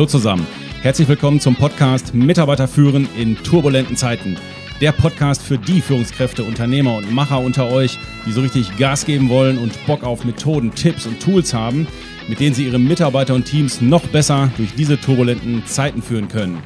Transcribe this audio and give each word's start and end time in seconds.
Hallo 0.00 0.08
zusammen. 0.08 0.46
Herzlich 0.80 1.08
willkommen 1.08 1.40
zum 1.40 1.56
Podcast 1.56 2.14
Mitarbeiter 2.14 2.66
führen 2.66 3.06
in 3.18 3.36
turbulenten 3.36 3.98
Zeiten. 3.98 4.38
Der 4.80 4.92
Podcast 4.92 5.42
für 5.42 5.58
die 5.58 5.82
Führungskräfte, 5.82 6.42
Unternehmer 6.42 6.96
und 6.96 7.12
Macher 7.12 7.38
unter 7.38 7.70
euch, 7.70 7.98
die 8.24 8.32
so 8.32 8.40
richtig 8.40 8.78
Gas 8.78 9.04
geben 9.04 9.28
wollen 9.28 9.58
und 9.58 9.74
Bock 9.86 10.02
auf 10.02 10.24
Methoden, 10.24 10.74
Tipps 10.74 11.04
und 11.04 11.20
Tools 11.20 11.52
haben, 11.52 11.86
mit 12.28 12.40
denen 12.40 12.54
sie 12.54 12.64
ihre 12.64 12.78
Mitarbeiter 12.78 13.34
und 13.34 13.44
Teams 13.44 13.82
noch 13.82 14.06
besser 14.06 14.50
durch 14.56 14.74
diese 14.74 14.98
turbulenten 14.98 15.66
Zeiten 15.66 16.00
führen 16.00 16.28
können. 16.28 16.62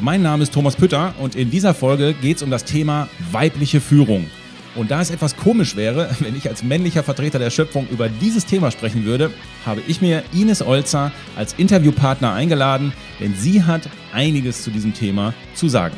Mein 0.00 0.22
Name 0.22 0.44
ist 0.44 0.54
Thomas 0.54 0.76
Pütter 0.76 1.16
und 1.18 1.34
in 1.34 1.50
dieser 1.50 1.74
Folge 1.74 2.14
geht 2.14 2.36
es 2.36 2.44
um 2.44 2.50
das 2.52 2.64
Thema 2.64 3.08
weibliche 3.32 3.80
Führung. 3.80 4.30
Und 4.74 4.90
da 4.90 5.02
es 5.02 5.10
etwas 5.10 5.36
komisch 5.36 5.76
wäre, 5.76 6.10
wenn 6.20 6.36
ich 6.36 6.48
als 6.48 6.62
männlicher 6.62 7.02
Vertreter 7.02 7.38
der 7.38 7.50
Schöpfung 7.50 7.86
über 7.90 8.08
dieses 8.08 8.46
Thema 8.46 8.70
sprechen 8.70 9.04
würde, 9.04 9.30
habe 9.66 9.82
ich 9.86 10.00
mir 10.00 10.22
Ines 10.32 10.62
Olzer 10.62 11.12
als 11.36 11.54
Interviewpartner 11.54 12.32
eingeladen, 12.32 12.92
denn 13.20 13.34
sie 13.34 13.62
hat 13.62 13.82
einiges 14.12 14.62
zu 14.62 14.70
diesem 14.70 14.94
Thema 14.94 15.34
zu 15.54 15.68
sagen. 15.68 15.96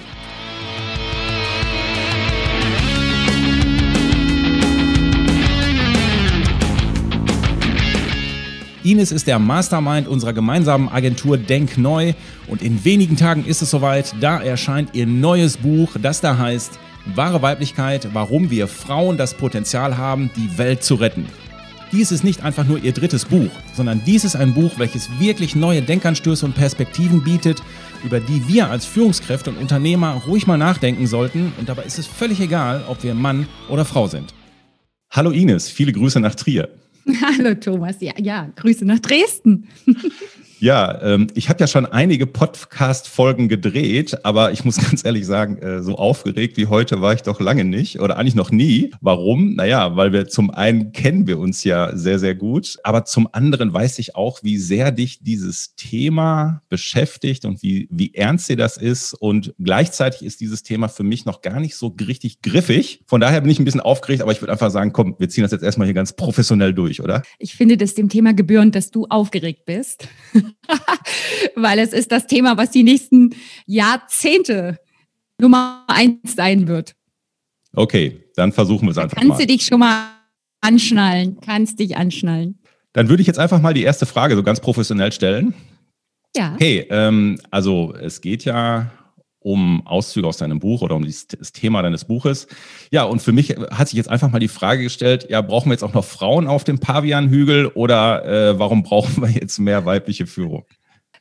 Ines 8.83 9.13
ist 9.13 9.27
der 9.27 9.39
Mastermind 9.39 10.07
unserer 10.07 10.35
gemeinsamen 10.35 10.91
Agentur 10.91 11.39
Denk 11.39 11.79
Neu 11.79 12.13
und 12.49 12.61
in 12.61 12.85
wenigen 12.85 13.17
Tagen 13.17 13.47
ist 13.47 13.63
es 13.63 13.71
soweit. 13.71 14.15
Da 14.21 14.43
erscheint 14.43 14.91
ihr 14.95 15.07
neues 15.07 15.57
Buch, 15.57 15.97
das 16.03 16.21
da 16.21 16.37
heißt 16.37 16.79
Wahre 17.07 17.43
Weiblichkeit, 17.43 18.09
warum 18.15 18.51
wir 18.51 18.67
Frauen 18.67 19.19
das 19.19 19.35
Potenzial 19.35 19.99
haben, 19.99 20.31
die 20.37 20.57
Welt 20.57 20.83
zu 20.83 20.95
retten. 20.95 21.27
Dies 21.93 22.11
ist 22.11 22.25
nicht 22.25 22.43
einfach 22.43 22.67
nur 22.67 22.83
ihr 22.83 22.93
drittes 22.93 23.27
Buch, 23.27 23.51
sondern 23.75 24.03
dies 24.05 24.25
ist 24.25 24.37
ein 24.37 24.55
Buch, 24.55 24.79
welches 24.79 25.09
wirklich 25.21 25.55
neue 25.55 25.83
Denkanstöße 25.83 26.45
und 26.47 26.55
Perspektiven 26.55 27.23
bietet, 27.23 27.63
über 28.05 28.21
die 28.21 28.49
wir 28.49 28.71
als 28.71 28.87
Führungskräfte 28.87 29.51
und 29.51 29.59
Unternehmer 29.59 30.23
ruhig 30.27 30.47
mal 30.47 30.57
nachdenken 30.57 31.07
sollten. 31.07 31.53
Und 31.59 31.69
dabei 31.69 31.83
ist 31.83 31.99
es 31.99 32.07
völlig 32.07 32.41
egal, 32.41 32.85
ob 32.89 33.03
wir 33.03 33.15
Mann 33.15 33.47
oder 33.69 33.85
Frau 33.85 34.09
sind. 34.09 34.35
Hallo 35.11 35.31
Ines, 35.31 35.69
viele 35.69 35.93
Grüße 35.93 36.19
nach 36.21 36.35
Trier. 36.35 36.69
Hallo 37.23 37.55
Thomas, 37.55 37.97
ja, 38.01 38.15
ja, 38.19 38.49
Grüße 38.57 38.85
nach 38.87 38.99
Dresden. 38.99 39.69
Ja, 40.61 41.01
ähm, 41.03 41.27
ich 41.35 41.49
habe 41.49 41.61
ja 41.61 41.67
schon 41.67 41.87
einige 41.87 42.27
Podcast-Folgen 42.27 43.49
gedreht, 43.49 44.25
aber 44.25 44.53
ich 44.53 44.65
muss 44.65 44.77
ganz 44.91 45.05
ehrlich 45.05 45.27
sagen, 45.27 45.59
äh, 45.59 45.83
so 45.83 45.97
aufgeregt 45.97 46.57
wie 46.57 46.67
heute 46.67 47.01
war 47.01 47.13
ich 47.13 47.23
doch 47.23 47.41
lange 47.41 47.65
nicht 47.65 48.01
oder 48.01 48.17
eigentlich 48.17 48.35
noch 48.35 48.51
nie. 48.51 48.93
Warum? 49.01 49.55
Naja, 49.55 49.97
weil 49.97 50.13
wir 50.13 50.29
zum 50.29 50.51
einen 50.51 50.93
kennen 50.93 51.27
wir 51.27 51.39
uns 51.39 51.65
ja 51.65 51.97
sehr, 51.97 52.19
sehr 52.19 52.35
gut, 52.35 52.79
aber 52.83 53.05
zum 53.05 53.29
anderen 53.33 53.73
weiß 53.73 53.99
ich 53.99 54.17
auch, 54.17 54.43
wie 54.43 54.59
sehr 54.59 54.93
dich 54.93 55.23
dieses 55.23 55.75
Thema 55.77 56.63
beschäftigt 56.69 57.45
und 57.45 57.63
wie, 57.63 57.89
wie 57.91 58.15
ernst 58.15 58.49
dir 58.49 58.57
das 58.57 58.77
ist. 58.77 59.15
Und 59.15 59.55
gleichzeitig 59.59 60.25
ist 60.25 60.41
dieses 60.41 60.63
Thema 60.63 60.89
für 60.89 61.03
mich 61.03 61.25
noch 61.27 61.43
gar 61.43 61.61
nicht 61.61 61.77
so 61.77 61.95
richtig 62.07 62.43
griffig. 62.43 63.03
Von 63.07 63.21
daher 63.21 63.41
bin 63.41 63.51
ich 63.51 63.59
ein 63.59 63.65
bisschen 63.65 63.81
aufgeregt, 63.81 64.23
aber 64.23 64.33
ich 64.33 64.41
würde 64.41 64.53
einfach 64.53 64.71
sagen, 64.71 64.93
komm, 64.93 65.17
wir 65.19 65.29
ziehen 65.29 65.43
das 65.43 65.53
jetzt 65.53 65.63
erstmal 65.63 65.87
hier 65.87 65.95
ganz 65.95 66.15
professionell 66.15 66.73
durch, 66.73 67.03
oder? 67.03 67.23
Ich 67.39 67.55
finde 67.55 67.77
das 67.77 67.95
dem 67.95 68.09
Thema 68.09 68.33
gebührend, 68.33 68.75
dass 68.75 68.91
du 68.91 69.07
aufgeregt 69.07 69.65
bist. 69.67 70.09
weil 71.57 71.79
es 71.79 71.93
ist 71.93 72.13
das 72.13 72.27
Thema, 72.27 72.57
was 72.57 72.71
die 72.71 72.83
nächsten 72.83 73.35
Jahrzehnte 73.67 74.79
Nummer 75.41 75.85
eins 75.89 76.35
sein 76.37 76.69
wird. 76.69 76.95
Okay, 77.75 78.25
dann 78.37 78.53
versuchen 78.53 78.87
wir 78.87 78.93
es 78.93 78.99
einfach 78.99 79.17
kannst 79.17 79.29
mal. 79.29 79.37
Kannst 79.37 79.51
du 79.51 79.53
dich 79.53 79.67
schon 79.67 79.81
mal 79.81 80.11
anschnallen? 80.61 81.39
Kannst 81.41 81.79
dich 81.81 81.97
anschnallen? 81.97 82.59
Dann 82.93 83.09
würde 83.09 83.21
ich 83.21 83.27
jetzt 83.27 83.39
einfach 83.39 83.61
mal 83.61 83.75
die 83.75 83.83
erste 83.83 84.07
Frage 84.07 84.37
so 84.37 84.43
ganz 84.43 84.61
professionell 84.61 85.13
stellen. 85.13 85.55
Ja. 86.37 86.57
Hey, 86.59 86.87
ähm, 86.91 87.39
also 87.51 87.95
es 87.95 88.21
geht 88.21 88.45
ja 88.45 88.91
um 89.45 89.87
Auszüge 89.87 90.27
aus 90.27 90.39
deinem 90.39 90.59
Buch 90.59 90.81
oder 90.81 90.97
um 90.97 91.05
das 91.05 91.53
Thema 91.53 91.83
deines 91.83 92.07
Buches. 92.07 92.47
Ja, 92.91 93.05
und 93.05 93.21
für 93.21 93.33
mich 93.33 93.51
hat 93.51 93.89
sich 93.89 93.97
jetzt 93.97 94.09
einfach 94.09 94.31
mal 94.31 94.39
die 94.39 94.49
Frage 94.49 94.83
gestellt, 94.83 95.27
ja, 95.29 95.43
brauchen 95.43 95.69
wir 95.69 95.75
jetzt 95.75 95.85
auch 95.85 95.93
noch 95.93 96.05
Frauen 96.05 96.47
auf 96.47 96.65
dem 96.65 96.79
Pavianhügel 96.79 97.67
oder 97.67 98.25
äh, 98.25 98.59
warum 98.59 98.83
brauchen 98.83 99.23
wir 99.23 99.29
jetzt 99.29 99.59
mehr 99.59 99.85
weibliche 99.85 100.27
Führung? 100.27 100.65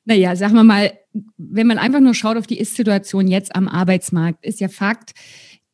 Naja, 0.06 0.35
sagen 0.38 0.56
wir 0.56 0.63
mal, 0.63 0.94
wenn 1.38 1.67
man 1.67 1.78
einfach 1.78 2.00
nur 2.00 2.13
schaut 2.13 2.38
auf 2.38 2.47
die 2.47 2.59
Ist-Situation 2.59 3.28
jetzt 3.28 3.56
am 3.56 3.67
Arbeitsmarkt, 3.67 4.45
ist 4.45 4.62
ja 4.62 4.69
Fakt, 4.69 5.13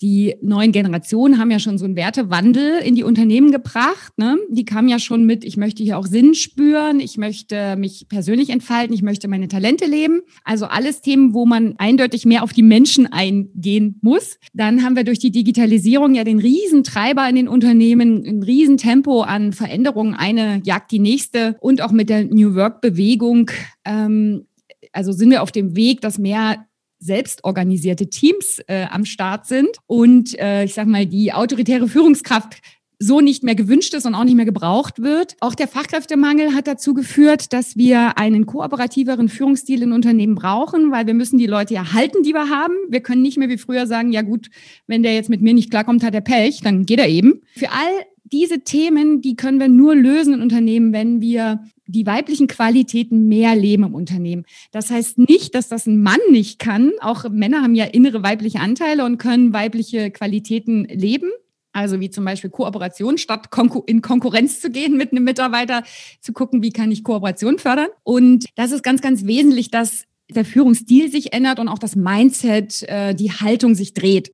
die 0.01 0.35
neuen 0.41 0.71
Generationen 0.71 1.37
haben 1.39 1.51
ja 1.51 1.59
schon 1.59 1.77
so 1.77 1.83
einen 1.83 1.97
Wertewandel 1.97 2.79
in 2.81 2.95
die 2.95 3.03
Unternehmen 3.03 3.51
gebracht. 3.51 4.13
Ne? 4.17 4.37
Die 4.49 4.63
kamen 4.63 4.87
ja 4.87 4.97
schon 4.97 5.25
mit, 5.25 5.43
ich 5.43 5.57
möchte 5.57 5.83
hier 5.83 5.97
auch 5.97 6.05
Sinn 6.05 6.35
spüren, 6.35 7.01
ich 7.01 7.17
möchte 7.17 7.75
mich 7.75 8.07
persönlich 8.07 8.49
entfalten, 8.49 8.93
ich 8.93 9.01
möchte 9.01 9.27
meine 9.27 9.49
Talente 9.49 9.85
leben. 9.85 10.21
Also 10.45 10.67
alles 10.67 11.01
Themen, 11.01 11.33
wo 11.33 11.45
man 11.45 11.75
eindeutig 11.79 12.25
mehr 12.25 12.43
auf 12.43 12.53
die 12.53 12.63
Menschen 12.63 13.07
eingehen 13.11 13.99
muss. 14.01 14.37
Dann 14.53 14.83
haben 14.83 14.95
wir 14.95 15.03
durch 15.03 15.19
die 15.19 15.31
Digitalisierung 15.31 16.15
ja 16.15 16.23
den 16.23 16.39
Riesentreiber 16.39 17.27
in 17.27 17.35
den 17.35 17.47
Unternehmen, 17.49 18.23
ein 18.25 18.41
Riesentempo 18.41 19.21
an 19.21 19.51
Veränderungen. 19.51 20.13
Eine 20.13 20.61
jagt 20.63 20.91
die 20.91 20.99
nächste 20.99 21.57
und 21.59 21.81
auch 21.81 21.91
mit 21.91 22.09
der 22.09 22.23
New 22.23 22.55
Work-Bewegung 22.55 23.51
ähm, 23.83 24.45
also 24.91 25.11
sind 25.11 25.29
wir 25.29 25.43
auf 25.43 25.51
dem 25.51 25.75
Weg, 25.75 26.01
dass 26.01 26.17
mehr 26.17 26.65
selbstorganisierte 26.99 28.09
Teams 28.09 28.59
äh, 28.67 28.85
am 28.89 29.05
Start 29.05 29.45
sind 29.47 29.69
und 29.87 30.37
äh, 30.37 30.65
ich 30.65 30.73
sag 30.73 30.87
mal 30.87 31.05
die 31.05 31.33
autoritäre 31.33 31.87
Führungskraft 31.87 32.61
so 33.01 33.21
nicht 33.21 33.43
mehr 33.43 33.55
gewünscht 33.55 33.93
ist 33.93 34.05
und 34.05 34.13
auch 34.13 34.25
nicht 34.25 34.35
mehr 34.35 34.45
gebraucht 34.45 35.01
wird. 35.01 35.37
Auch 35.39 35.55
der 35.55 35.69
Fachkräftemangel 35.69 36.53
hat 36.53 36.67
dazu 36.67 36.93
geführt, 36.93 37.53
dass 37.53 37.77
wir 37.77 38.17
einen 38.17 38.45
kooperativeren 38.45 39.29
Führungsstil 39.29 39.81
in 39.81 39.93
Unternehmen 39.93 40.35
brauchen, 40.35 40.91
weil 40.91 41.07
wir 41.07 41.13
müssen 41.13 41.37
die 41.37 41.47
Leute 41.47 41.73
ja 41.73 41.93
halten, 41.93 42.23
die 42.23 42.33
wir 42.33 42.49
haben. 42.49 42.73
Wir 42.89 42.99
können 42.99 43.21
nicht 43.21 43.37
mehr 43.37 43.47
wie 43.47 43.57
früher 43.57 43.87
sagen, 43.87 44.11
ja 44.11 44.21
gut, 44.21 44.49
wenn 44.85 45.01
der 45.01 45.13
jetzt 45.13 45.29
mit 45.29 45.41
mir 45.41 45.53
nicht 45.53 45.71
klarkommt, 45.71 46.03
hat 46.03 46.13
er 46.13 46.21
Pech, 46.21 46.59
dann 46.61 46.85
geht 46.85 46.99
er 46.99 47.07
eben. 47.07 47.41
Für 47.55 47.71
all 47.71 48.05
diese 48.25 48.59
Themen, 48.59 49.21
die 49.21 49.37
können 49.37 49.61
wir 49.61 49.69
nur 49.69 49.95
lösen 49.95 50.33
in 50.33 50.41
Unternehmen, 50.41 50.91
wenn 50.91 51.21
wir 51.21 51.63
die 51.89 52.05
weiblichen 52.05 52.47
Qualitäten 52.47 53.27
mehr 53.27 53.55
leben 53.55 53.83
im 53.83 53.95
Unternehmen. 53.95 54.45
Das 54.71 54.91
heißt 54.91 55.17
nicht, 55.17 55.55
dass 55.55 55.69
das 55.69 55.87
ein 55.87 56.01
Mann 56.01 56.19
nicht 56.29 56.59
kann. 56.59 56.91
Auch 57.01 57.27
Männer 57.29 57.63
haben 57.63 57.75
ja 57.75 57.85
innere 57.85 58.21
weibliche 58.21 58.59
Anteile 58.59 59.05
und 59.05 59.17
können 59.17 59.53
weibliche 59.53 60.11
Qualitäten 60.11 60.85
leben. 60.85 61.31
Also 61.71 61.99
wie 61.99 62.09
zum 62.09 62.25
Beispiel 62.25 62.49
Kooperation, 62.49 63.17
statt 63.17 63.49
in 63.87 64.01
Konkurrenz 64.01 64.59
zu 64.59 64.69
gehen 64.69 64.97
mit 64.97 65.11
einem 65.11 65.23
Mitarbeiter, 65.23 65.83
zu 66.21 66.33
gucken, 66.33 66.61
wie 66.61 66.71
kann 66.71 66.91
ich 66.91 67.03
Kooperation 67.03 67.57
fördern. 67.57 67.89
Und 68.03 68.45
das 68.55 68.71
ist 68.71 68.83
ganz, 68.83 69.01
ganz 69.01 69.25
wesentlich, 69.25 69.71
dass 69.71 70.05
der 70.29 70.45
Führungsstil 70.45 71.11
sich 71.11 71.33
ändert 71.33 71.59
und 71.59 71.67
auch 71.67 71.79
das 71.79 71.95
Mindset, 71.95 72.83
äh, 72.83 73.15
die 73.15 73.31
Haltung 73.31 73.73
sich 73.75 73.93
dreht. 73.93 74.31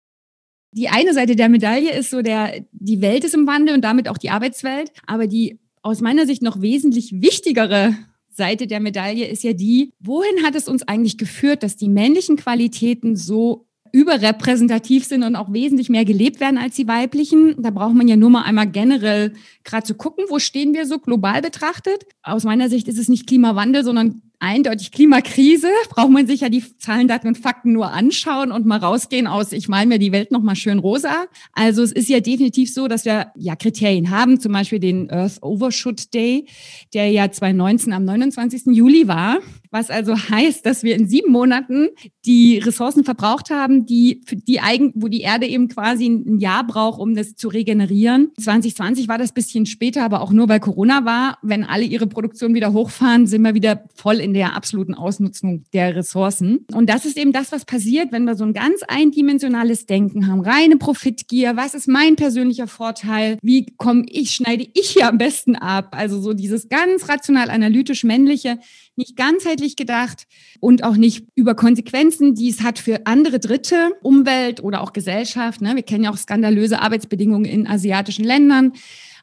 Die 0.74 0.90
eine 0.90 1.14
Seite 1.14 1.38
der 1.38 1.48
Medaille 1.48 1.98
ist 1.98 2.10
so 2.10 2.22
der, 2.22 2.66
die 2.72 3.02
Welt 3.02 3.24
ist 3.24 3.34
im 3.34 3.48
Wandel 3.48 3.76
und 3.76 3.82
damit 3.82 4.10
auch 4.10 4.18
die 4.18 4.30
Arbeitswelt. 4.30 4.92
Aber 5.08 5.28
die 5.28 5.60
aus 5.85 6.01
meiner 6.01 6.25
Sicht 6.25 6.41
noch 6.41 6.62
wesentlich 6.62 7.22
wichtigere 7.22 7.96
Seite 8.28 8.66
der 8.66 8.79
Medaille 8.79 9.28
ist 9.28 9.44
ja 9.44 9.53
die, 9.53 9.94
wohin 10.00 10.44
hat 10.44 10.56
es 10.56 10.68
uns 10.68 10.81
eigentlich 10.88 11.18
geführt, 11.18 11.62
dass 11.62 11.78
die 11.78 11.90
männlichen 11.90 12.38
Qualitäten 12.38 13.16
so 13.16 13.68
überrepräsentativ 13.91 15.06
sind 15.06 15.22
und 15.22 15.35
auch 15.35 15.53
wesentlich 15.53 15.90
mehr 15.90 16.03
gelebt 16.03 16.40
werden 16.40 16.57
als 16.57 16.75
die 16.75 16.88
weiblichen. 16.88 17.62
Da 17.62 17.69
braucht 17.69 17.94
man 17.94 18.07
ja 18.07 18.15
nur 18.15 18.31
mal 18.31 18.42
einmal 18.42 18.68
generell 18.68 19.33
gerade 19.63 19.86
zu 19.86 19.94
gucken, 19.94 20.25
wo 20.27 20.39
stehen 20.39 20.74
wir 20.74 20.88
so 20.88 20.98
global 20.98 21.44
betrachtet. 21.44 22.06
Aus 22.24 22.44
meiner 22.44 22.68
Sicht 22.68 22.88
ist 22.88 22.98
es 22.98 23.07
nicht 23.07 23.27
Klimawandel, 23.27 23.83
sondern 23.83 24.24
eindeutig 24.40 24.92
Klimakrise. 24.92 25.70
Braucht 25.90 26.12
man 26.12 26.28
sich 26.28 26.42
ja 26.42 26.50
die 26.50 26.64
Zahlen, 26.78 27.08
Daten 27.08 27.28
und 27.28 27.38
Fakten 27.38 27.72
nur 27.72 27.92
anschauen 27.92 28.52
und 28.52 28.66
mal 28.66 28.80
rausgehen 28.80 29.28
aus, 29.28 29.52
ich 29.52 29.68
male 29.68 29.88
mir 29.88 30.00
die 30.00 30.12
Welt 30.12 30.32
noch 30.32 30.42
mal 30.42 30.56
schön 30.56 30.80
rosa. 30.80 31.26
Also 31.54 31.84
es 31.84 31.92
ist 31.92 32.10
ja 32.10 32.20
definitiv 32.20 32.74
so, 32.74 32.88
dass 32.88 33.06
wir 33.06 33.32
ja 33.36 33.56
Kriterien 33.56 34.10
haben, 34.10 34.40
zum 34.40 34.54
Beispiel 34.54 34.80
den 34.80 35.10
Earth 35.12 35.42
Overshoot 35.42 36.14
Day, 36.14 36.48
der 36.94 37.10
ja 37.12 37.32
2019 37.32 37.94
am 37.94 38.06
29. 38.06 38.68
Juli 38.68 39.08
war 39.08 39.40
was 39.76 39.90
also 39.90 40.16
heißt, 40.18 40.66
dass 40.66 40.84
wir 40.84 40.96
in 40.96 41.06
sieben 41.06 41.34
Monaten 41.34 41.90
die 42.26 42.60
Ressourcen 42.60 43.04
verbraucht 43.04 43.50
haben, 43.50 43.86
die 43.86 44.22
die 44.32 44.62
eigen, 44.62 44.94
wo 44.96 45.10
die 45.10 45.20
Erde 45.20 45.48
eben 45.48 45.68
quasi 45.68 46.08
ein 46.08 46.40
Jahr 46.40 46.66
braucht, 46.66 46.98
um 46.98 47.14
das 47.14 47.36
zu 47.36 47.50
regenerieren. 47.50 48.32
2020 48.40 49.10
war 49.10 49.18
das 49.18 49.34
bisschen 49.34 49.66
später, 49.66 50.04
aber 50.04 50.22
auch 50.22 50.32
nur 50.32 50.48
weil 50.48 50.62
Corona 50.62 51.04
war. 51.04 51.40
Wenn 51.42 51.66
alle 51.66 51.84
ihre 51.84 52.08
Produktion 52.08 52.54
wieder 52.54 52.72
hochfahren, 52.72 53.28
sind 53.28 53.42
wir 53.42 53.54
wieder 53.54 53.84
voll 53.94 54.22
in 54.25 54.33
der 54.33 54.56
absoluten 54.56 54.94
Ausnutzung 54.94 55.63
der 55.72 55.95
Ressourcen. 55.95 56.66
Und 56.74 56.89
das 56.89 57.06
ist 57.06 57.18
eben 57.18 57.31
das, 57.31 57.51
was 57.51 57.63
passiert, 57.63 58.12
wenn 58.12 58.25
wir 58.25 58.36
so 58.36 58.44
ein 58.44 58.54
ganz 58.54 58.81
eindimensionales 58.88 59.86
Denken 59.86 60.27
haben. 60.27 60.42
Reine 60.42 60.77
Profitgier. 60.77 61.56
Was 61.56 61.74
ist 61.74 61.88
mein 61.88 62.18
persönlicher 62.18 62.68
Vorteil? 62.68 63.38
Wie 63.42 63.68
komme 63.77 64.04
ich, 64.07 64.31
schneide 64.31 64.68
ich 64.74 64.89
hier 64.89 65.07
am 65.07 65.18
besten 65.18 65.56
ab? 65.56 65.95
Also 65.98 66.19
so 66.19 66.33
dieses 66.33 66.68
ganz 66.68 67.07
rational 67.07 67.50
analytisch 67.50 68.04
männliche 68.04 68.60
nicht 68.95 69.16
ganzheitlich 69.16 69.75
gedacht 69.75 70.25
und 70.60 70.83
auch 70.83 70.95
nicht 70.95 71.25
über 71.36 71.56
Konsequenzen, 71.56 72.36
die 72.36 72.50
es 72.50 72.62
hat 72.62 72.80
für 72.80 73.06
andere 73.06 73.39
Dritte, 73.39 73.92
Umwelt 74.01 74.63
oder 74.63 74.81
auch 74.81 74.94
Gesellschaft. 74.94 75.62
Ne? 75.62 75.75
Wir 75.75 75.83
kennen 75.83 76.06
ja 76.06 76.12
auch 76.12 76.18
skandalöse 76.18 76.81
Arbeitsbedingungen 76.81 77.45
in 77.45 77.68
asiatischen 77.68 78.25
Ländern. 78.25 78.74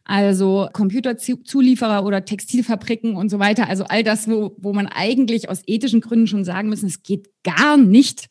Also 0.04 0.68
Computerzulieferer 0.72 2.04
oder 2.04 2.24
Textilfabriken 2.24 3.14
und 3.14 3.28
so 3.28 3.38
weiter. 3.38 3.68
Also 3.68 3.84
all 3.84 4.02
das, 4.02 4.28
wo, 4.28 4.56
wo 4.58 4.72
man 4.72 4.86
eigentlich 4.86 5.48
aus 5.48 5.62
ethischen 5.66 6.00
Gründen 6.00 6.26
schon 6.26 6.44
sagen 6.44 6.68
müssen, 6.68 6.86
es 6.86 7.02
geht 7.02 7.28
gar 7.44 7.76
nicht, 7.76 8.28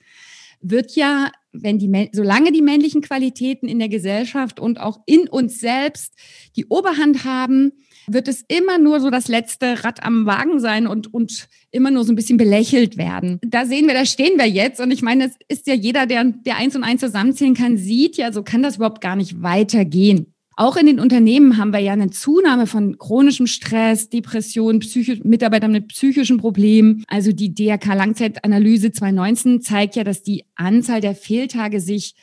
wird 0.61 0.95
ja, 0.95 1.31
wenn 1.53 1.79
die, 1.79 2.09
solange 2.13 2.51
die 2.51 2.61
männlichen 2.61 3.01
Qualitäten 3.01 3.67
in 3.67 3.79
der 3.79 3.89
Gesellschaft 3.89 4.59
und 4.59 4.79
auch 4.79 4.99
in 5.05 5.27
uns 5.27 5.59
selbst 5.59 6.13
die 6.55 6.65
Oberhand 6.67 7.23
haben, 7.25 7.71
wird 8.07 8.27
es 8.27 8.43
immer 8.47 8.77
nur 8.77 8.99
so 8.99 9.09
das 9.09 9.27
letzte 9.27 9.83
Rad 9.83 10.03
am 10.03 10.25
Wagen 10.25 10.59
sein 10.59 10.87
und, 10.87 11.13
und 11.13 11.47
immer 11.71 11.91
nur 11.91 12.03
so 12.03 12.11
ein 12.11 12.15
bisschen 12.15 12.37
belächelt 12.37 12.97
werden. 12.97 13.39
Da 13.45 13.65
sehen 13.65 13.87
wir, 13.87 13.93
da 13.93 14.05
stehen 14.05 14.37
wir 14.37 14.47
jetzt. 14.47 14.79
Und 14.81 14.91
ich 14.91 15.01
meine, 15.01 15.25
es 15.25 15.35
ist 15.47 15.67
ja 15.67 15.73
jeder, 15.73 16.05
der, 16.05 16.23
der 16.25 16.57
eins 16.57 16.75
und 16.75 16.83
eins 16.83 17.01
zusammenzählen 17.01 17.53
kann, 17.53 17.77
sieht 17.77 18.17
ja, 18.17 18.31
so 18.31 18.43
kann 18.43 18.63
das 18.63 18.77
überhaupt 18.77 19.01
gar 19.01 19.15
nicht 19.15 19.41
weitergehen. 19.41 20.33
Auch 20.61 20.75
in 20.75 20.85
den 20.85 20.99
Unternehmen 20.99 21.57
haben 21.57 21.73
wir 21.73 21.79
ja 21.79 21.93
eine 21.93 22.11
Zunahme 22.11 22.67
von 22.67 22.99
chronischem 22.99 23.47
Stress, 23.47 24.09
Depression, 24.09 24.77
Psycho 24.77 25.13
Mitarbeitern 25.23 25.71
mit 25.71 25.87
psychischen 25.87 26.37
Problemen. 26.37 27.03
Also 27.07 27.31
die 27.31 27.55
DRK 27.55 27.95
Langzeitanalyse 27.95 28.91
2019 28.91 29.61
zeigt 29.61 29.95
ja, 29.95 30.03
dass 30.03 30.21
die 30.21 30.45
Anzahl 30.53 31.01
der 31.01 31.15
Fehltage 31.15 31.79
sich 31.79 32.13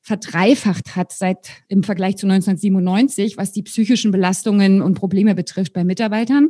verdreifacht 0.00 0.96
hat 0.96 1.12
seit 1.12 1.50
im 1.68 1.82
Vergleich 1.82 2.16
zu 2.16 2.24
1997, 2.24 3.36
was 3.36 3.52
die 3.52 3.62
psychischen 3.62 4.10
Belastungen 4.10 4.80
und 4.80 4.94
Probleme 4.94 5.34
betrifft 5.34 5.74
bei 5.74 5.84
Mitarbeitern. 5.84 6.48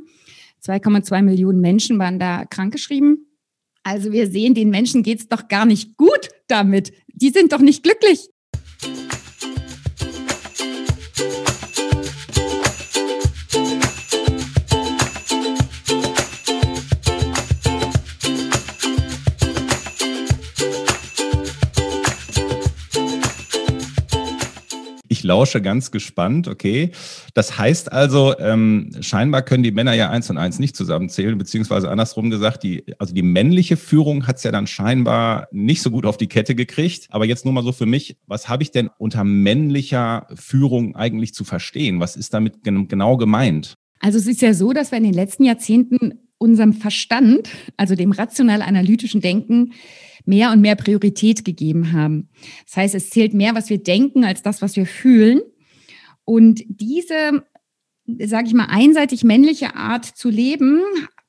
2,2 0.64 1.22
Millionen 1.22 1.60
Menschen 1.60 1.98
waren 1.98 2.20
da 2.20 2.44
krankgeschrieben. 2.44 3.26
Also 3.82 4.12
wir 4.12 4.30
sehen, 4.30 4.54
den 4.54 4.70
Menschen 4.70 5.02
geht's 5.02 5.26
doch 5.26 5.48
gar 5.48 5.66
nicht 5.66 5.96
gut 5.96 6.28
damit. 6.46 6.92
Die 7.08 7.30
sind 7.30 7.52
doch 7.52 7.58
nicht 7.58 7.82
glücklich. 7.82 8.28
Ich 25.22 25.24
lausche 25.24 25.62
ganz 25.62 25.92
gespannt, 25.92 26.48
okay. 26.48 26.90
Das 27.32 27.56
heißt 27.56 27.92
also, 27.92 28.36
ähm, 28.40 28.90
scheinbar 29.02 29.42
können 29.42 29.62
die 29.62 29.70
Männer 29.70 29.92
ja 29.92 30.10
eins 30.10 30.28
und 30.30 30.36
eins 30.36 30.58
nicht 30.58 30.74
zusammenzählen, 30.74 31.38
beziehungsweise 31.38 31.88
andersrum 31.88 32.28
gesagt, 32.28 32.64
die, 32.64 32.82
also 32.98 33.14
die 33.14 33.22
männliche 33.22 33.76
Führung 33.76 34.26
hat 34.26 34.38
es 34.38 34.42
ja 34.42 34.50
dann 34.50 34.66
scheinbar 34.66 35.46
nicht 35.52 35.80
so 35.80 35.92
gut 35.92 36.06
auf 36.06 36.16
die 36.16 36.26
Kette 36.26 36.56
gekriegt. 36.56 37.06
Aber 37.10 37.24
jetzt 37.24 37.44
nur 37.44 37.54
mal 37.54 37.62
so 37.62 37.70
für 37.70 37.86
mich, 37.86 38.16
was 38.26 38.48
habe 38.48 38.64
ich 38.64 38.72
denn 38.72 38.90
unter 38.98 39.22
männlicher 39.22 40.26
Führung 40.34 40.96
eigentlich 40.96 41.34
zu 41.34 41.44
verstehen? 41.44 42.00
Was 42.00 42.16
ist 42.16 42.34
damit 42.34 42.64
genau 42.64 43.16
gemeint? 43.16 43.76
Also 44.00 44.18
es 44.18 44.26
ist 44.26 44.42
ja 44.42 44.54
so, 44.54 44.72
dass 44.72 44.90
wir 44.90 44.98
in 44.98 45.04
den 45.04 45.14
letzten 45.14 45.44
Jahrzehnten 45.44 46.14
unserem 46.38 46.72
Verstand, 46.72 47.48
also 47.76 47.94
dem 47.94 48.10
rational-analytischen 48.10 49.20
Denken, 49.20 49.72
mehr 50.24 50.52
und 50.52 50.60
mehr 50.60 50.76
Priorität 50.76 51.44
gegeben 51.44 51.92
haben. 51.92 52.28
Das 52.66 52.76
heißt, 52.76 52.94
es 52.94 53.10
zählt 53.10 53.34
mehr, 53.34 53.54
was 53.54 53.70
wir 53.70 53.82
denken, 53.82 54.24
als 54.24 54.42
das, 54.42 54.62
was 54.62 54.76
wir 54.76 54.86
fühlen. 54.86 55.40
Und 56.24 56.62
diese, 56.68 57.44
sage 58.06 58.48
ich 58.48 58.54
mal, 58.54 58.66
einseitig 58.66 59.24
männliche 59.24 59.74
Art 59.74 60.04
zu 60.04 60.28
leben, 60.30 60.82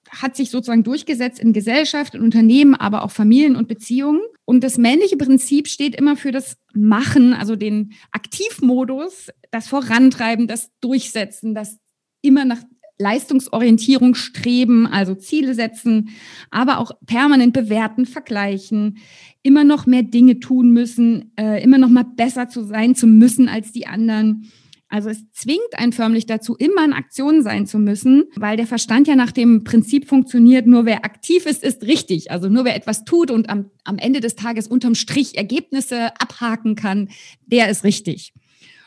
hat 0.09 0.35
sich 0.35 0.49
sozusagen 0.49 0.83
durchgesetzt 0.83 1.39
in 1.39 1.53
Gesellschaft, 1.53 2.15
in 2.15 2.21
Unternehmen, 2.21 2.75
aber 2.75 3.03
auch 3.03 3.11
Familien 3.11 3.55
und 3.55 3.67
Beziehungen. 3.67 4.21
Und 4.45 4.63
das 4.63 4.77
männliche 4.77 5.17
Prinzip 5.17 5.67
steht 5.67 5.95
immer 5.95 6.15
für 6.15 6.31
das 6.31 6.57
Machen, 6.73 7.33
also 7.33 7.55
den 7.55 7.93
Aktivmodus, 8.11 9.29
das 9.51 9.67
Vorantreiben, 9.67 10.47
das 10.47 10.69
Durchsetzen, 10.81 11.55
das 11.55 11.77
immer 12.21 12.45
nach 12.45 12.61
Leistungsorientierung 12.99 14.15
streben, 14.15 14.87
also 14.87 15.15
Ziele 15.15 15.55
setzen, 15.55 16.09
aber 16.51 16.79
auch 16.79 16.91
permanent 17.05 17.53
bewerten, 17.53 18.05
vergleichen, 18.05 18.97
immer 19.41 19.63
noch 19.63 19.85
mehr 19.85 20.03
Dinge 20.03 20.39
tun 20.39 20.71
müssen, 20.71 21.31
äh, 21.37 21.61
immer 21.63 21.77
noch 21.77 21.89
mal 21.89 22.05
besser 22.05 22.47
zu 22.47 22.63
sein 22.63 22.95
zu 22.95 23.07
müssen 23.07 23.49
als 23.49 23.71
die 23.71 23.87
anderen. 23.87 24.51
Also 24.93 25.09
es 25.09 25.27
zwingt 25.31 25.73
einen 25.73 25.91
förmlich 25.91 26.27
dazu, 26.27 26.55
immer 26.55 26.85
in 26.85 26.93
Aktion 26.93 27.41
sein 27.41 27.65
zu 27.65 27.79
müssen, 27.79 28.25
weil 28.35 28.57
der 28.57 28.67
Verstand 28.67 29.07
ja 29.07 29.15
nach 29.15 29.31
dem 29.31 29.63
Prinzip 29.63 30.07
funktioniert, 30.07 30.67
nur 30.67 30.85
wer 30.85 31.03
aktiv 31.03 31.47
ist, 31.47 31.63
ist 31.63 31.81
richtig. 31.81 32.29
Also 32.29 32.47
nur 32.47 32.63
wer 32.63 32.75
etwas 32.75 33.03
tut 33.03 33.31
und 33.31 33.49
am, 33.49 33.71
am 33.85 33.97
Ende 33.97 34.19
des 34.19 34.35
Tages 34.35 34.67
unterm 34.67 34.93
Strich 34.93 35.35
Ergebnisse 35.35 36.15
abhaken 36.21 36.75
kann, 36.75 37.09
der 37.47 37.69
ist 37.69 37.83
richtig. 37.83 38.33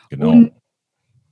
Genau. 0.09 0.31
Und 0.31 0.51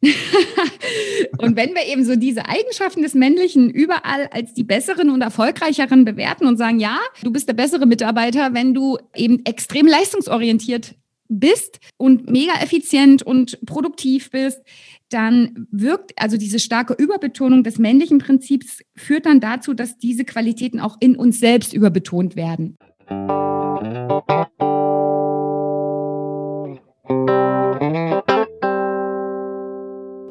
und 1.40 1.56
wenn 1.56 1.74
wir 1.74 1.86
eben 1.88 2.04
so 2.06 2.16
diese 2.16 2.48
Eigenschaften 2.48 3.02
des 3.02 3.14
Männlichen 3.14 3.70
überall 3.70 4.28
als 4.32 4.54
die 4.54 4.64
besseren 4.64 5.10
und 5.10 5.22
erfolgreicheren 5.22 6.06
bewerten 6.06 6.46
und 6.46 6.58
sagen, 6.58 6.80
ja, 6.80 7.00
du 7.24 7.32
bist 7.32 7.48
der 7.48 7.54
bessere 7.54 7.86
Mitarbeiter, 7.86 8.54
wenn 8.54 8.74
du 8.74 8.98
eben 9.16 9.44
extrem 9.46 9.88
leistungsorientiert 9.88 10.96
bist 11.28 11.80
und 11.98 12.30
mega 12.30 12.54
effizient 12.62 13.24
und 13.24 13.60
produktiv 13.66 14.30
bist, 14.30 14.62
dann 15.10 15.68
wirkt 15.72 16.12
also 16.18 16.38
diese 16.38 16.60
starke 16.60 16.94
Überbetonung 16.94 17.64
des 17.64 17.80
männlichen 17.80 18.20
Prinzips 18.20 18.82
führt 18.96 19.26
dann 19.26 19.40
dazu, 19.40 19.74
dass 19.74 19.98
diese 19.98 20.26
Qualitäten 20.26 20.80
auch 20.80 20.98
in 21.00 21.16
uns 21.16 21.40
selbst 21.40 21.74
überbetont 21.74 22.36
werden 22.36 22.78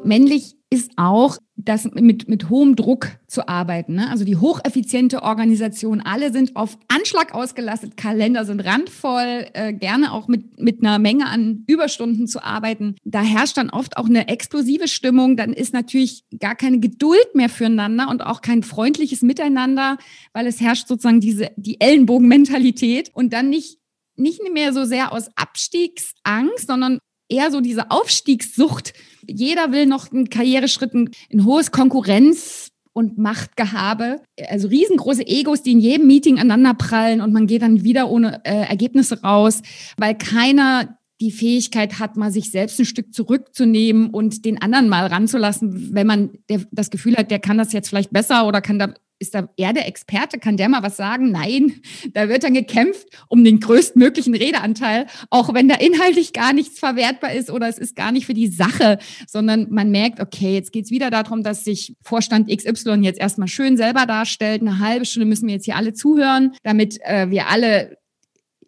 männlich 0.05 0.55
ist 0.69 0.91
auch, 0.97 1.37
das 1.57 1.85
mit, 1.85 2.27
mit 2.27 2.49
hohem 2.49 2.75
Druck 2.75 3.07
zu 3.27 3.47
arbeiten. 3.47 3.95
Ne? 3.95 4.09
Also 4.09 4.25
die 4.25 4.35
hocheffiziente 4.35 5.23
Organisation, 5.23 6.01
alle 6.01 6.33
sind 6.33 6.55
auf 6.55 6.77
Anschlag 6.89 7.33
ausgelastet, 7.33 7.95
Kalender 7.95 8.43
sind 8.45 8.59
randvoll, 8.59 9.45
äh, 9.53 9.73
gerne 9.73 10.11
auch 10.11 10.27
mit, 10.27 10.59
mit 10.59 10.81
einer 10.81 10.99
Menge 10.99 11.27
an 11.27 11.63
Überstunden 11.67 12.27
zu 12.27 12.43
arbeiten. 12.43 12.95
Da 13.05 13.21
herrscht 13.21 13.57
dann 13.57 13.69
oft 13.69 13.95
auch 13.97 14.07
eine 14.07 14.27
explosive 14.27 14.87
Stimmung, 14.87 15.37
dann 15.37 15.53
ist 15.53 15.73
natürlich 15.73 16.25
gar 16.39 16.55
keine 16.55 16.79
Geduld 16.79 17.35
mehr 17.35 17.49
füreinander 17.49 18.09
und 18.09 18.25
auch 18.25 18.41
kein 18.41 18.61
freundliches 18.61 19.21
Miteinander, 19.21 19.97
weil 20.33 20.47
es 20.47 20.59
herrscht 20.59 20.87
sozusagen 20.87 21.21
diese, 21.21 21.51
die 21.55 21.79
Ellenbogenmentalität 21.79 23.11
und 23.13 23.31
dann 23.31 23.49
nicht 23.49 23.79
nicht 24.17 24.41
mehr 24.53 24.71
so 24.71 24.85
sehr 24.85 25.11
aus 25.11 25.29
Abstiegsangst, 25.35 26.67
sondern 26.67 26.99
eher 27.29 27.51
so 27.51 27.61
diese 27.61 27.91
Aufstiegssucht. 27.91 28.93
Jeder 29.27 29.71
will 29.71 29.85
noch 29.85 30.11
einen 30.11 30.29
Karriereschritt, 30.29 30.93
ein, 30.93 31.09
ein 31.31 31.45
hohes 31.45 31.71
Konkurrenz 31.71 32.71
und 32.93 33.17
Machtgehabe. 33.17 34.21
Also 34.49 34.69
riesengroße 34.69 35.27
Egos, 35.27 35.61
die 35.61 35.73
in 35.73 35.79
jedem 35.79 36.07
Meeting 36.07 36.39
aneinander 36.39 36.73
prallen 36.73 37.21
und 37.21 37.33
man 37.33 37.47
geht 37.47 37.61
dann 37.61 37.83
wieder 37.83 38.09
ohne 38.09 38.41
äh, 38.45 38.67
Ergebnisse 38.67 39.21
raus, 39.21 39.61
weil 39.97 40.15
keiner 40.15 40.97
die 41.21 41.31
Fähigkeit 41.31 41.99
hat, 41.99 42.17
mal 42.17 42.31
sich 42.31 42.51
selbst 42.51 42.79
ein 42.79 42.85
Stück 42.85 43.13
zurückzunehmen 43.13 44.09
und 44.09 44.43
den 44.43 44.61
anderen 44.61 44.89
mal 44.89 45.07
ranzulassen, 45.07 45.93
wenn 45.93 46.07
man 46.07 46.31
der, 46.49 46.61
das 46.71 46.89
Gefühl 46.89 47.15
hat, 47.15 47.31
der 47.31 47.39
kann 47.39 47.57
das 47.57 47.73
jetzt 47.73 47.87
vielleicht 47.87 48.11
besser 48.11 48.47
oder 48.47 48.61
kann 48.61 48.79
da 48.79 48.93
ist 49.19 49.33
da 49.33 49.49
er 49.57 49.73
der 49.73 49.87
Experte? 49.87 50.39
Kann 50.39 50.57
der 50.57 50.69
mal 50.69 50.83
was 50.83 50.97
sagen? 50.97 51.31
Nein, 51.31 51.81
da 52.13 52.27
wird 52.27 52.43
dann 52.43 52.53
gekämpft 52.53 53.07
um 53.29 53.43
den 53.43 53.59
größtmöglichen 53.59 54.35
Redeanteil, 54.35 55.07
auch 55.29 55.53
wenn 55.53 55.67
da 55.67 55.75
inhaltlich 55.75 56.33
gar 56.33 56.53
nichts 56.53 56.79
verwertbar 56.79 57.33
ist 57.33 57.49
oder 57.49 57.67
es 57.67 57.77
ist 57.77 57.95
gar 57.95 58.11
nicht 58.11 58.25
für 58.25 58.33
die 58.33 58.47
Sache, 58.47 58.97
sondern 59.27 59.67
man 59.69 59.91
merkt, 59.91 60.19
okay, 60.19 60.53
jetzt 60.53 60.71
geht 60.71 60.85
es 60.85 60.91
wieder 60.91 61.09
darum, 61.09 61.43
dass 61.43 61.63
sich 61.63 61.95
Vorstand 62.01 62.49
XY 62.49 63.01
jetzt 63.01 63.19
erstmal 63.19 63.47
schön 63.47 63.77
selber 63.77 64.05
darstellt. 64.05 64.61
Eine 64.61 64.79
halbe 64.79 65.05
Stunde 65.05 65.27
müssen 65.27 65.47
wir 65.47 65.55
jetzt 65.55 65.65
hier 65.65 65.77
alle 65.77 65.93
zuhören, 65.93 66.53
damit 66.63 66.99
äh, 67.03 67.29
wir 67.29 67.47
alle 67.47 67.97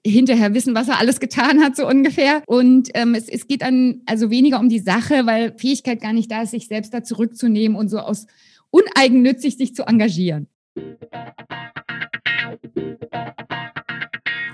hinterher 0.05 0.53
wissen, 0.53 0.75
was 0.75 0.87
er 0.87 0.99
alles 0.99 1.19
getan 1.19 1.61
hat, 1.61 1.75
so 1.75 1.87
ungefähr. 1.87 2.41
Und 2.47 2.89
ähm, 2.93 3.13
es, 3.15 3.27
es 3.27 3.47
geht 3.47 3.61
dann 3.61 4.01
also 4.05 4.29
weniger 4.29 4.59
um 4.59 4.69
die 4.69 4.79
Sache, 4.79 5.25
weil 5.25 5.53
Fähigkeit 5.57 6.01
gar 6.01 6.13
nicht 6.13 6.31
da 6.31 6.43
ist, 6.43 6.51
sich 6.51 6.67
selbst 6.67 6.93
da 6.93 7.03
zurückzunehmen 7.03 7.77
und 7.77 7.89
so 7.89 7.99
aus 7.99 8.27
uneigennützig 8.71 9.57
sich 9.57 9.75
zu 9.75 9.83
engagieren. 9.83 10.47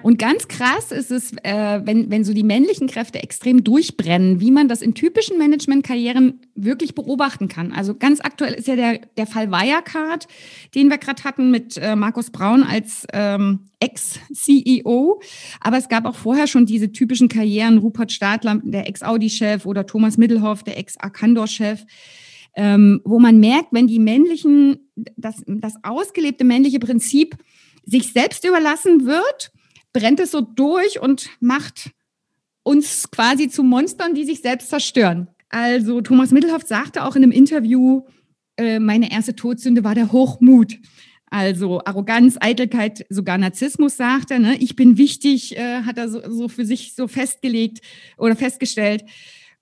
Und 0.04 0.20
ganz 0.20 0.50
krass 0.50 0.92
ist 0.92 1.12
es, 1.12 1.32
äh, 1.44 1.82
wenn, 1.86 2.12
wenn 2.12 2.26
so 2.26 2.34
die 2.34 2.44
männlichen 2.44 2.88
Kräfte 2.88 3.24
extrem 3.24 3.64
durchbrennen, 3.64 4.42
wie 4.42 4.52
man 4.52 4.68
das 4.68 4.82
in 4.82 4.94
typischen 4.94 5.38
Management-Karrieren 5.38 6.42
wirklich 6.56 6.94
beobachten 6.94 7.48
kann. 7.48 7.72
Also 7.72 7.96
ganz 7.96 8.20
aktuell 8.20 8.54
ist 8.54 8.68
ja 8.68 8.76
der, 8.76 9.00
der 9.16 9.26
Fall 9.26 9.50
Wirecard, 9.50 10.28
den 10.76 10.90
wir 10.90 10.98
gerade 10.98 11.24
hatten 11.24 11.52
mit 11.52 11.78
äh, 11.78 11.96
Markus 11.96 12.32
Braun 12.32 12.64
als 12.64 13.08
ähm, 13.14 13.70
Ex-CEO. 13.80 15.22
Aber 15.62 15.78
es 15.78 15.88
gab 15.88 16.06
auch 16.06 16.16
vorher 16.16 16.48
schon 16.48 16.66
diese 16.66 16.92
typischen 16.92 17.30
Karrieren, 17.30 17.78
Rupert 17.78 18.12
Stadler, 18.12 18.60
der 18.62 18.90
Ex-Audi-Chef 18.90 19.66
oder 19.66 19.86
Thomas 19.86 20.18
Middelhoff, 20.18 20.64
der 20.64 20.78
Ex-Arcandor-Chef 20.78 21.86
ähm, 22.56 23.02
wo 23.04 23.20
man 23.20 23.40
merkt, 23.40 23.70
wenn 23.72 23.88
die 23.88 24.00
männlichen 24.00 24.84
das, 24.96 25.42
das 25.48 25.76
ausgelebte 25.84 26.44
männliche 26.44 26.80
Prinzip 26.80 27.38
sich 27.86 28.14
selbst 28.14 28.46
überlassen 28.46 29.06
wird, 29.06 29.52
brennt 29.92 30.20
es 30.20 30.32
so 30.32 30.42
durch 30.42 31.00
und 31.02 31.30
macht 31.40 31.92
uns 32.64 33.10
quasi 33.12 33.50
zu 33.50 33.64
Monstern, 33.64 34.14
die 34.14 34.26
sich 34.26 34.42
selbst 34.42 34.70
zerstören. 34.70 35.28
Also 35.50 36.02
Thomas 36.02 36.32
Mittelhoff 36.32 36.64
sagte 36.64 37.04
auch 37.04 37.16
in 37.16 37.24
einem 37.24 37.32
Interview, 37.32 38.04
äh, 38.58 38.80
meine 38.80 39.12
erste 39.12 39.36
Todsünde 39.36 39.84
war 39.84 39.96
der 39.96 40.12
Hochmut. 40.12 40.80
Also 41.28 41.82
Arroganz, 41.84 42.38
Eitelkeit, 42.40 43.06
sogar 43.10 43.38
Narzissmus 43.38 43.98
sagt 43.98 44.32
er. 44.32 44.40
Ne? 44.40 44.56
Ich 44.58 44.76
bin 44.76 44.98
wichtig, 44.98 45.58
äh, 45.58 45.82
hat 45.82 45.98
er 45.98 46.08
so, 46.08 46.22
so, 46.30 46.48
für 46.48 46.66
sich 46.66 46.94
so 46.96 47.08
festgelegt 47.08 47.82
oder 48.18 48.36
festgestellt. 48.36 49.04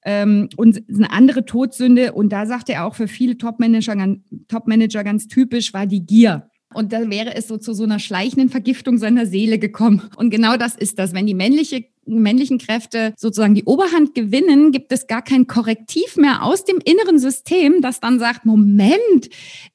Ähm, 0.03 0.49
und 0.57 0.83
eine 0.89 1.11
andere 1.11 1.45
Todsünde, 1.45 2.13
und 2.13 2.29
da 2.29 2.45
sagt 2.45 2.69
er 2.69 2.85
auch 2.85 2.95
für 2.95 3.07
viele 3.07 3.37
Top-Manager 3.37 4.17
Top 4.47 4.67
-Manager 4.67 5.03
ganz 5.03 5.27
typisch, 5.27 5.73
war 5.73 5.85
die 5.85 6.05
Gier. 6.05 6.49
Und 6.73 6.93
da 6.93 7.09
wäre 7.09 7.35
es 7.35 7.47
so 7.47 7.57
zu 7.57 7.73
so 7.73 7.83
einer 7.83 7.99
schleichenden 7.99 8.49
Vergiftung 8.49 8.97
seiner 8.97 9.25
Seele 9.25 9.59
gekommen. 9.59 10.09
Und 10.15 10.29
genau 10.29 10.55
das 10.55 10.75
ist 10.75 10.99
das. 10.99 11.13
Wenn 11.13 11.25
die 11.25 11.33
männliche, 11.33 11.85
männlichen 12.05 12.59
Kräfte 12.59 13.13
sozusagen 13.17 13.55
die 13.55 13.65
Oberhand 13.65 14.15
gewinnen, 14.15 14.71
gibt 14.71 14.91
es 14.91 15.07
gar 15.07 15.21
kein 15.21 15.47
Korrektiv 15.47 16.15
mehr 16.15 16.43
aus 16.43 16.63
dem 16.63 16.79
inneren 16.83 17.19
System, 17.19 17.81
das 17.81 17.99
dann 17.99 18.19
sagt, 18.19 18.45
Moment, 18.45 19.29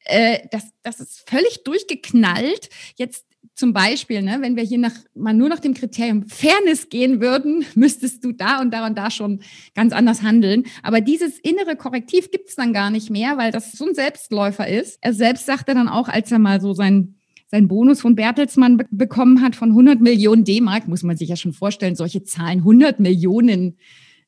äh, 0.05 0.39
das, 0.51 0.65
das 0.83 1.01
ist 1.01 1.29
völlig 1.29 1.65
durchgeknallt. 1.65 2.71
Jetzt 2.97 3.26
zum 3.57 3.73
Beispiel, 3.73 4.21
ne, 4.23 4.39
wenn 4.41 4.55
wir 4.55 4.63
hier 4.63 4.79
nach, 4.79 4.95
mal 5.15 5.33
nur 5.33 5.49
nach 5.49 5.61
dem 5.61 5.73
Kriterium 5.73 6.29
Fairness 6.29 6.91
gehen 6.91 7.21
würden, 7.21 7.65
müsstest 7.75 8.23
du 8.23 8.33
da 8.33 8.61
und 8.61 8.73
da 8.73 8.87
und 8.87 8.97
da 8.97 9.11
schon 9.11 9.41
ganz 9.75 9.93
anders 9.93 10.23
handeln. 10.23 10.65
Aber 10.83 11.01
dieses 11.01 11.39
innere 11.39 11.75
Korrektiv 11.75 12.31
gibt 12.31 12.51
es 12.51 12.55
dann 12.55 12.75
gar 12.75 12.91
nicht 12.91 13.11
mehr, 13.11 13.39
weil 13.39 13.51
das 13.53 13.73
so 13.73 13.87
ein 13.87 13.95
Selbstläufer 13.95 14.69
ist. 14.69 14.99
Er 15.01 15.15
selbst 15.15 15.47
sagte 15.47 15.75
dann 15.75 15.89
auch, 15.89 16.09
als 16.09 16.31
er 16.31 16.39
mal 16.39 16.61
so 16.61 16.73
sein 16.75 17.15
sein 17.49 17.69
Bonus 17.69 18.01
von 18.01 18.17
Bertelsmann 18.17 18.77
be 18.77 18.87
bekommen 18.91 19.41
hat 19.41 19.55
von 19.55 19.71
100 19.71 20.01
Millionen 20.01 20.45
D-Mark, 20.45 20.89
muss 20.89 21.05
man 21.05 21.17
sich 21.17 21.29
ja 21.29 21.37
schon 21.37 21.53
vorstellen, 21.53 21.95
solche 21.95 22.25
Zahlen, 22.25 22.59
100 22.59 22.99
Millionen 22.99 23.79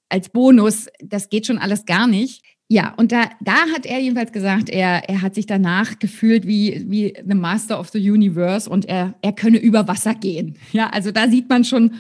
als 0.09 0.29
Bonus, 0.29 0.87
das 1.01 1.29
geht 1.29 1.45
schon 1.45 1.59
alles 1.59 1.85
gar 1.85 2.07
nicht. 2.07 2.45
Ja, 2.71 2.93
und 2.99 3.13
da, 3.13 3.31
da 3.41 3.67
hat 3.75 3.87
er 3.87 3.99
jedenfalls 3.99 4.31
gesagt, 4.31 4.69
er, 4.69 5.09
er 5.09 5.23
hat 5.23 5.35
sich 5.35 5.47
danach 5.47 5.99
gefühlt 5.99 6.47
wie, 6.47 6.85
wie 6.87 7.15
the 7.27 7.35
Master 7.35 7.81
of 7.81 7.89
the 7.89 8.11
Universe 8.11 8.69
und 8.69 8.85
er, 8.85 9.15
er 9.23 9.33
könne 9.33 9.57
über 9.57 9.89
Wasser 9.89 10.15
gehen. 10.15 10.59
Ja, 10.73 10.91
also 10.91 11.11
da 11.11 11.29
sieht 11.29 11.49
man 11.49 11.65
schon, 11.65 11.95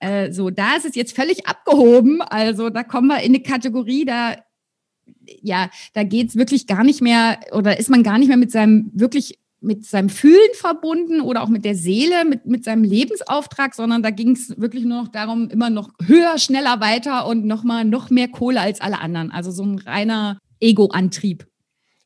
äh, 0.00 0.32
so, 0.32 0.50
da 0.50 0.74
ist 0.76 0.86
es 0.86 0.96
jetzt 0.96 1.14
völlig 1.14 1.46
abgehoben. 1.46 2.20
Also 2.20 2.68
da 2.68 2.82
kommen 2.82 3.06
wir 3.06 3.20
in 3.20 3.32
eine 3.32 3.44
Kategorie, 3.44 4.04
da, 4.04 4.34
ja, 5.40 5.70
da 5.94 6.02
geht's 6.02 6.34
wirklich 6.34 6.66
gar 6.66 6.82
nicht 6.82 7.00
mehr 7.00 7.38
oder 7.52 7.78
ist 7.78 7.88
man 7.88 8.02
gar 8.02 8.18
nicht 8.18 8.26
mehr 8.28 8.36
mit 8.36 8.50
seinem 8.50 8.90
wirklich 8.92 9.38
mit 9.62 9.84
seinem 9.84 10.08
Fühlen 10.08 10.54
verbunden 10.54 11.20
oder 11.20 11.42
auch 11.42 11.48
mit 11.48 11.64
der 11.64 11.74
Seele, 11.74 12.24
mit, 12.24 12.46
mit 12.46 12.64
seinem 12.64 12.84
Lebensauftrag, 12.84 13.74
sondern 13.74 14.02
da 14.02 14.10
ging 14.10 14.32
es 14.32 14.58
wirklich 14.60 14.84
nur 14.84 15.02
noch 15.02 15.08
darum, 15.08 15.48
immer 15.48 15.70
noch 15.70 15.90
höher, 16.04 16.38
schneller, 16.38 16.80
weiter 16.80 17.26
und 17.26 17.46
nochmal 17.46 17.84
noch 17.84 18.10
mehr 18.10 18.28
Kohle 18.28 18.60
als 18.60 18.80
alle 18.80 19.00
anderen. 19.00 19.30
Also 19.30 19.50
so 19.50 19.62
ein 19.64 19.78
reiner 19.78 20.38
Ego-Antrieb. 20.60 21.46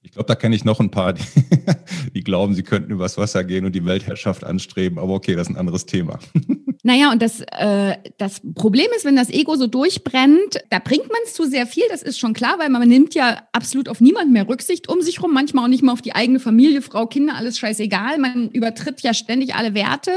Ich 0.06 0.12
glaube, 0.12 0.28
da 0.28 0.36
kenne 0.36 0.54
ich 0.54 0.64
noch 0.64 0.78
ein 0.78 0.92
paar, 0.92 1.14
die, 1.14 1.24
die, 2.14 2.22
glauben, 2.22 2.54
sie 2.54 2.62
könnten 2.62 2.92
übers 2.92 3.18
Wasser 3.18 3.42
gehen 3.42 3.64
und 3.64 3.74
die 3.74 3.84
Weltherrschaft 3.84 4.44
anstreben. 4.44 5.00
Aber 5.00 5.12
okay, 5.12 5.34
das 5.34 5.48
ist 5.48 5.54
ein 5.54 5.58
anderes 5.58 5.84
Thema. 5.84 6.18
Naja, 6.82 7.10
und 7.10 7.20
das, 7.20 7.40
äh, 7.40 7.96
das 8.16 8.40
Problem 8.54 8.86
ist, 8.94 9.04
wenn 9.04 9.16
das 9.16 9.28
Ego 9.28 9.56
so 9.56 9.66
durchbrennt, 9.66 10.60
da 10.70 10.78
bringt 10.78 11.08
man 11.08 11.18
es 11.24 11.34
zu 11.34 11.44
sehr 11.44 11.66
viel, 11.66 11.82
das 11.90 12.00
ist 12.00 12.16
schon 12.16 12.32
klar, 12.32 12.60
weil 12.60 12.68
man 12.68 12.86
nimmt 12.86 13.12
ja 13.16 13.42
absolut 13.50 13.88
auf 13.88 14.00
niemanden 14.00 14.32
mehr 14.32 14.48
Rücksicht 14.48 14.88
um 14.88 15.02
sich 15.02 15.20
rum, 15.20 15.34
manchmal 15.34 15.64
auch 15.64 15.68
nicht 15.68 15.82
mal 15.82 15.90
auf 15.90 16.02
die 16.02 16.14
eigene 16.14 16.38
Familie, 16.38 16.82
Frau, 16.82 17.08
Kinder, 17.08 17.34
alles 17.34 17.58
scheißegal. 17.58 18.18
Man 18.18 18.50
übertritt 18.50 19.00
ja 19.00 19.14
ständig 19.14 19.56
alle 19.56 19.74
Werte. 19.74 20.12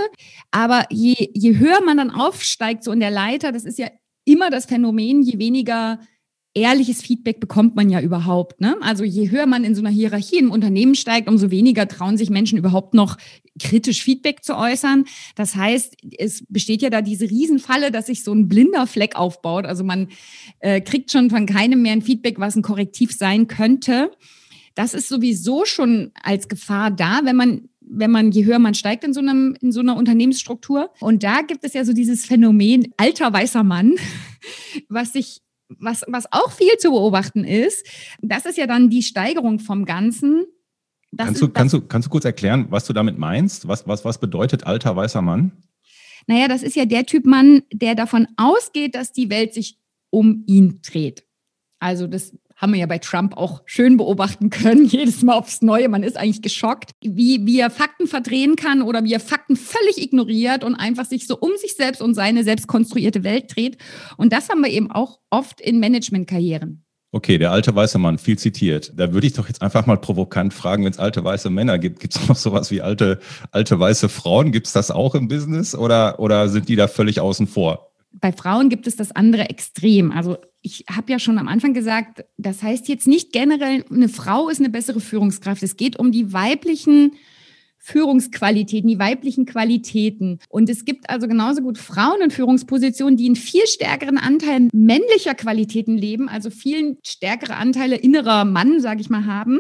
Aber 0.52 0.86
je, 0.92 1.32
je 1.34 1.58
höher 1.58 1.82
man 1.84 1.98
dann 1.98 2.12
aufsteigt, 2.12 2.84
so 2.84 2.92
in 2.92 3.00
der 3.00 3.10
Leiter, 3.10 3.52
das 3.52 3.66
ist 3.66 3.80
ja 3.80 3.88
immer 4.24 4.52
das 4.52 4.68
Phänomen, 4.68 5.24
je 5.24 5.40
weniger 5.40 5.98
ehrliches 6.60 7.02
Feedback 7.02 7.40
bekommt 7.40 7.76
man 7.76 7.90
ja 7.90 8.02
überhaupt. 8.02 8.62
Ne? 8.62 8.76
Also 8.82 9.04
je 9.04 9.30
höher 9.30 9.46
man 9.46 9.64
in 9.64 9.76
so 9.76 9.82
einer 9.82 9.90
Hierarchie 9.90 10.38
im 10.38 10.52
Unternehmen 10.52 10.96
steigt, 10.96 11.28
umso 11.28 11.52
weniger 11.52 11.88
trauen 11.88 12.18
sich 12.18 12.30
Menschen 12.30 12.58
überhaupt 12.58 12.94
noch 12.94 13.18
kritisch 13.60 14.04
Feedback 14.04 14.44
zu 14.44 14.58
äußern. 14.58 15.06
Das 15.36 15.56
heißt, 15.56 15.96
es 16.18 16.44
besteht 16.48 16.82
ja 16.82 16.90
da 16.90 17.02
diese 17.02 17.30
Riesenfalle, 17.30 17.92
dass 17.92 18.08
sich 18.08 18.24
so 18.24 18.34
ein 18.34 18.48
blinder 18.48 18.88
Fleck 18.88 19.16
aufbaut. 19.16 19.66
Also 19.66 19.84
man 19.84 20.10
äh, 20.60 20.82
kriegt 20.82 21.12
schon 21.12 21.30
von 21.30 21.46
keinem 21.46 21.82
mehr 21.82 21.94
ein 21.94 22.02
Feedback, 22.02 22.40
was 22.40 22.56
ein 22.56 22.62
Korrektiv 22.62 23.12
sein 23.12 23.48
könnte. 23.48 24.12
Das 24.76 24.94
ist 24.94 25.10
sowieso 25.10 25.66
schon 25.66 26.12
als 26.24 26.48
Gefahr 26.48 26.92
da, 26.92 27.22
wenn 27.24 27.36
man 27.36 27.70
wenn 27.90 28.12
man, 28.12 28.32
je 28.32 28.46
höher 28.46 28.60
man 28.60 28.76
steigt 28.76 29.04
in 29.04 29.14
so, 29.14 29.20
einem, 29.20 29.58
in 29.62 29.72
so 29.72 29.80
einer 29.80 29.98
Unternehmensstruktur. 29.98 30.92
Und 31.00 31.24
da 31.24 31.42
gibt 31.42 31.64
es 31.64 31.74
ja 31.74 31.84
so 31.84 31.92
dieses 31.92 32.24
Phänomen 32.24 32.94
alter 32.98 33.34
weißer 33.34 33.64
Mann, 33.64 33.96
was 34.90 35.14
sich 35.14 35.42
was, 35.78 36.04
was 36.08 36.32
auch 36.32 36.52
viel 36.52 36.78
zu 36.78 36.92
beobachten 36.92 37.44
ist, 37.44 37.86
das 38.22 38.46
ist 38.46 38.58
ja 38.58 38.68
dann 38.68 38.90
die 38.90 39.04
Steigerung 39.04 39.60
vom 39.60 39.86
Ganzen. 39.86 40.46
Das 41.12 41.28
kannst, 41.28 41.42
du, 41.42 41.50
kannst, 41.50 41.74
du, 41.74 41.82
kannst 41.82 42.06
du 42.08 42.12
kurz 42.12 42.26
erklären, 42.26 42.68
was 42.70 42.86
du 42.86 42.94
damit 42.94 43.18
meinst? 43.18 43.68
Was, 43.68 43.88
was, 43.88 44.06
was 44.06 44.20
bedeutet 44.20 44.66
alter 44.66 44.96
weißer 44.96 45.22
Mann? 45.22 45.52
Naja, 46.28 46.48
das 46.48 46.64
ist 46.64 46.76
ja 46.76 46.86
der 46.86 47.06
Typ 47.06 47.26
Mann, 47.26 47.64
der 47.72 47.96
davon 47.96 48.28
ausgeht, 48.38 48.96
dass 48.96 49.12
die 49.12 49.30
Welt 49.30 49.54
sich 49.54 49.80
um 50.12 50.44
ihn 50.48 50.82
dreht. 50.82 51.26
Also 51.80 52.08
das 52.08 52.36
haben 52.60 52.74
wir 52.74 52.80
ja 52.80 52.86
bei 52.86 53.00
Trump 53.00 53.36
auch 53.38 53.64
schön 53.66 53.98
beobachten 53.98 54.50
können, 54.50 54.86
jedes 54.88 55.24
Mal 55.24 55.34
aufs 55.34 55.62
Neue. 55.62 55.90
Man 55.90 56.04
ist 56.04 56.18
eigentlich 56.18 56.42
geschockt, 56.42 56.92
wie, 57.02 57.46
wie 57.46 57.60
er 57.60 57.72
Fakten 57.72 58.06
verdrehen 58.06 58.56
kann 58.56 58.82
oder 58.82 59.04
wie 59.04 59.14
er 59.14 59.20
Fakten 59.20 59.56
völlig 59.56 59.98
ignoriert 59.98 60.64
und 60.64 60.76
einfach 60.76 61.06
sich 61.06 61.26
so 61.26 61.38
um 61.40 61.52
sich 61.58 61.76
selbst 61.76 62.02
und 62.02 62.14
seine 62.14 62.44
selbst 62.44 62.68
konstruierte 62.68 63.24
Welt 63.24 63.56
dreht. 63.56 63.78
Und 64.18 64.34
das 64.34 64.50
haben 64.50 64.62
wir 64.62 64.70
eben 64.70 64.92
auch 64.92 65.20
oft 65.30 65.62
in 65.62 65.80
Managementkarrieren. 65.80 66.84
Okay, 67.12 67.40
der 67.40 67.52
alte 67.52 67.74
weiße 67.74 67.98
Mann, 67.98 68.20
viel 68.20 68.38
zitiert. 68.38 68.94
Da 68.96 69.14
würde 69.14 69.26
ich 69.26 69.34
doch 69.34 69.48
jetzt 69.48 69.64
einfach 69.64 69.88
mal 69.88 69.98
provokant 69.98 70.54
fragen, 70.54 70.84
wenn 70.84 70.92
es 70.92 71.00
alte 71.00 71.24
weiße 71.24 71.50
Männer 71.50 71.80
gibt, 71.80 72.00
gibt 72.02 72.16
es 72.16 72.28
noch 72.28 72.36
sowas 72.36 72.70
wie 72.70 72.82
alte, 72.82 73.20
alte 73.52 73.80
weiße 73.80 74.10
Frauen? 74.10 74.52
Gibt 74.52 74.68
es 74.68 74.74
das 74.74 74.92
auch 74.92 75.16
im 75.16 75.28
Business 75.28 75.74
oder, 75.74 76.20
oder 76.20 76.50
sind 76.50 76.70
die 76.70 76.76
da 76.76 76.88
völlig 76.88 77.20
außen 77.20 77.48
vor? 77.48 77.92
Bei 78.12 78.32
Frauen 78.32 78.70
gibt 78.70 78.86
es 78.86 78.96
das 78.96 79.12
andere 79.12 79.50
Extrem. 79.50 80.12
Also 80.12 80.38
ich 80.62 80.86
habe 80.90 81.12
ja 81.12 81.20
schon 81.20 81.38
am 81.38 81.48
Anfang 81.48 81.74
gesagt, 81.74 82.26
das 82.38 82.64
heißt 82.64 82.88
jetzt 82.90 83.08
nicht 83.08 83.32
generell, 83.32 83.86
eine 83.90 84.10
Frau 84.10 84.50
ist 84.50 84.60
eine 84.60 84.70
bessere 84.70 85.00
Führungskraft. 85.00 85.64
Es 85.64 85.78
geht 85.78 85.98
um 85.98 86.12
die 86.12 86.34
weiblichen 86.34 87.14
Führungsqualitäten, 87.78 88.90
die 88.90 89.00
weiblichen 89.00 89.46
Qualitäten. 89.46 90.40
Und 90.50 90.70
es 90.70 90.84
gibt 90.84 91.10
also 91.10 91.28
genauso 91.28 91.62
gut 91.62 91.78
Frauen 91.78 92.22
in 92.22 92.30
Führungspositionen, 92.30 93.16
die 93.16 93.26
einen 93.26 93.38
viel 93.38 93.66
stärkeren 93.68 94.18
Anteil 94.18 94.68
männlicher 94.74 95.34
Qualitäten 95.34 95.98
leben, 95.98 96.28
also 96.28 96.50
viel 96.50 96.98
stärkere 97.06 97.56
Anteile 97.56 97.96
innerer 97.96 98.44
Mann, 98.44 98.82
sage 98.82 99.00
ich 99.02 99.10
mal, 99.10 99.26
haben 99.26 99.60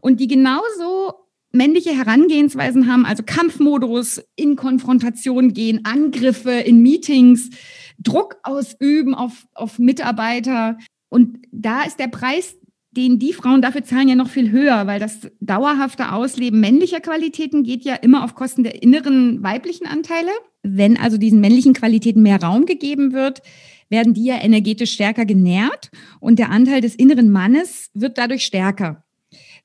und 0.00 0.20
die 0.20 0.28
genauso 0.28 1.26
männliche 1.52 1.96
Herangehensweisen 1.96 2.90
haben, 2.90 3.04
also 3.04 3.22
Kampfmodus, 3.24 4.22
in 4.36 4.56
Konfrontation 4.56 5.52
gehen, 5.52 5.84
Angriffe 5.84 6.52
in 6.52 6.82
Meetings, 6.82 7.50
Druck 7.98 8.36
ausüben 8.42 9.14
auf, 9.14 9.46
auf 9.54 9.78
Mitarbeiter. 9.78 10.78
Und 11.08 11.38
da 11.50 11.82
ist 11.82 11.98
der 11.98 12.08
Preis, 12.08 12.56
den 12.96 13.18
die 13.18 13.32
Frauen 13.32 13.62
dafür 13.62 13.84
zahlen, 13.84 14.08
ja 14.08 14.14
noch 14.14 14.28
viel 14.28 14.50
höher, 14.50 14.86
weil 14.86 14.98
das 14.98 15.28
dauerhafte 15.40 16.12
Ausleben 16.12 16.60
männlicher 16.60 17.00
Qualitäten 17.00 17.62
geht 17.62 17.84
ja 17.84 17.94
immer 17.94 18.24
auf 18.24 18.34
Kosten 18.34 18.64
der 18.64 18.82
inneren 18.82 19.42
weiblichen 19.42 19.86
Anteile. 19.86 20.30
Wenn 20.62 20.96
also 20.96 21.18
diesen 21.18 21.40
männlichen 21.40 21.74
Qualitäten 21.74 22.22
mehr 22.22 22.42
Raum 22.42 22.64
gegeben 22.64 23.12
wird, 23.12 23.42
werden 23.88 24.14
die 24.14 24.24
ja 24.24 24.42
energetisch 24.42 24.92
stärker 24.92 25.26
genährt 25.26 25.90
und 26.20 26.38
der 26.38 26.50
Anteil 26.50 26.80
des 26.80 26.94
inneren 26.94 27.30
Mannes 27.30 27.90
wird 27.94 28.18
dadurch 28.18 28.44
stärker. 28.44 29.05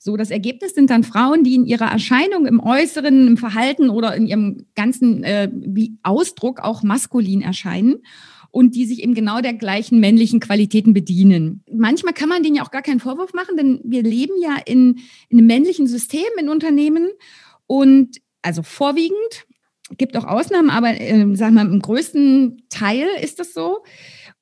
So, 0.04 0.18
das 0.18 0.32
Ergebnis 0.32 0.74
sind 0.74 0.90
dann 0.90 1.04
Frauen, 1.04 1.44
die 1.44 1.54
in 1.54 1.68
ihrer 1.68 1.86
Erscheinung, 1.86 2.48
im 2.48 2.60
Äußeren, 2.60 3.28
im 3.28 3.38
Verhalten 3.38 3.92
oder 3.92 4.16
in 4.16 4.26
ihrem 4.26 4.66
ganzen 4.74 5.24
äh, 5.24 5.48
wie 5.54 6.00
Ausdruck 6.02 6.60
auch 6.60 6.82
maskulin 6.82 7.44
erscheinen 7.44 7.98
und 8.50 8.74
die 8.74 8.86
sich 8.86 9.04
eben 9.04 9.14
genau 9.14 9.42
der 9.42 9.54
gleichen 9.54 10.00
männlichen 10.00 10.40
Qualitäten 10.40 10.96
bedienen. 10.96 11.64
Manchmal 11.72 12.16
kann 12.16 12.30
man 12.30 12.42
denen 12.42 12.56
ja 12.56 12.64
auch 12.64 12.72
gar 12.72 12.82
keinen 12.82 13.00
Vorwurf 13.00 13.34
machen, 13.34 13.58
denn 13.58 13.80
wir 13.84 14.02
leben 14.02 14.34
ja 14.42 14.58
in, 14.66 14.98
in 15.30 15.38
einem 15.38 15.46
männlichen 15.46 15.86
System 15.86 16.26
in 16.40 16.50
Unternehmen 16.50 17.08
und 17.68 18.18
also 18.42 18.64
vorwiegend, 18.64 19.46
gibt 20.00 20.18
auch 20.18 20.26
Ausnahmen, 20.26 20.72
aber 20.72 21.00
äh, 21.00 21.36
sagen 21.36 21.54
wir, 21.54 21.62
im 21.62 21.80
größten 21.80 22.64
Teil 22.70 23.06
ist 23.22 23.38
das 23.38 23.54
so. 23.54 23.84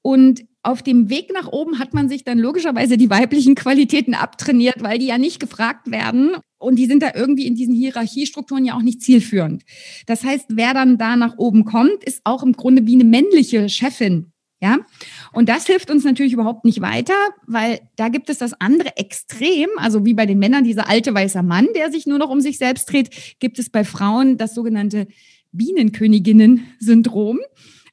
Und 0.01 0.45
auf 0.61 0.81
dem 0.81 1.09
Weg 1.09 1.31
nach 1.33 1.47
oben 1.47 1.79
hat 1.79 1.93
man 1.93 2.09
sich 2.09 2.23
dann 2.23 2.37
logischerweise 2.37 2.97
die 2.97 3.09
weiblichen 3.09 3.55
Qualitäten 3.55 4.13
abtrainiert, 4.13 4.83
weil 4.83 4.99
die 4.99 5.07
ja 5.07 5.17
nicht 5.17 5.39
gefragt 5.39 5.89
werden. 5.89 6.35
Und 6.57 6.75
die 6.75 6.85
sind 6.85 7.01
da 7.01 7.11
irgendwie 7.15 7.47
in 7.47 7.55
diesen 7.55 7.73
Hierarchiestrukturen 7.73 8.65
ja 8.65 8.75
auch 8.75 8.81
nicht 8.81 9.01
zielführend. 9.01 9.63
Das 10.05 10.23
heißt, 10.23 10.47
wer 10.49 10.73
dann 10.73 10.97
da 10.97 11.15
nach 11.15 11.37
oben 11.37 11.63
kommt, 11.63 12.03
ist 12.03 12.21
auch 12.25 12.43
im 12.43 12.53
Grunde 12.53 12.85
wie 12.85 12.95
eine 12.95 13.05
männliche 13.05 13.69
Chefin. 13.69 14.33
Ja, 14.61 14.79
und 15.31 15.47
das 15.47 15.67
hilft 15.67 15.89
uns 15.89 16.03
natürlich 16.03 16.33
überhaupt 16.33 16.65
nicht 16.65 16.81
weiter, 16.81 17.13
weil 17.47 17.79
da 17.95 18.09
gibt 18.09 18.29
es 18.29 18.39
das 18.39 18.59
andere 18.59 18.97
Extrem, 18.97 19.69
also 19.77 20.03
wie 20.05 20.13
bei 20.13 20.25
den 20.25 20.37
Männern 20.37 20.65
dieser 20.65 20.89
alte 20.89 21.13
weiße 21.13 21.41
Mann, 21.43 21.69
der 21.75 21.89
sich 21.93 22.05
nur 22.05 22.17
noch 22.17 22.29
um 22.29 22.41
sich 22.41 22.57
selbst 22.57 22.91
dreht, 22.91 23.37
gibt 23.39 23.57
es 23.57 23.69
bei 23.69 23.85
Frauen 23.85 24.35
das 24.35 24.53
sogenannte 24.53 25.07
Bienenköniginnen-Syndrom. 25.53 27.39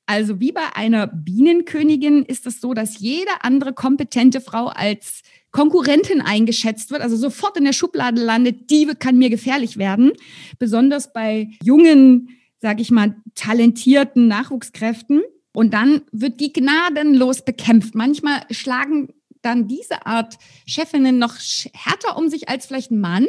Also 0.06 0.38
wie 0.38 0.52
bei 0.52 0.74
einer 0.74 1.08
Bienenkönigin 1.08 2.24
ist 2.24 2.46
es 2.46 2.60
so, 2.60 2.74
dass 2.74 3.00
jede 3.00 3.30
andere 3.40 3.72
kompetente 3.72 4.40
Frau 4.40 4.66
als 4.66 5.22
Konkurrentin 5.50 6.20
eingeschätzt 6.20 6.90
wird, 6.90 7.02
also 7.02 7.16
sofort 7.16 7.56
in 7.56 7.64
der 7.64 7.72
Schublade 7.72 8.22
landet, 8.22 8.70
die 8.70 8.86
kann 8.98 9.18
mir 9.18 9.30
gefährlich 9.30 9.78
werden. 9.78 10.12
Besonders 10.58 11.12
bei 11.12 11.50
jungen, 11.62 12.28
sage 12.60 12.82
ich 12.82 12.90
mal, 12.90 13.16
talentierten 13.34 14.28
Nachwuchskräften. 14.28 15.22
Und 15.52 15.72
dann 15.72 16.02
wird 16.12 16.40
die 16.40 16.52
gnadenlos 16.52 17.42
bekämpft. 17.42 17.94
Manchmal 17.94 18.42
schlagen 18.50 19.08
dann 19.40 19.66
diese 19.66 20.06
Art 20.06 20.36
Chefinnen 20.66 21.18
noch 21.18 21.36
härter 21.72 22.16
um 22.16 22.28
sich 22.28 22.48
als 22.48 22.66
vielleicht 22.66 22.90
ein 22.90 23.00
Mann, 23.00 23.26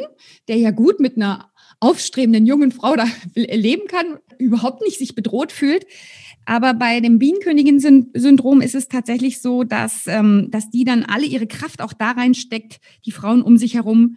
der 0.48 0.56
ja 0.56 0.70
gut 0.70 1.00
mit 1.00 1.16
einer 1.16 1.50
aufstrebenden 1.80 2.44
jungen 2.44 2.72
Frau 2.72 2.96
da 2.96 3.06
leben 3.34 3.86
kann, 3.88 4.18
überhaupt 4.38 4.82
nicht 4.82 4.98
sich 4.98 5.14
bedroht 5.14 5.52
fühlt. 5.52 5.86
Aber 6.48 6.72
bei 6.72 7.00
dem 7.00 7.18
Bienenkönigin-Syndrom 7.18 8.62
ist 8.62 8.74
es 8.74 8.88
tatsächlich 8.88 9.42
so, 9.42 9.64
dass, 9.64 10.06
ähm, 10.06 10.48
dass 10.50 10.70
die 10.70 10.84
dann 10.84 11.04
alle 11.04 11.26
ihre 11.26 11.46
Kraft 11.46 11.82
auch 11.82 11.92
da 11.92 12.12
reinsteckt, 12.12 12.80
die 13.04 13.10
Frauen 13.10 13.42
um 13.42 13.58
sich 13.58 13.74
herum 13.74 14.16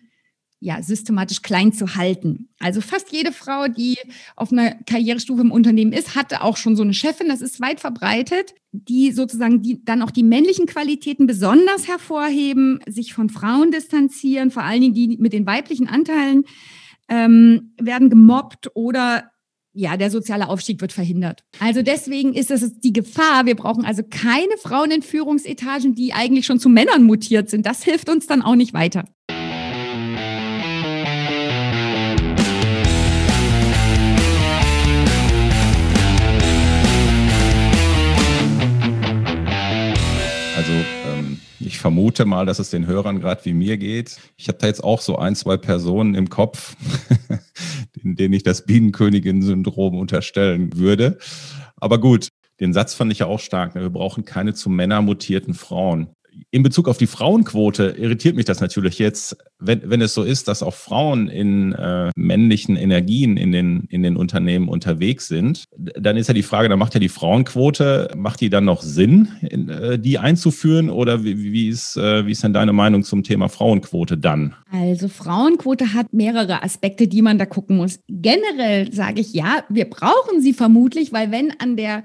ja, 0.62 0.82
systematisch 0.82 1.42
klein 1.42 1.74
zu 1.74 1.96
halten. 1.96 2.48
Also 2.58 2.80
fast 2.80 3.12
jede 3.12 3.34
Frau, 3.34 3.68
die 3.68 3.98
auf 4.38 4.54
einer 4.54 4.76
Karrierestufe 4.86 5.42
im 5.42 5.52
Unternehmen 5.52 5.92
ist, 5.92 6.16
hatte 6.16 6.42
auch 6.42 6.56
schon 6.56 6.78
so 6.78 6.84
eine 6.84 6.94
Chefin, 6.94 7.28
das 7.28 7.42
ist 7.42 7.60
weit 7.60 7.82
verbreitet, 7.82 8.54
die 8.72 9.12
sozusagen 9.12 9.62
die, 9.62 9.84
dann 9.84 10.02
auch 10.02 10.12
die 10.12 10.24
männlichen 10.24 10.68
Qualitäten 10.68 11.28
besonders 11.28 11.90
hervorheben, 11.90 12.80
sich 12.88 13.14
von 13.14 13.28
Frauen 13.28 13.72
distanzieren, 13.72 14.52
vor 14.52 14.64
allen 14.64 14.80
Dingen 14.80 14.94
die 14.94 15.18
mit 15.18 15.34
den 15.34 15.46
weiblichen 15.46 15.90
Anteilen 15.90 16.46
ähm, 17.10 17.74
werden 17.78 18.10
gemobbt 18.10 18.70
oder 18.74 19.31
ja, 19.74 19.96
der 19.98 20.12
soziale 20.12 20.50
Aufstieg 20.50 20.82
wird 20.82 20.92
verhindert. 20.92 21.44
Also 21.60 21.82
deswegen 21.82 22.34
ist 22.34 22.52
es 22.52 22.80
die 22.80 22.94
Gefahr. 22.94 23.46
Wir 23.46 23.56
brauchen 23.56 23.86
also 23.86 24.04
keine 24.04 24.58
Frauen 24.58 24.92
in 24.92 25.02
Führungsetagen, 25.02 25.96
die 25.96 26.14
eigentlich 26.14 26.46
schon 26.46 26.60
zu 26.60 26.70
Männern 26.70 27.04
mutiert 27.04 27.50
sind. 27.50 27.66
Das 27.66 27.84
hilft 27.84 28.10
uns 28.10 28.28
dann 28.28 28.42
auch 28.42 28.56
nicht 28.56 28.74
weiter. 28.74 29.06
Vermute 41.82 42.26
mal, 42.26 42.46
dass 42.46 42.60
es 42.60 42.70
den 42.70 42.88
Hörern 42.88 43.20
gerade 43.20 43.44
wie 43.44 43.54
mir 43.54 43.78
geht. 43.78 44.18
Ich 44.38 44.48
habe 44.48 44.60
da 44.60 44.68
jetzt 44.68 44.84
auch 44.84 45.02
so 45.02 45.18
ein, 45.18 45.36
zwei 45.36 45.58
Personen 45.58 46.14
im 46.16 46.30
Kopf, 46.30 46.76
denen 48.04 48.34
ich 48.34 48.44
das 48.44 48.66
Bienenkönigin-Syndrom 48.66 49.98
unterstellen 49.98 50.78
würde. 50.78 51.18
Aber 51.76 52.00
gut, 52.00 52.30
den 52.60 52.74
Satz 52.74 52.94
fand 52.94 53.12
ich 53.12 53.20
ja 53.20 53.26
auch 53.26 53.40
stark. 53.40 53.76
Ne? 53.76 53.82
Wir 53.82 53.90
brauchen 53.90 54.24
keine 54.24 54.54
zu 54.54 54.70
Männer 54.70 55.02
mutierten 55.02 55.56
Frauen 55.56 56.10
in 56.52 56.64
Bezug 56.64 56.88
auf 56.88 56.98
die 56.98 57.08
Frauenquote 57.08 57.96
irritiert 57.98 58.36
mich 58.36 58.46
das 58.46 58.60
natürlich 58.60 59.00
jetzt, 59.00 59.38
wenn, 59.60 59.82
wenn 59.86 60.02
es 60.02 60.14
so 60.14 60.24
ist, 60.24 60.48
dass 60.48 60.64
auch 60.64 60.74
Frauen 60.74 61.28
in 61.28 61.74
äh, 61.74 62.12
männlichen 62.16 62.76
Energien 62.76 63.38
in 63.38 63.52
den, 63.52 63.86
in 63.90 64.04
den 64.04 64.18
Unternehmen 64.18 64.68
unterwegs 64.68 65.28
sind. 65.28 65.66
Dann 65.78 66.18
ist 66.18 66.28
ja 66.28 66.34
die 66.34 66.44
Frage, 66.44 66.70
dann 66.70 66.80
macht 66.80 66.94
ja 66.94 67.00
die 67.00 67.10
Frauenquote, 67.10 68.12
macht 68.16 68.42
die 68.42 68.50
dann 68.50 68.66
noch 68.66 68.82
Sinn, 68.82 69.30
in, 69.42 69.70
äh, 69.70 70.00
die 70.00 70.20
einzuführen? 70.20 70.90
Oder 70.90 71.24
wie, 71.24 71.52
wie, 71.52 71.68
ist, 71.70 71.98
äh, 71.98 72.26
wie 72.26 72.32
ist 72.32 72.44
denn 72.44 72.54
deine 72.54 72.74
Meinung 72.74 73.04
zum 73.04 73.24
Thema 73.24 73.50
Frauenquote 73.50 74.18
dann? 74.18 74.56
Also 74.72 75.08
Frauenquote 75.08 75.94
hat 75.94 76.14
mehrere 76.14 76.64
Aspekte, 76.64 77.08
die 77.08 77.22
man 77.22 77.38
da 77.38 77.46
gucken 77.46 77.78
muss. 77.78 78.00
Generell 78.08 78.92
sage 78.94 79.22
ich 79.22 79.34
ja, 79.34 79.64
wir 79.70 79.90
brauchen 79.90 80.42
sie 80.42 80.54
vermutlich, 80.54 81.12
weil 81.12 81.32
wenn 81.32 81.54
an 81.60 81.78
der 81.78 82.04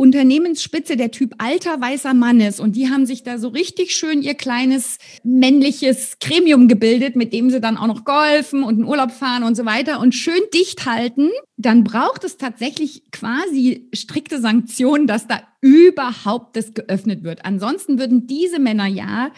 Unternehmensspitze 0.00 0.96
der 0.96 1.10
Typ 1.10 1.34
alter 1.38 1.80
weißer 1.80 2.14
Mann 2.14 2.40
ist 2.40 2.60
und 2.60 2.76
die 2.76 2.88
haben 2.88 3.04
sich 3.04 3.24
da 3.24 3.36
so 3.36 3.48
richtig 3.48 3.96
schön 3.96 4.22
ihr 4.22 4.34
kleines 4.34 4.98
männliches 5.24 6.20
Gremium 6.20 6.68
gebildet, 6.68 7.16
mit 7.16 7.32
dem 7.32 7.50
sie 7.50 7.60
dann 7.60 7.76
auch 7.76 7.88
noch 7.88 8.04
golfen 8.04 8.62
und 8.62 8.78
in 8.78 8.84
Urlaub 8.84 9.10
fahren 9.10 9.42
und 9.42 9.56
so 9.56 9.64
weiter 9.64 9.98
und 9.98 10.14
schön 10.14 10.40
dicht 10.54 10.86
halten, 10.86 11.30
dann 11.56 11.82
braucht 11.82 12.22
es 12.22 12.36
tatsächlich 12.36 13.10
quasi 13.10 13.88
strikte 13.92 14.40
Sanktionen, 14.40 15.08
dass 15.08 15.26
da 15.26 15.40
überhaupt 15.62 16.54
das 16.54 16.74
geöffnet 16.74 17.24
wird. 17.24 17.44
Ansonsten 17.44 17.98
würden 17.98 18.28
diese 18.28 18.60
Männer 18.60 18.86
ja, 18.86 19.32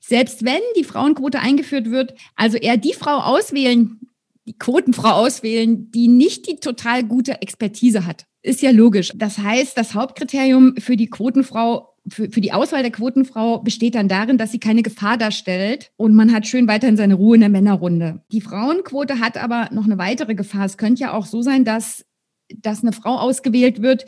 selbst 0.00 0.44
wenn 0.44 0.60
die 0.76 0.82
Frauenquote 0.82 1.38
eingeführt 1.38 1.88
wird, 1.88 2.14
also 2.34 2.56
eher 2.56 2.78
die 2.78 2.94
Frau 2.94 3.18
auswählen, 3.18 4.00
die 4.48 4.58
Quotenfrau 4.58 5.10
auswählen, 5.10 5.92
die 5.92 6.08
nicht 6.08 6.48
die 6.48 6.56
total 6.56 7.04
gute 7.04 7.42
Expertise 7.42 8.06
hat. 8.06 8.26
Ist 8.42 8.62
ja 8.62 8.70
logisch. 8.70 9.12
Das 9.14 9.38
heißt, 9.38 9.76
das 9.76 9.94
Hauptkriterium 9.94 10.76
für 10.78 10.96
die 10.96 11.10
Quotenfrau, 11.10 11.94
für, 12.08 12.30
für 12.30 12.40
die 12.40 12.52
Auswahl 12.52 12.82
der 12.82 12.90
Quotenfrau 12.90 13.58
besteht 13.58 13.94
dann 13.94 14.08
darin, 14.08 14.38
dass 14.38 14.50
sie 14.50 14.58
keine 14.58 14.82
Gefahr 14.82 15.18
darstellt 15.18 15.92
und 15.96 16.14
man 16.14 16.32
hat 16.32 16.46
schön 16.46 16.66
weiterhin 16.66 16.96
seine 16.96 17.14
Ruhe 17.14 17.34
in 17.34 17.42
der 17.42 17.50
Männerrunde. 17.50 18.22
Die 18.32 18.40
Frauenquote 18.40 19.20
hat 19.20 19.36
aber 19.36 19.68
noch 19.72 19.84
eine 19.84 19.98
weitere 19.98 20.34
Gefahr. 20.34 20.64
Es 20.64 20.78
könnte 20.78 21.02
ja 21.02 21.12
auch 21.12 21.26
so 21.26 21.42
sein, 21.42 21.66
dass, 21.66 22.06
dass 22.56 22.82
eine 22.82 22.92
Frau 22.92 23.16
ausgewählt 23.16 23.82
wird, 23.82 24.06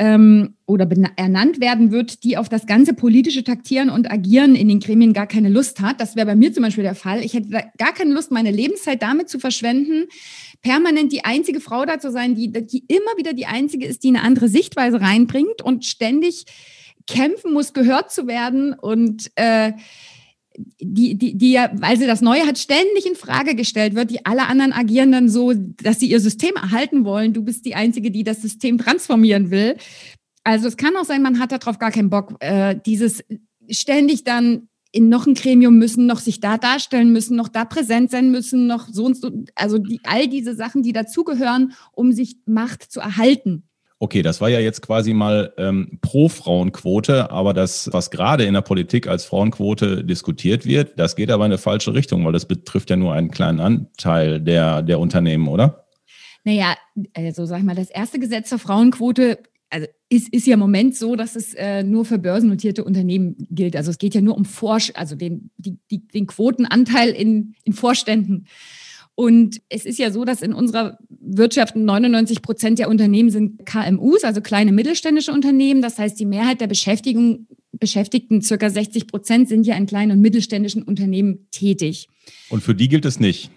ähm, 0.00 0.54
oder 0.64 0.88
ernannt 1.16 1.60
werden 1.60 1.90
wird, 1.90 2.24
die 2.24 2.38
auf 2.38 2.48
das 2.48 2.66
ganze 2.66 2.94
politische 2.94 3.44
Taktieren 3.44 3.90
und 3.90 4.10
Agieren 4.10 4.54
in 4.54 4.66
den 4.66 4.80
Gremien 4.80 5.12
gar 5.12 5.26
keine 5.26 5.50
Lust 5.50 5.80
hat. 5.80 6.00
Das 6.00 6.16
wäre 6.16 6.24
bei 6.24 6.34
mir 6.34 6.54
zum 6.54 6.62
Beispiel 6.62 6.84
der 6.84 6.94
Fall. 6.94 7.22
Ich 7.22 7.34
hätte 7.34 7.50
gar 7.76 7.92
keine 7.92 8.14
Lust, 8.14 8.30
meine 8.30 8.50
Lebenszeit 8.50 9.02
damit 9.02 9.28
zu 9.28 9.38
verschwenden, 9.38 10.06
permanent 10.62 11.12
die 11.12 11.24
einzige 11.24 11.60
Frau 11.60 11.84
da 11.84 11.98
zu 11.98 12.10
sein, 12.10 12.34
die, 12.34 12.50
die 12.52 12.84
immer 12.88 13.16
wieder 13.16 13.32
die 13.32 13.46
einzige 13.46 13.86
ist, 13.86 14.04
die 14.04 14.08
eine 14.08 14.22
andere 14.22 14.48
Sichtweise 14.48 15.00
reinbringt 15.00 15.62
und 15.62 15.84
ständig 15.84 16.44
kämpfen 17.06 17.52
muss, 17.52 17.72
gehört 17.72 18.12
zu 18.12 18.26
werden 18.26 18.74
und 18.74 19.30
äh, 19.36 19.72
die, 20.80 21.16
die, 21.16 21.36
die 21.36 21.52
ja, 21.52 21.70
weil 21.74 21.96
sie 21.96 22.06
das 22.06 22.20
Neue 22.20 22.46
hat, 22.46 22.58
ständig 22.58 23.06
in 23.06 23.14
Frage 23.14 23.54
gestellt 23.54 23.94
wird. 23.94 24.10
Die 24.10 24.26
alle 24.26 24.46
anderen 24.46 24.72
agieren 24.72 25.12
dann 25.12 25.28
so, 25.28 25.52
dass 25.54 26.00
sie 26.00 26.10
ihr 26.10 26.20
System 26.20 26.54
erhalten 26.56 27.04
wollen. 27.04 27.32
Du 27.32 27.42
bist 27.42 27.64
die 27.64 27.74
Einzige, 27.74 28.10
die 28.10 28.24
das 28.24 28.42
System 28.42 28.78
transformieren 28.78 29.50
will. 29.50 29.76
Also 30.44 30.68
es 30.68 30.76
kann 30.76 30.96
auch 30.96 31.04
sein, 31.04 31.22
man 31.22 31.38
hat 31.38 31.52
darauf 31.52 31.78
gar 31.78 31.90
keinen 31.90 32.10
Bock. 32.10 32.34
Äh, 32.40 32.76
dieses 32.84 33.24
ständig 33.70 34.24
dann 34.24 34.68
in 34.92 35.08
noch 35.08 35.26
ein 35.26 35.34
Gremium 35.34 35.78
müssen, 35.78 36.06
noch 36.06 36.18
sich 36.18 36.40
da 36.40 36.58
darstellen 36.58 37.12
müssen, 37.12 37.36
noch 37.36 37.48
da 37.48 37.64
präsent 37.64 38.10
sein 38.10 38.30
müssen, 38.30 38.66
noch 38.66 38.88
so 38.88 39.04
und 39.04 39.16
so. 39.16 39.30
Also 39.54 39.78
die, 39.78 40.00
all 40.04 40.28
diese 40.28 40.54
Sachen, 40.54 40.82
die 40.82 40.92
dazugehören, 40.92 41.72
um 41.92 42.12
sich 42.12 42.36
Macht 42.46 42.82
zu 42.82 43.00
erhalten. 43.00 43.64
Okay, 44.02 44.22
das 44.22 44.40
war 44.40 44.48
ja 44.48 44.60
jetzt 44.60 44.80
quasi 44.80 45.12
mal 45.12 45.52
ähm, 45.58 45.98
pro 46.00 46.30
Frauenquote, 46.30 47.30
aber 47.30 47.52
das, 47.52 47.90
was 47.92 48.10
gerade 48.10 48.44
in 48.44 48.54
der 48.54 48.62
Politik 48.62 49.06
als 49.06 49.26
Frauenquote 49.26 50.04
diskutiert 50.04 50.64
wird, 50.64 50.98
das 50.98 51.16
geht 51.16 51.30
aber 51.30 51.44
in 51.44 51.52
eine 51.52 51.58
falsche 51.58 51.92
Richtung, 51.92 52.24
weil 52.24 52.32
das 52.32 52.46
betrifft 52.46 52.88
ja 52.88 52.96
nur 52.96 53.12
einen 53.12 53.30
kleinen 53.30 53.60
Anteil 53.60 54.40
der, 54.40 54.80
der 54.80 54.98
Unternehmen, 54.98 55.48
oder? 55.48 55.84
Naja, 56.44 56.76
also 57.14 57.44
sag 57.44 57.58
ich 57.58 57.64
mal, 57.64 57.74
das 57.74 57.90
erste 57.90 58.18
Gesetz 58.18 58.48
zur 58.48 58.58
Frauenquote 58.58 59.38
also 59.70 59.86
ist, 60.08 60.28
ist 60.32 60.46
ja 60.46 60.54
im 60.54 60.60
Moment 60.60 60.96
so, 60.96 61.14
dass 61.14 61.36
es 61.36 61.54
äh, 61.54 61.82
nur 61.84 62.04
für 62.04 62.18
börsennotierte 62.18 62.84
Unternehmen 62.84 63.36
gilt. 63.50 63.76
Also 63.76 63.90
es 63.90 63.98
geht 63.98 64.14
ja 64.14 64.20
nur 64.20 64.36
um 64.36 64.44
Forsch 64.44 64.92
also 64.94 65.14
den, 65.14 65.50
die, 65.56 65.78
die, 65.90 66.06
den 66.08 66.26
Quotenanteil 66.26 67.10
in, 67.10 67.54
in 67.64 67.72
Vorständen. 67.72 68.46
Und 69.14 69.60
es 69.68 69.84
ist 69.84 69.98
ja 69.98 70.10
so, 70.10 70.24
dass 70.24 70.42
in 70.42 70.52
unserer 70.54 70.98
Wirtschaft 71.08 71.76
99 71.76 72.42
Prozent 72.42 72.78
der 72.78 72.88
Unternehmen 72.88 73.30
sind 73.30 73.64
KMUs, 73.66 74.24
also 74.24 74.40
kleine 74.40 74.72
mittelständische 74.72 75.32
Unternehmen. 75.32 75.82
Das 75.82 75.98
heißt, 75.98 76.18
die 76.18 76.26
Mehrheit 76.26 76.60
der 76.60 76.66
Beschäftigung, 76.66 77.46
Beschäftigten, 77.72 78.42
circa 78.42 78.70
60 78.70 79.06
Prozent, 79.06 79.48
sind 79.48 79.66
ja 79.66 79.76
in 79.76 79.86
kleinen 79.86 80.12
und 80.12 80.20
mittelständischen 80.20 80.82
Unternehmen 80.82 81.46
tätig. 81.50 82.08
Und 82.48 82.62
für 82.62 82.74
die 82.74 82.88
gilt 82.88 83.04
es 83.04 83.20
nicht? 83.20 83.50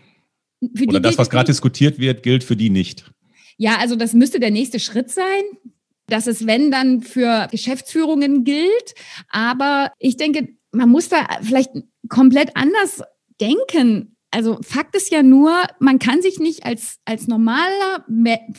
Für 0.76 0.86
Oder 0.86 1.00
das, 1.00 1.18
was 1.18 1.30
gerade 1.30 1.48
diskutiert 1.48 1.98
wird, 1.98 2.24
gilt 2.24 2.44
für 2.44 2.56
die 2.56 2.70
nicht? 2.70 3.12
Ja, 3.58 3.78
also 3.78 3.96
das 3.96 4.14
müsste 4.14 4.40
der 4.40 4.52
nächste 4.52 4.80
Schritt 4.80 5.12
sein 5.12 5.44
dass 6.08 6.28
es, 6.28 6.46
wenn 6.46 6.72
dann 6.72 7.02
für 7.02 7.48
Geschäftsführungen 7.52 8.44
gilt. 8.44 8.96
Aber 9.30 9.92
ich 10.00 10.18
denke, 10.18 10.50
man 10.72 10.90
muss 10.90 11.10
da 11.10 11.26
vielleicht 11.42 11.72
komplett 12.10 12.56
anders 12.56 13.02
denken. 13.40 14.13
Also 14.34 14.58
Fakt 14.64 14.96
ist 14.96 15.12
ja 15.12 15.22
nur, 15.22 15.52
man 15.80 16.00
kann 16.00 16.22
sich 16.24 16.40
nicht 16.40 16.66
als, 16.66 16.98
als 17.06 17.28
normale 17.28 18.04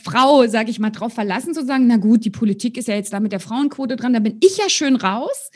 Frau, 0.01 0.47
sage 0.47 0.71
ich 0.71 0.79
mal, 0.79 0.89
drauf 0.89 1.13
verlassen, 1.13 1.53
zu 1.53 1.65
sagen, 1.65 1.87
na 1.87 1.97
gut, 1.97 2.23
die 2.23 2.29
Politik 2.29 2.77
ist 2.77 2.87
ja 2.87 2.95
jetzt 2.95 3.11
da 3.11 3.19
mit 3.19 3.33
der 3.33 3.41
Frauenquote 3.41 3.97
dran, 3.97 4.13
da 4.13 4.19
bin 4.19 4.37
ich 4.41 4.57
ja 4.57 4.69
schön 4.69 4.95
raus. 4.95 5.51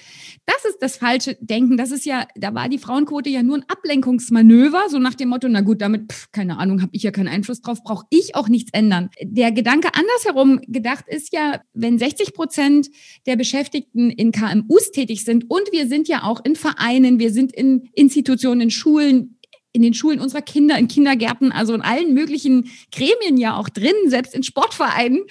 Das 0.45 0.65
ist 0.65 0.79
das 0.81 0.97
falsche 0.97 1.37
Denken. 1.39 1.77
Das 1.77 1.91
ist 1.91 2.05
ja, 2.05 2.27
da 2.35 2.53
war 2.53 2.67
die 2.67 2.79
Frauenquote 2.79 3.29
ja 3.29 3.43
nur 3.43 3.57
ein 3.57 3.65
Ablenkungsmanöver, 3.67 4.89
so 4.89 4.99
nach 4.99 5.13
dem 5.13 5.29
Motto, 5.29 5.47
na 5.47 5.61
gut, 5.61 5.81
damit, 5.81 6.11
pff, 6.11 6.31
keine 6.31 6.57
Ahnung, 6.57 6.81
habe 6.81 6.91
ich 6.93 7.03
ja 7.03 7.11
keinen 7.11 7.29
Einfluss 7.29 7.61
drauf, 7.61 7.83
brauche 7.83 8.05
ich 8.09 8.35
auch 8.35 8.49
nichts 8.49 8.71
ändern. 8.73 9.09
Der 9.21 9.51
Gedanke 9.53 9.89
andersherum 9.93 10.59
gedacht 10.67 11.05
ist 11.07 11.31
ja, 11.33 11.61
wenn 11.73 11.97
60 11.97 12.33
Prozent 12.33 12.89
der 13.25 13.37
Beschäftigten 13.37 14.09
in 14.09 14.31
KMUs 14.31 14.91
tätig 14.91 15.23
sind 15.23 15.49
und 15.49 15.71
wir 15.71 15.87
sind 15.87 16.09
ja 16.09 16.23
auch 16.23 16.43
in 16.43 16.55
Vereinen, 16.55 17.19
wir 17.19 17.31
sind 17.31 17.53
in 17.53 17.89
Institutionen, 17.93 18.61
in 18.61 18.71
Schulen, 18.71 19.38
in 19.71 19.81
den 19.81 19.93
Schulen 19.93 20.19
unserer 20.19 20.41
Kinder, 20.41 20.77
in 20.77 20.87
Kindergärten, 20.87 21.51
also 21.51 21.73
in 21.73 21.81
allen 21.81 22.13
möglichen 22.13 22.69
Gremien 22.91 23.37
ja 23.37 23.55
auch 23.55 23.69
drin, 23.69 23.93
selbst 24.07 24.33
in 24.33 24.43
Sportvereinen. 24.43 25.21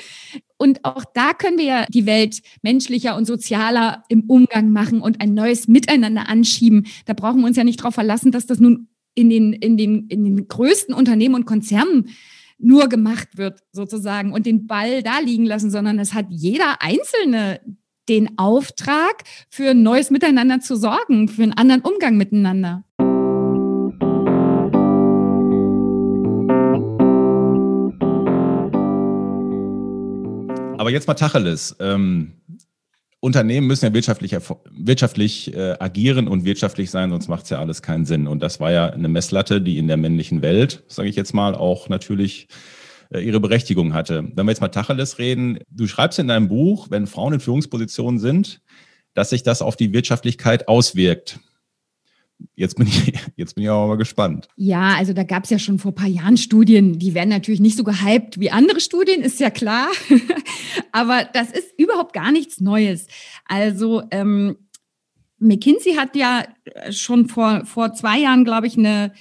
Und 0.56 0.84
auch 0.84 1.04
da 1.14 1.32
können 1.32 1.58
wir 1.58 1.64
ja 1.64 1.86
die 1.88 2.06
Welt 2.06 2.40
menschlicher 2.62 3.16
und 3.16 3.26
sozialer 3.26 4.04
im 4.08 4.24
Umgang 4.28 4.70
machen 4.70 5.00
und 5.00 5.20
ein 5.20 5.34
neues 5.34 5.68
Miteinander 5.68 6.28
anschieben. 6.28 6.86
Da 7.06 7.14
brauchen 7.14 7.40
wir 7.40 7.46
uns 7.46 7.56
ja 7.56 7.64
nicht 7.64 7.80
darauf 7.80 7.94
verlassen, 7.94 8.32
dass 8.32 8.46
das 8.46 8.60
nun 8.60 8.88
in 9.14 9.30
den, 9.30 9.52
in 9.52 9.76
den, 9.76 10.06
in 10.08 10.24
den 10.24 10.46
größten 10.46 10.94
Unternehmen 10.94 11.34
und 11.34 11.46
Konzernen 11.46 12.10
nur 12.58 12.88
gemacht 12.88 13.36
wird, 13.36 13.60
sozusagen, 13.72 14.32
und 14.32 14.46
den 14.46 14.66
Ball 14.66 15.02
da 15.02 15.20
liegen 15.20 15.46
lassen, 15.46 15.70
sondern 15.70 15.98
es 15.98 16.12
hat 16.12 16.26
jeder 16.30 16.82
Einzelne 16.82 17.60
den 18.08 18.38
Auftrag, 18.38 19.24
für 19.50 19.70
ein 19.70 19.82
neues 19.82 20.10
Miteinander 20.10 20.60
zu 20.60 20.76
sorgen, 20.76 21.28
für 21.28 21.42
einen 21.42 21.52
anderen 21.52 21.82
Umgang 21.82 22.16
miteinander. 22.16 22.84
Aber 30.88 30.94
jetzt 30.94 31.06
mal 31.06 31.12
Tacheles. 31.12 31.76
Ähm, 31.80 32.32
Unternehmen 33.20 33.66
müssen 33.66 33.84
ja 33.84 33.92
wirtschaftlich, 33.92 34.34
wirtschaftlich 34.70 35.54
äh, 35.54 35.76
agieren 35.78 36.28
und 36.28 36.46
wirtschaftlich 36.46 36.90
sein, 36.90 37.10
sonst 37.10 37.28
macht 37.28 37.44
es 37.44 37.50
ja 37.50 37.58
alles 37.58 37.82
keinen 37.82 38.06
Sinn. 38.06 38.26
Und 38.26 38.42
das 38.42 38.58
war 38.58 38.72
ja 38.72 38.86
eine 38.86 39.08
Messlatte, 39.08 39.60
die 39.60 39.76
in 39.76 39.86
der 39.86 39.98
männlichen 39.98 40.40
Welt, 40.40 40.84
sage 40.88 41.10
ich 41.10 41.16
jetzt 41.16 41.34
mal, 41.34 41.54
auch 41.54 41.90
natürlich 41.90 42.48
äh, 43.10 43.20
ihre 43.20 43.38
Berechtigung 43.38 43.92
hatte. 43.92 44.24
Wenn 44.34 44.46
wir 44.46 44.52
jetzt 44.52 44.62
mal 44.62 44.68
Tacheles 44.68 45.18
reden, 45.18 45.58
du 45.68 45.86
schreibst 45.86 46.20
in 46.20 46.28
deinem 46.28 46.48
Buch, 46.48 46.86
wenn 46.88 47.06
Frauen 47.06 47.34
in 47.34 47.40
Führungspositionen 47.40 48.18
sind, 48.18 48.62
dass 49.12 49.28
sich 49.28 49.42
das 49.42 49.60
auf 49.60 49.76
die 49.76 49.92
Wirtschaftlichkeit 49.92 50.68
auswirkt. 50.68 51.38
Jetzt 52.54 52.76
bin 52.76 52.86
ich, 52.86 53.12
jetzt 53.36 53.54
bin 53.54 53.64
ich 53.64 53.70
auch 53.70 53.86
mal 53.88 53.96
gespannt. 53.96 54.48
Ja, 54.56 54.96
also 54.96 55.12
da 55.12 55.22
gab 55.22 55.44
es 55.44 55.50
ja 55.50 55.58
schon 55.58 55.78
vor 55.78 55.92
ein 55.92 55.96
paar 55.96 56.08
Jahren 56.08 56.36
Studien, 56.36 56.98
die 56.98 57.14
werden 57.14 57.30
natürlich 57.30 57.60
nicht 57.60 57.76
so 57.76 57.84
gehypt 57.84 58.38
wie 58.40 58.50
andere 58.50 58.80
Studien, 58.80 59.22
ist 59.22 59.40
ja 59.40 59.50
klar. 59.50 59.88
Aber 60.92 61.24
das 61.32 61.50
ist 61.50 61.72
überhaupt 61.78 62.12
gar 62.12 62.32
nichts 62.32 62.60
Neues. 62.60 63.06
Also 63.46 64.02
ähm, 64.10 64.56
McKinsey 65.38 65.94
hat 65.94 66.16
ja 66.16 66.44
schon 66.90 67.28
vor, 67.28 67.64
vor 67.64 67.92
zwei 67.94 68.18
Jahren, 68.18 68.44
glaube 68.44 68.66
ich, 68.66 68.76
eine, 68.76 69.12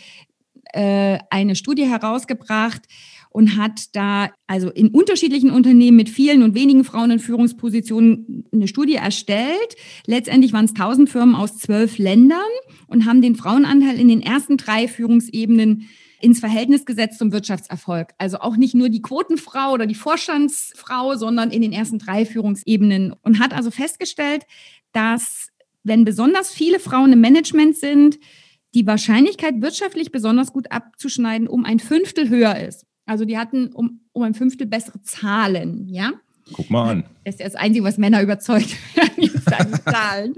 äh, 0.73 1.19
eine 1.29 1.55
Studie 1.55 1.87
herausgebracht, 1.87 2.83
und 3.29 3.57
hat 3.57 3.95
da 3.95 4.29
also 4.47 4.69
in 4.69 4.89
unterschiedlichen 4.89 5.51
Unternehmen 5.51 5.97
mit 5.97 6.09
vielen 6.09 6.43
und 6.43 6.55
wenigen 6.55 6.83
Frauen 6.83 7.11
in 7.11 7.19
Führungspositionen 7.19 8.45
eine 8.51 8.67
Studie 8.67 8.95
erstellt. 8.95 9.75
Letztendlich 10.05 10.53
waren 10.53 10.65
es 10.65 10.71
1000 10.71 11.09
Firmen 11.09 11.35
aus 11.35 11.57
zwölf 11.57 11.97
Ländern 11.97 12.39
und 12.87 13.05
haben 13.05 13.21
den 13.21 13.35
Frauenanteil 13.35 13.99
in 13.99 14.07
den 14.07 14.21
ersten 14.21 14.57
drei 14.57 14.87
Führungsebenen 14.87 15.87
ins 16.19 16.39
Verhältnis 16.39 16.85
gesetzt 16.85 17.19
zum 17.19 17.31
Wirtschaftserfolg. 17.31 18.13
Also 18.17 18.39
auch 18.39 18.57
nicht 18.57 18.73
nur 18.73 18.89
die 18.89 19.01
Quotenfrau 19.01 19.73
oder 19.73 19.85
die 19.85 19.95
Vorstandsfrau, 19.95 21.15
sondern 21.15 21.51
in 21.51 21.61
den 21.61 21.73
ersten 21.73 21.99
drei 21.99 22.25
Führungsebenen 22.25 23.13
und 23.21 23.39
hat 23.39 23.53
also 23.53 23.69
festgestellt, 23.69 24.43
dass 24.93 25.49
wenn 25.83 26.05
besonders 26.05 26.51
viele 26.51 26.79
Frauen 26.79 27.13
im 27.13 27.21
Management 27.21 27.77
sind, 27.77 28.17
die 28.73 28.85
Wahrscheinlichkeit, 28.85 29.61
wirtschaftlich 29.61 30.11
besonders 30.11 30.51
gut 30.51 30.71
abzuschneiden, 30.71 31.47
um 31.47 31.65
ein 31.65 31.79
Fünftel 31.79 32.29
höher 32.29 32.57
ist. 32.57 32.86
Also 33.07 33.25
die 33.25 33.37
hatten 33.37 33.69
um, 33.73 34.01
um 34.11 34.23
ein 34.23 34.33
Fünftel 34.33 34.67
bessere 34.67 35.01
Zahlen, 35.01 35.87
ja. 35.89 36.11
Guck 36.53 36.69
mal 36.69 36.91
an. 36.91 37.03
Das 37.23 37.35
ist 37.35 37.39
ja 37.39 37.45
das 37.45 37.55
Einzige, 37.55 37.83
was 37.85 37.97
Männer 37.97 38.21
überzeugt, 38.21 38.75
die 39.17 39.31
Zahlen. 39.33 40.35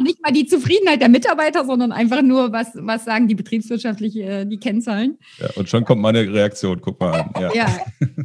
Nicht 0.00 0.22
mal 0.22 0.32
die 0.32 0.46
Zufriedenheit 0.46 1.00
der 1.00 1.08
Mitarbeiter, 1.08 1.64
sondern 1.64 1.92
einfach 1.92 2.22
nur, 2.22 2.52
was, 2.52 2.70
was 2.74 3.04
sagen 3.04 3.28
die 3.28 3.34
betriebswirtschaftliche, 3.34 4.22
äh, 4.22 4.46
die 4.46 4.58
Kennzahlen. 4.58 5.18
Ja, 5.38 5.48
und 5.54 5.68
schon 5.68 5.84
kommt 5.84 6.02
meine 6.02 6.20
Reaktion, 6.20 6.80
guck 6.80 6.98
mal 7.00 7.20
an. 7.20 7.30
Ja, 7.40 7.54
ja 7.54 7.66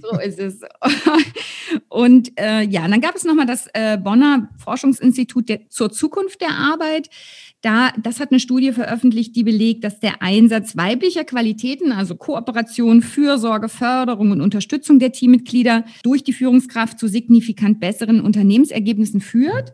so 0.02 0.20
ist 0.20 0.40
es. 0.40 0.62
Und 1.90 2.40
äh, 2.40 2.62
ja, 2.62 2.88
dann 2.88 3.02
gab 3.02 3.16
es 3.16 3.24
nochmal 3.24 3.46
das 3.46 3.68
äh, 3.74 3.98
Bonner 3.98 4.50
Forschungsinstitut 4.58 5.50
der, 5.50 5.70
zur 5.70 5.92
Zukunft 5.92 6.42
der 6.42 6.52
Arbeit. 6.52 7.10
Da, 7.62 7.92
das 8.02 8.20
hat 8.20 8.32
eine 8.32 8.40
Studie 8.40 8.72
veröffentlicht, 8.72 9.36
die 9.36 9.44
belegt, 9.44 9.84
dass 9.84 10.00
der 10.00 10.22
Einsatz 10.22 10.78
weiblicher 10.78 11.24
Qualitäten, 11.24 11.92
also 11.92 12.16
Kooperation, 12.16 13.02
Fürsorge, 13.02 13.68
Förderung 13.68 14.32
und 14.32 14.42
Unterstützung 14.42 15.00
der 15.00 15.12
Teammitglieder 15.12 15.84
durch 16.04 16.24
die 16.24 16.34
Führungskraft 16.34 17.00
zu 17.00 17.08
signifikant 17.08 17.80
besseren 17.80 18.22
Unternehmensergebnissen 18.22 19.22
führt. 19.22 19.74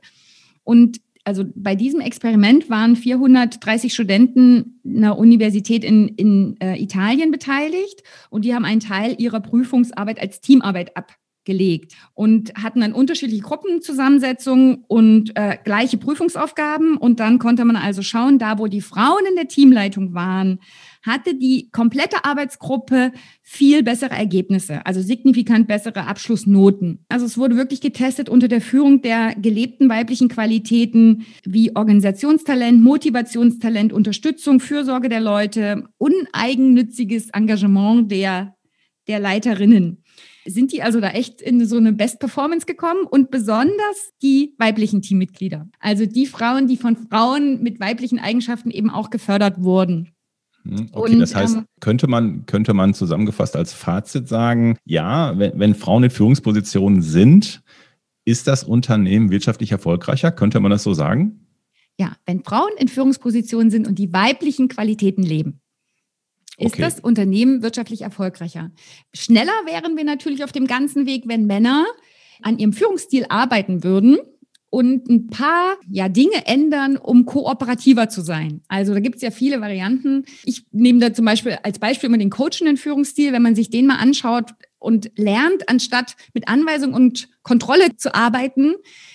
Und 0.63 1.01
also 1.25 1.43
bei 1.55 1.75
diesem 1.75 1.99
Experiment 1.99 2.69
waren 2.69 2.95
430 2.95 3.93
Studenten 3.93 4.79
einer 4.85 5.17
Universität 5.17 5.83
in, 5.83 6.09
in 6.09 6.57
äh, 6.61 6.81
Italien 6.81 7.31
beteiligt 7.31 8.03
und 8.29 8.45
die 8.45 8.53
haben 8.53 8.65
einen 8.65 8.81
Teil 8.81 9.15
ihrer 9.17 9.39
Prüfungsarbeit 9.39 10.19
als 10.19 10.41
Teamarbeit 10.41 10.95
ab 10.97 11.13
gelegt 11.45 11.93
und 12.13 12.53
hatten 12.55 12.81
dann 12.81 12.93
unterschiedliche 12.93 13.43
Gruppenzusammensetzungen 13.43 14.83
und 14.87 15.35
äh, 15.35 15.57
gleiche 15.63 15.97
Prüfungsaufgaben. 15.97 16.97
Und 16.97 17.19
dann 17.19 17.39
konnte 17.39 17.65
man 17.65 17.75
also 17.75 18.01
schauen, 18.01 18.39
da 18.39 18.59
wo 18.59 18.67
die 18.67 18.81
Frauen 18.81 19.25
in 19.29 19.35
der 19.35 19.47
Teamleitung 19.47 20.13
waren, 20.13 20.59
hatte 21.03 21.35
die 21.35 21.69
komplette 21.71 22.23
Arbeitsgruppe 22.23 23.11
viel 23.41 23.83
bessere 23.83 24.15
Ergebnisse, 24.15 24.85
also 24.85 25.01
signifikant 25.01 25.67
bessere 25.67 26.07
Abschlussnoten. 26.07 27.05
Also 27.09 27.25
es 27.25 27.37
wurde 27.37 27.57
wirklich 27.57 27.81
getestet 27.81 28.29
unter 28.29 28.47
der 28.47 28.61
Führung 28.61 29.01
der 29.01 29.35
gelebten 29.35 29.89
weiblichen 29.89 30.29
Qualitäten 30.29 31.25
wie 31.43 31.75
Organisationstalent, 31.75 32.81
Motivationstalent, 32.81 33.91
Unterstützung, 33.91 34.61
Fürsorge 34.61 35.09
der 35.09 35.19
Leute, 35.19 35.83
uneigennütziges 35.97 37.29
Engagement 37.31 38.09
der, 38.09 38.55
der 39.07 39.19
Leiterinnen 39.19 40.02
sind 40.45 40.71
die 40.71 40.81
also 40.81 40.99
da 40.99 41.09
echt 41.09 41.41
in 41.41 41.65
so 41.65 41.77
eine 41.77 41.93
Best 41.93 42.19
Performance 42.19 42.65
gekommen 42.65 43.05
und 43.09 43.31
besonders 43.31 44.11
die 44.21 44.53
weiblichen 44.57 45.01
Teammitglieder. 45.01 45.67
Also 45.79 46.05
die 46.05 46.25
Frauen, 46.25 46.67
die 46.67 46.77
von 46.77 46.97
Frauen 46.97 47.61
mit 47.61 47.79
weiblichen 47.79 48.19
Eigenschaften 48.19 48.71
eben 48.71 48.89
auch 48.89 49.09
gefördert 49.09 49.63
wurden. 49.63 50.09
Hm, 50.63 50.89
okay, 50.91 51.13
und, 51.13 51.19
das 51.19 51.35
heißt, 51.35 51.57
ähm, 51.57 51.65
könnte 51.79 52.07
man, 52.07 52.45
könnte 52.45 52.73
man 52.73 52.93
zusammengefasst 52.93 53.55
als 53.55 53.73
Fazit 53.73 54.27
sagen, 54.27 54.77
ja, 54.85 55.37
wenn, 55.37 55.59
wenn 55.59 55.75
Frauen 55.75 56.03
in 56.03 56.09
Führungspositionen 56.09 57.01
sind, 57.01 57.61
ist 58.25 58.47
das 58.47 58.63
Unternehmen 58.63 59.31
wirtschaftlich 59.31 59.71
erfolgreicher? 59.71 60.31
Könnte 60.31 60.59
man 60.59 60.71
das 60.71 60.83
so 60.83 60.93
sagen? 60.93 61.47
Ja, 61.99 62.15
wenn 62.25 62.43
Frauen 62.43 62.71
in 62.77 62.87
Führungspositionen 62.87 63.69
sind 63.69 63.87
und 63.87 63.99
die 63.99 64.13
weiblichen 64.13 64.67
Qualitäten 64.67 65.23
leben 65.23 65.59
ist 66.57 66.73
okay. 66.73 66.81
das 66.81 66.99
Unternehmen 66.99 67.63
wirtschaftlich 67.63 68.01
erfolgreicher. 68.01 68.71
Schneller 69.13 69.53
wären 69.65 69.97
wir 69.97 70.03
natürlich 70.03 70.43
auf 70.43 70.51
dem 70.51 70.67
ganzen 70.67 71.05
Weg, 71.05 71.23
wenn 71.27 71.45
Männer 71.45 71.85
an 72.41 72.57
ihrem 72.57 72.73
Führungsstil 72.73 73.25
arbeiten 73.29 73.83
würden 73.83 74.19
und 74.73 75.07
ein 75.07 75.27
paar 75.27 75.77
ja, 75.87 76.09
Dinge 76.09 76.47
ändern, 76.47 76.97
um 76.97 77.25
kooperativer 77.25 78.09
zu 78.09 78.21
sein. 78.21 78.61
Also 78.67 78.95
da 78.95 78.99
gibt 78.99 79.17
es 79.17 79.21
ja 79.21 79.29
viele 79.29 79.61
Varianten. 79.61 80.25
Ich 80.45 80.65
nehme 80.71 80.99
da 80.99 81.13
zum 81.13 81.25
Beispiel 81.25 81.59
als 81.61 81.77
Beispiel 81.77 82.07
immer 82.07 82.17
den 82.17 82.31
coachenden 82.31 82.77
Führungsstil, 82.77 83.33
wenn 83.33 83.43
man 83.43 83.53
sich 83.53 83.69
den 83.69 83.85
mal 83.85 83.97
anschaut 83.97 84.51
und 84.79 85.11
lernt, 85.15 85.69
anstatt 85.69 86.15
mit 86.33 86.47
Anweisung 86.47 86.93
und 86.93 87.29
Kontrolle 87.43 87.95
zu 87.97 88.15
arbeiten, 88.15 88.73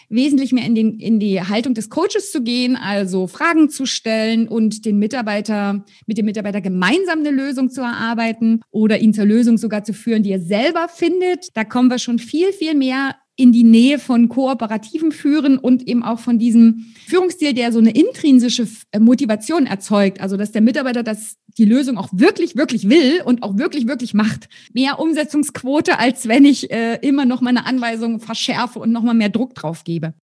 wesentlich 0.08 0.52
mehr 0.52 0.64
in, 0.64 0.74
den, 0.74 0.98
in 0.98 1.20
die 1.20 1.40
Haltung 1.40 1.74
des 1.74 1.90
Coaches 1.90 2.32
zu 2.32 2.42
gehen, 2.42 2.76
also 2.76 3.26
Fragen 3.26 3.68
zu 3.68 3.86
stellen 3.86 4.48
und 4.48 4.84
den 4.84 4.98
Mitarbeiter, 4.98 5.84
mit 6.06 6.18
dem 6.18 6.26
Mitarbeiter 6.26 6.60
gemeinsam 6.60 7.20
eine 7.20 7.30
Lösung 7.30 7.70
zu 7.70 7.80
erarbeiten 7.80 8.60
oder 8.70 8.98
ihn 8.98 9.14
zur 9.14 9.24
Lösung 9.24 9.58
sogar 9.58 9.84
zu 9.84 9.92
führen, 9.92 10.22
die 10.22 10.32
er 10.32 10.40
selber 10.40 10.88
findet. 10.88 11.48
Da 11.54 11.64
kommen 11.64 11.90
wir 11.90 11.98
schon 11.98 12.18
viel, 12.18 12.52
viel 12.52 12.74
mehr 12.74 13.14
in 13.38 13.52
die 13.52 13.62
Nähe 13.62 14.00
von 14.00 14.28
kooperativen 14.28 15.12
Führen 15.12 15.58
und 15.58 15.86
eben 15.86 16.02
auch 16.02 16.18
von 16.18 16.40
diesem 16.40 16.92
Führungsstil, 17.06 17.54
der 17.54 17.72
so 17.72 17.78
eine 17.78 17.92
intrinsische 17.92 18.66
äh, 18.90 18.98
Motivation 18.98 19.66
erzeugt. 19.66 20.20
Also, 20.20 20.36
dass 20.36 20.50
der 20.50 20.60
Mitarbeiter 20.60 21.04
das, 21.04 21.36
die 21.56 21.64
Lösung 21.64 21.98
auch 21.98 22.08
wirklich, 22.10 22.56
wirklich 22.56 22.90
will 22.90 23.22
und 23.24 23.44
auch 23.44 23.56
wirklich, 23.56 23.86
wirklich 23.86 24.12
macht. 24.12 24.48
Mehr 24.74 24.98
Umsetzungsquote, 24.98 26.00
als 26.00 26.26
wenn 26.26 26.44
ich 26.44 26.72
äh, 26.72 26.96
immer 26.96 27.26
noch 27.26 27.40
meine 27.40 27.64
Anweisungen 27.64 28.18
verschärfe 28.18 28.80
und 28.80 28.90
noch 28.90 29.02
mal 29.02 29.14
mehr 29.14 29.28
Druck 29.28 29.54
drauf 29.54 29.84
gebe. 29.84 30.14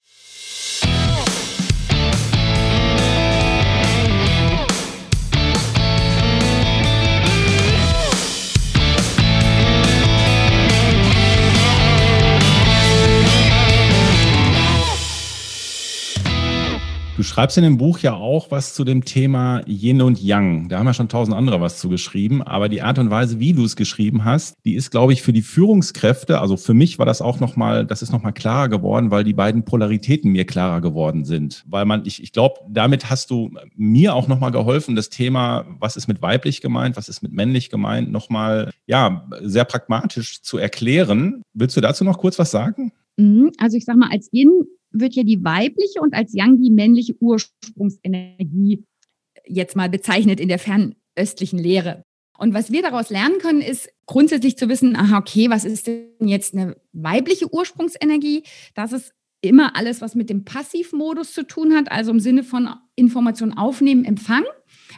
Du 17.18 17.24
schreibst 17.24 17.58
in 17.58 17.64
dem 17.64 17.78
Buch 17.78 18.00
ja 18.00 18.14
auch 18.14 18.52
was 18.52 18.74
zu 18.74 18.84
dem 18.84 19.06
Thema 19.06 19.62
Yin 19.66 20.02
und 20.02 20.22
Yang. 20.22 20.68
Da 20.68 20.80
haben 20.80 20.86
ja 20.86 20.94
schon 20.94 21.08
tausend 21.08 21.34
andere 21.34 21.62
was 21.62 21.80
zu 21.80 21.88
geschrieben, 21.88 22.44
aber 22.44 22.68
die 22.68 22.82
Art 22.82 23.00
und 23.00 23.10
Weise, 23.10 23.40
wie 23.40 23.54
du 23.54 23.64
es 23.64 23.78
geschrieben 23.78 24.26
hast, 24.26 24.56
die 24.66 24.76
ist, 24.76 24.92
glaube 24.92 25.14
ich, 25.14 25.22
für 25.22 25.32
die 25.32 25.42
Führungskräfte, 25.42 26.42
also 26.42 26.58
für 26.58 26.74
mich 26.74 27.00
war 27.00 27.06
das 27.06 27.22
auch 27.22 27.40
nochmal, 27.40 27.86
das 27.86 28.02
ist 28.02 28.12
nochmal 28.12 28.34
klarer 28.34 28.68
geworden, 28.68 29.12
weil 29.12 29.24
die 29.24 29.34
beiden 29.34 29.64
Polaritäten 29.64 30.34
mir 30.34 30.46
klarer 30.46 30.82
geworden 30.82 31.24
sind. 31.24 31.64
Weil 31.68 31.86
man, 31.86 32.06
ich, 32.06 32.22
ich 32.22 32.34
glaube, 32.34 32.60
damit 32.70 33.10
hast 33.10 33.32
du 33.32 33.50
mir 33.78 34.14
auch 34.14 34.28
nochmal 34.28 34.52
geholfen, 34.52 34.98
das 34.98 35.10
Thema, 35.10 35.66
was 35.80 35.96
ist 35.96 36.10
mit 36.10 36.22
weiblich 36.22 36.60
gemeint, 36.60 36.98
was 36.98 37.08
ist 37.08 37.24
mit 37.24 37.32
männlich 37.32 37.70
gemeint, 37.70 38.12
nochmal, 38.12 38.72
ja, 38.88 39.26
sehr 39.42 39.64
pragmatisch 39.64 40.42
zu 40.42 40.58
erklären. 40.58 41.44
Willst 41.54 41.78
du 41.78 41.82
dazu 41.82 42.04
noch 42.04 42.18
kurz 42.18 42.38
was 42.40 42.52
sagen? 42.52 42.92
Mhm. 43.16 43.52
Also 43.58 43.78
ich 43.78 43.86
sag 43.86 43.96
mal, 43.96 44.10
als 44.12 44.28
Yin 44.34 44.66
wird 45.00 45.14
ja 45.14 45.24
die 45.24 45.44
weibliche 45.44 46.02
und 46.02 46.14
als 46.14 46.34
Yang 46.34 46.62
die 46.62 46.72
männliche 46.72 47.16
Ursprungsenergie 47.20 48.84
jetzt 49.46 49.76
mal 49.76 49.90
bezeichnet 49.90 50.40
in 50.40 50.48
der 50.48 50.60
fernöstlichen 50.60 51.60
Lehre. 51.60 52.04
Und 52.38 52.54
was 52.54 52.72
wir 52.72 52.82
daraus 52.82 53.10
lernen 53.10 53.38
können, 53.40 53.62
ist 53.62 53.90
grundsätzlich 54.08 54.58
zu 54.58 54.68
wissen, 54.68 54.96
aha, 54.96 55.18
okay, 55.18 55.50
was 55.50 55.64
ist 55.64 55.88
denn 55.88 56.28
jetzt 56.28 56.54
eine 56.54 56.76
weibliche 56.92 57.54
Ursprungsenergie? 57.54 58.44
Das 58.74 58.92
ist 58.92 59.14
immer 59.42 59.76
alles, 59.76 60.02
was 60.02 60.16
mit 60.16 60.30
dem 60.30 60.44
Passivmodus 60.44 61.34
zu 61.34 61.44
tun 61.44 61.74
hat, 61.76 61.92
also 61.92 62.12
im 62.12 62.20
Sinne 62.20 62.44
von 62.44 62.70
Information 62.96 63.54
aufnehmen, 63.54 64.04
Empfang. 64.04 64.44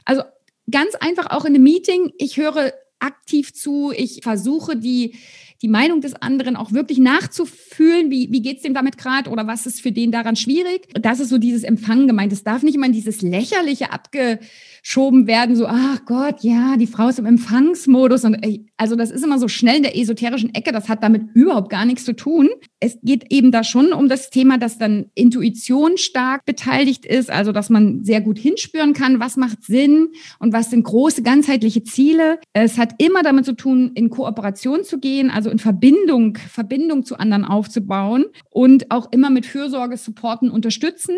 Also 0.05 0.23
ganz 0.71 0.95
einfach 0.95 1.29
auch 1.29 1.45
in 1.45 1.53
einem 1.53 1.63
Meeting, 1.63 2.11
ich 2.17 2.37
höre 2.37 2.73
aktiv 2.99 3.53
zu, 3.53 3.91
ich 3.95 4.21
versuche 4.23 4.75
die 4.75 5.15
die 5.61 5.67
Meinung 5.67 6.01
des 6.01 6.13
anderen 6.13 6.55
auch 6.55 6.71
wirklich 6.71 6.99
nachzufühlen, 6.99 8.11
wie, 8.11 8.31
wie 8.31 8.41
geht 8.41 8.57
es 8.57 8.63
dem 8.63 8.73
damit 8.73 8.97
gerade 8.97 9.29
oder 9.29 9.47
was 9.47 9.65
ist 9.65 9.81
für 9.81 9.91
den 9.91 10.11
daran 10.11 10.35
schwierig. 10.35 10.87
Das 10.93 11.19
ist 11.19 11.29
so 11.29 11.37
dieses 11.37 11.63
Empfangen 11.63 12.07
gemeint. 12.07 12.31
Es 12.31 12.43
darf 12.43 12.63
nicht 12.63 12.75
immer 12.75 12.89
dieses 12.89 13.21
Lächerliche 13.21 13.91
abgeschoben 14.87 15.27
werden, 15.27 15.57
so, 15.57 15.67
ach 15.67 16.05
Gott, 16.05 16.43
ja, 16.43 16.77
die 16.77 16.87
Frau 16.87 17.09
ist 17.09 17.19
im 17.19 17.25
Empfangsmodus. 17.25 18.23
Und 18.23 18.37
also 18.77 18.95
das 18.95 19.11
ist 19.11 19.23
immer 19.23 19.37
so 19.37 19.49
schnell 19.49 19.77
in 19.77 19.83
der 19.83 19.97
esoterischen 19.97 20.55
Ecke, 20.55 20.71
das 20.71 20.87
hat 20.87 21.03
damit 21.03 21.23
überhaupt 21.33 21.69
gar 21.69 21.83
nichts 21.83 22.05
zu 22.05 22.15
tun. 22.15 22.49
Es 22.79 22.97
geht 23.03 23.25
eben 23.29 23.51
da 23.51 23.65
schon 23.65 23.91
um 23.91 24.07
das 24.07 24.29
Thema, 24.29 24.57
dass 24.57 24.77
dann 24.77 25.07
Intuition 25.13 25.97
stark 25.97 26.45
beteiligt 26.45 27.05
ist, 27.05 27.29
also 27.29 27.51
dass 27.51 27.69
man 27.69 28.05
sehr 28.05 28.21
gut 28.21 28.39
hinspüren 28.39 28.93
kann, 28.93 29.19
was 29.19 29.35
macht 29.35 29.65
Sinn 29.65 30.07
und 30.39 30.53
was 30.53 30.69
sind 30.69 30.83
große 30.83 31.21
ganzheitliche 31.21 31.83
Ziele. 31.83 32.39
Es 32.53 32.77
hat 32.77 32.93
immer 32.97 33.23
damit 33.23 33.43
zu 33.43 33.57
tun, 33.57 33.91
in 33.93 34.09
Kooperation 34.09 34.85
zu 34.85 34.99
gehen, 34.99 35.29
also 35.29 35.49
in 35.49 35.59
Verbindung, 35.59 36.37
Verbindung 36.37 37.03
zu 37.03 37.17
anderen 37.17 37.43
aufzubauen 37.43 38.25
und 38.49 38.89
auch 38.89 39.11
immer 39.11 39.31
mit 39.31 39.45
Fürsorge, 39.45 39.97
Supporten, 39.97 40.49
unterstützen. 40.49 41.15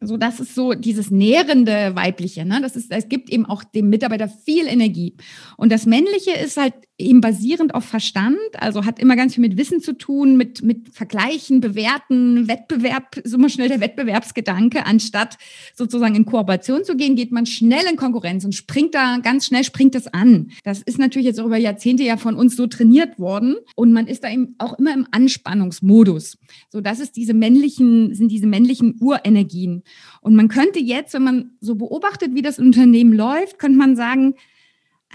So, 0.00 0.16
das 0.16 0.40
ist 0.40 0.54
so 0.54 0.74
dieses 0.74 1.10
nährende 1.10 1.94
Weibliche. 1.94 2.44
Ne? 2.44 2.60
Das 2.60 2.76
ist, 2.76 2.90
es 2.90 3.08
gibt 3.08 3.30
eben 3.30 3.46
auch 3.46 3.64
dem 3.64 3.88
Mitarbeiter 3.88 4.28
viel 4.28 4.66
Energie. 4.66 5.14
Und 5.56 5.72
das 5.72 5.86
Männliche 5.86 6.32
ist 6.32 6.56
halt 6.56 6.74
eben 6.98 7.20
basierend 7.20 7.74
auf 7.74 7.84
Verstand, 7.84 8.38
also 8.54 8.86
hat 8.86 8.98
immer 8.98 9.16
ganz 9.16 9.34
viel 9.34 9.42
mit 9.42 9.58
Wissen 9.58 9.80
zu 9.80 9.92
tun, 9.92 10.36
mit, 10.36 10.62
mit 10.62 10.94
Vergleichen, 10.94 11.60
Bewerten, 11.60 12.48
Wettbewerb, 12.48 13.18
ist 13.18 13.34
immer 13.34 13.50
schnell 13.50 13.68
der 13.68 13.80
Wettbewerbsgedanke. 13.80 14.86
Anstatt 14.86 15.36
sozusagen 15.74 16.14
in 16.14 16.24
Kooperation 16.24 16.84
zu 16.84 16.96
gehen, 16.96 17.14
geht 17.14 17.32
man 17.32 17.44
schnell 17.44 17.84
in 17.90 17.96
Konkurrenz 17.96 18.44
und 18.46 18.54
springt 18.54 18.94
da, 18.94 19.18
ganz 19.18 19.46
schnell 19.46 19.62
springt 19.62 19.94
es 19.94 20.06
an. 20.06 20.50
Das 20.64 20.80
ist 20.80 20.98
natürlich 20.98 21.26
jetzt 21.26 21.38
auch 21.38 21.46
über 21.46 21.58
Jahrzehnte 21.58 22.02
ja 22.02 22.16
von 22.16 22.34
uns 22.34 22.56
so 22.56 22.66
trainiert 22.66 23.18
worden 23.18 23.56
und 23.74 23.92
man 23.92 24.06
ist 24.06 24.24
da 24.24 24.30
eben 24.30 24.54
auch 24.58 24.78
immer 24.78 24.94
im 24.94 25.06
Anspannungsmodus. 25.10 26.38
So, 26.70 26.80
das 26.80 27.00
ist 27.00 27.16
diese 27.16 27.34
männlichen, 27.34 28.14
sind 28.14 28.28
diese 28.28 28.46
männlichen 28.46 28.96
Urenergien. 29.00 29.82
Und 30.22 30.34
man 30.34 30.48
könnte 30.48 30.78
jetzt, 30.78 31.12
wenn 31.12 31.24
man 31.24 31.50
so 31.60 31.74
beobachtet, 31.74 32.34
wie 32.34 32.42
das 32.42 32.58
Unternehmen 32.58 33.12
läuft, 33.12 33.58
könnte 33.58 33.76
man 33.78 33.96
sagen, 33.96 34.34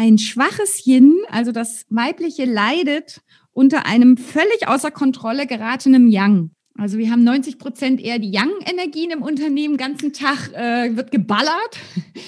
ein 0.02 0.18
schwaches 0.18 0.88
Yin, 0.88 1.16
also 1.30 1.52
das 1.52 1.86
weibliche, 1.90 2.46
leidet 2.46 3.22
unter 3.52 3.86
einem 3.86 4.18
völlig 4.18 4.68
außer 4.68 4.90
Kontrolle 4.90 5.46
geratenen 5.46 6.08
Yang. 6.08 6.50
Also 6.76 6.98
wir 6.98 7.12
haben 7.12 7.24
90 7.24 7.60
Prozent 7.60 8.02
eher 8.02 8.18
die 8.18 8.32
Yang-Energien 8.32 9.12
im 9.12 9.22
Unternehmen, 9.22 9.78
ganzen 9.78 10.12
Tag 10.12 10.52
äh, 10.54 10.96
wird 10.96 11.12
geballert 11.12 11.78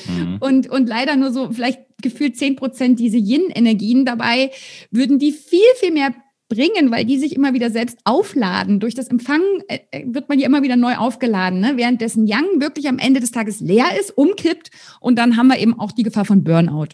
mhm. 0.08 0.38
und, 0.40 0.70
und 0.70 0.88
leider 0.88 1.16
nur 1.16 1.32
so 1.32 1.52
vielleicht 1.52 1.80
gefühlt 2.04 2.38
10 2.38 2.58
Prozent 2.58 3.00
diese 3.00 3.18
Yin-Energien. 3.18 4.06
Dabei 4.06 4.52
würden 4.92 5.18
die 5.18 5.32
viel, 5.32 5.60
viel 5.80 5.94
mehr 5.94 6.14
bringen, 6.50 6.92
weil 6.92 7.06
die 7.06 7.18
sich 7.18 7.36
immer 7.36 7.56
wieder 7.56 7.72
selbst 7.72 7.98
aufladen. 8.04 8.80
Durch 8.80 8.94
das 8.94 9.08
Empfangen 9.08 9.64
äh, 9.68 9.80
äh, 9.90 10.04
wird 10.06 10.30
man 10.30 10.38
ja 10.38 10.46
immer 10.46 10.62
wieder 10.62 10.76
neu 10.76 10.96
aufgeladen, 10.96 11.60
ne? 11.60 11.74
währenddessen 11.76 12.28
Yang 12.28 12.60
wirklich 12.60 12.88
am 12.88 13.00
Ende 13.00 13.20
des 13.20 13.32
Tages 13.32 13.62
leer 13.62 14.00
ist, 14.00 14.16
umkippt 14.16 14.70
und 15.00 15.18
dann 15.18 15.38
haben 15.38 15.48
wir 15.48 15.58
eben 15.58 15.80
auch 15.80 15.92
die 15.92 16.04
Gefahr 16.04 16.26
von 16.26 16.44
Burnout. 16.44 16.90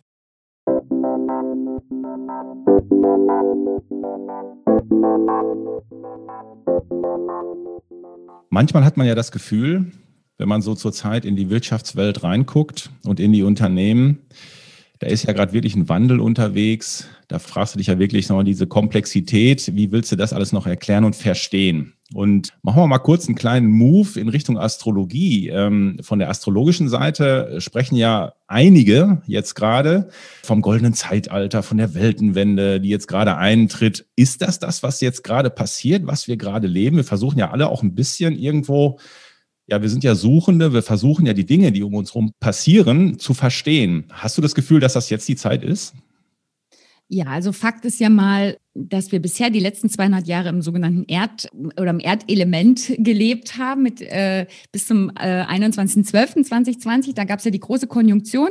Manchmal 8.49 8.83
hat 8.83 8.97
man 8.97 9.07
ja 9.07 9.15
das 9.15 9.31
Gefühl, 9.31 9.91
wenn 10.37 10.49
man 10.49 10.61
so 10.61 10.73
zurzeit 10.73 11.25
in 11.25 11.35
die 11.35 11.49
Wirtschaftswelt 11.49 12.23
reinguckt 12.23 12.89
und 13.03 13.19
in 13.19 13.31
die 13.31 13.43
Unternehmen, 13.43 14.19
da 14.99 15.07
ist 15.07 15.23
ja 15.23 15.33
gerade 15.33 15.53
wirklich 15.53 15.75
ein 15.75 15.87
Wandel 15.87 16.19
unterwegs. 16.19 17.07
Da 17.27 17.39
fragst 17.39 17.75
du 17.75 17.77
dich 17.77 17.87
ja 17.87 17.99
wirklich 17.99 18.27
noch 18.29 18.43
diese 18.43 18.67
Komplexität. 18.67 19.75
Wie 19.75 19.91
willst 19.91 20.11
du 20.11 20.15
das 20.15 20.33
alles 20.33 20.51
noch 20.51 20.67
erklären 20.67 21.05
und 21.05 21.15
verstehen? 21.15 21.93
Und 22.13 22.53
machen 22.63 22.81
wir 22.81 22.87
mal 22.87 22.97
kurz 22.97 23.27
einen 23.27 23.35
kleinen 23.35 23.67
Move 23.67 24.19
in 24.19 24.29
Richtung 24.29 24.57
Astrologie. 24.57 25.49
Ähm, 25.49 25.99
von 26.01 26.17
der 26.17 26.29
astrologischen 26.29 26.89
Seite 26.89 27.61
sprechen 27.61 27.95
ja 27.95 28.33
einige 28.47 29.21
jetzt 29.27 29.53
gerade 29.53 30.09
vom 30.43 30.61
goldenen 30.61 30.95
Zeitalter, 30.95 31.61
von 31.61 31.77
der 31.77 31.93
Weltenwende, 31.93 32.81
die 32.81 32.89
jetzt 32.89 33.07
gerade 33.07 33.37
eintritt. 33.37 34.07
Ist 34.15 34.41
das 34.41 34.57
das, 34.57 34.81
was 34.81 35.01
jetzt 35.01 35.23
gerade 35.23 35.51
passiert, 35.51 36.07
was 36.07 36.27
wir 36.27 36.37
gerade 36.37 36.67
leben? 36.67 36.97
Wir 36.97 37.03
versuchen 37.03 37.37
ja 37.37 37.51
alle 37.51 37.69
auch 37.69 37.83
ein 37.83 37.93
bisschen 37.93 38.35
irgendwo 38.35 38.97
ja, 39.69 39.83
wir 39.83 39.89
sind 39.89 40.03
ja 40.03 40.15
Suchende, 40.15 40.73
wir 40.73 40.81
versuchen 40.81 41.27
ja 41.27 41.33
die 41.33 41.45
Dinge, 41.45 41.71
die 41.71 41.83
um 41.83 41.93
uns 41.93 42.15
herum 42.15 42.33
passieren, 42.39 43.19
zu 43.19 43.35
verstehen. 43.35 44.05
Hast 44.09 44.35
du 44.35 44.41
das 44.41 44.55
Gefühl, 44.55 44.79
dass 44.79 44.93
das 44.93 45.11
jetzt 45.11 45.27
die 45.27 45.35
Zeit 45.35 45.63
ist? 45.63 45.93
Ja, 47.11 47.25
also 47.25 47.51
Fakt 47.53 47.85
ist 47.85 47.99
ja 47.99 48.07
mal, 48.07 48.57
dass 48.75 49.11
wir 49.11 49.19
bisher 49.19 49.49
die 49.49 49.59
letzten 49.59 49.89
200 49.89 50.27
Jahre 50.27 50.49
im 50.49 50.61
sogenannten 50.61 51.05
Erd- 51.05 51.49
oder 51.75 51.89
im 51.89 51.99
Erdelement 51.99 52.93
gelebt 52.99 53.57
haben, 53.57 53.81
mit, 53.81 53.99
äh, 53.99 54.45
bis 54.71 54.85
zum 54.85 55.09
äh, 55.19 55.43
21.12.2020. 55.43 57.15
Da 57.15 57.23
gab 57.23 57.39
es 57.39 57.45
ja 57.45 57.51
die 57.51 57.59
große 57.59 57.87
Konjunktion 57.87 58.49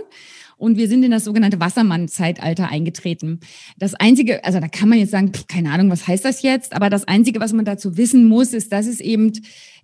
und 0.57 0.77
wir 0.77 0.88
sind 0.88 1.05
in 1.05 1.12
das 1.12 1.23
sogenannte 1.23 1.61
Wassermann-Zeitalter 1.61 2.68
eingetreten. 2.68 3.38
Das 3.79 3.94
Einzige, 3.94 4.44
also 4.44 4.59
da 4.59 4.66
kann 4.66 4.88
man 4.88 4.99
jetzt 4.99 5.12
sagen, 5.12 5.31
keine 5.47 5.71
Ahnung, 5.71 5.88
was 5.92 6.09
heißt 6.09 6.25
das 6.25 6.42
jetzt, 6.42 6.73
aber 6.73 6.90
das 6.90 7.07
Einzige, 7.07 7.38
was 7.38 7.53
man 7.53 7.64
dazu 7.64 7.97
wissen 7.97 8.25
muss, 8.25 8.55
ist, 8.55 8.73
dass 8.73 8.88
es 8.88 8.99
eben 8.99 9.31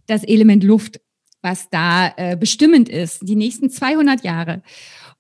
das 0.06 0.24
Element 0.24 0.64
Luft 0.64 1.00
was 1.44 1.68
da 1.68 2.10
äh, 2.16 2.38
bestimmend 2.38 2.88
ist, 2.88 3.20
die 3.28 3.36
nächsten 3.36 3.68
200 3.68 4.24
Jahre. 4.24 4.62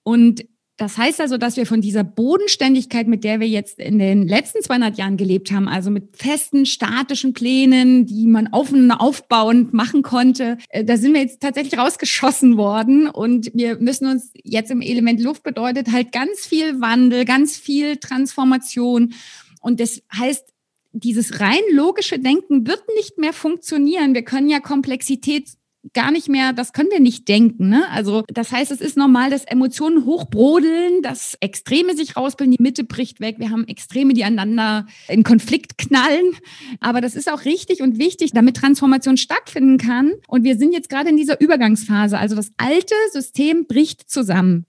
Und 0.02 0.46
das 0.76 0.98
heißt 0.98 1.20
also, 1.20 1.38
dass 1.38 1.56
wir 1.56 1.66
von 1.66 1.80
dieser 1.80 2.02
Bodenständigkeit, 2.02 3.06
mit 3.06 3.22
der 3.22 3.38
wir 3.38 3.46
jetzt 3.46 3.78
in 3.78 4.00
den 4.00 4.26
letzten 4.26 4.60
200 4.60 4.98
Jahren 4.98 5.16
gelebt 5.16 5.52
haben, 5.52 5.68
also 5.68 5.88
mit 5.88 6.16
festen, 6.16 6.66
statischen 6.66 7.32
Plänen, 7.32 8.06
die 8.06 8.26
man 8.26 8.52
aufeinander 8.52 9.00
aufbauend 9.00 9.72
machen 9.72 10.02
konnte, 10.02 10.58
äh, 10.70 10.84
da 10.84 10.96
sind 10.96 11.14
wir 11.14 11.20
jetzt 11.20 11.40
tatsächlich 11.40 11.78
rausgeschossen 11.78 12.56
worden. 12.56 13.08
Und 13.08 13.52
wir 13.54 13.76
müssen 13.78 14.08
uns 14.08 14.32
jetzt 14.42 14.72
im 14.72 14.80
Element 14.80 15.20
Luft 15.20 15.44
bedeutet 15.44 15.92
halt 15.92 16.10
ganz 16.10 16.40
viel 16.40 16.80
Wandel, 16.80 17.24
ganz 17.24 17.56
viel 17.56 17.98
Transformation. 17.98 19.14
Und 19.60 19.78
das 19.78 20.02
heißt, 20.12 20.52
dieses 20.90 21.40
rein 21.40 21.62
logische 21.70 22.18
Denken 22.18 22.66
wird 22.66 22.82
nicht 22.96 23.18
mehr 23.18 23.32
funktionieren. 23.32 24.14
Wir 24.14 24.22
können 24.22 24.48
ja 24.48 24.58
Komplexität 24.58 25.50
gar 25.92 26.10
nicht 26.10 26.28
mehr, 26.28 26.52
das 26.52 26.72
können 26.72 26.90
wir 26.90 27.00
nicht 27.00 27.28
denken. 27.28 27.68
Ne? 27.68 27.88
Also 27.90 28.24
das 28.28 28.52
heißt, 28.52 28.70
es 28.70 28.80
ist 28.80 28.96
normal, 28.96 29.30
dass 29.30 29.44
Emotionen 29.44 30.04
hochbrodeln, 30.04 31.02
dass 31.02 31.36
Extreme 31.40 31.94
sich 31.94 32.16
rausbilden, 32.16 32.56
die 32.56 32.62
Mitte 32.62 32.84
bricht 32.84 33.20
weg. 33.20 33.36
Wir 33.38 33.50
haben 33.50 33.66
Extreme, 33.68 34.14
die 34.14 34.24
aneinander 34.24 34.86
in 35.08 35.22
Konflikt 35.22 35.76
knallen. 35.76 36.36
Aber 36.80 37.00
das 37.00 37.14
ist 37.14 37.30
auch 37.30 37.44
richtig 37.44 37.82
und 37.82 37.98
wichtig, 37.98 38.32
damit 38.32 38.56
Transformation 38.56 39.16
stattfinden 39.16 39.78
kann. 39.78 40.12
Und 40.28 40.44
wir 40.44 40.56
sind 40.56 40.72
jetzt 40.72 40.88
gerade 40.88 41.10
in 41.10 41.16
dieser 41.16 41.40
Übergangsphase. 41.40 42.18
Also 42.18 42.34
das 42.34 42.52
alte 42.56 42.94
System 43.12 43.66
bricht 43.66 44.08
zusammen. 44.10 44.66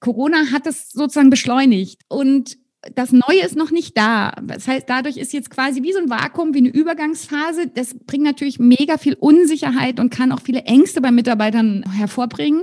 Corona 0.00 0.52
hat 0.52 0.66
es 0.66 0.90
sozusagen 0.90 1.30
beschleunigt. 1.30 2.02
Und 2.08 2.56
das 2.94 3.12
Neue 3.12 3.40
ist 3.44 3.56
noch 3.56 3.70
nicht 3.70 3.96
da. 3.96 4.32
Das 4.42 4.68
heißt, 4.68 4.88
dadurch 4.88 5.16
ist 5.16 5.32
jetzt 5.32 5.50
quasi 5.50 5.82
wie 5.82 5.92
so 5.92 5.98
ein 5.98 6.10
Vakuum, 6.10 6.54
wie 6.54 6.58
eine 6.58 6.68
Übergangsphase. 6.68 7.66
Das 7.66 7.94
bringt 8.06 8.24
natürlich 8.24 8.58
mega 8.60 8.98
viel 8.98 9.14
Unsicherheit 9.14 9.98
und 9.98 10.10
kann 10.10 10.30
auch 10.30 10.40
viele 10.40 10.62
Ängste 10.62 11.00
bei 11.00 11.10
Mitarbeitern 11.10 11.84
hervorbringen, 11.90 12.62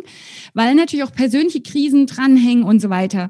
weil 0.53 0.73
natürlich 0.75 1.03
auch 1.03 1.11
persönliche 1.11 1.61
Krisen 1.61 2.07
dranhängen 2.07 2.63
und 2.63 2.79
so 2.79 2.89
weiter. 2.89 3.29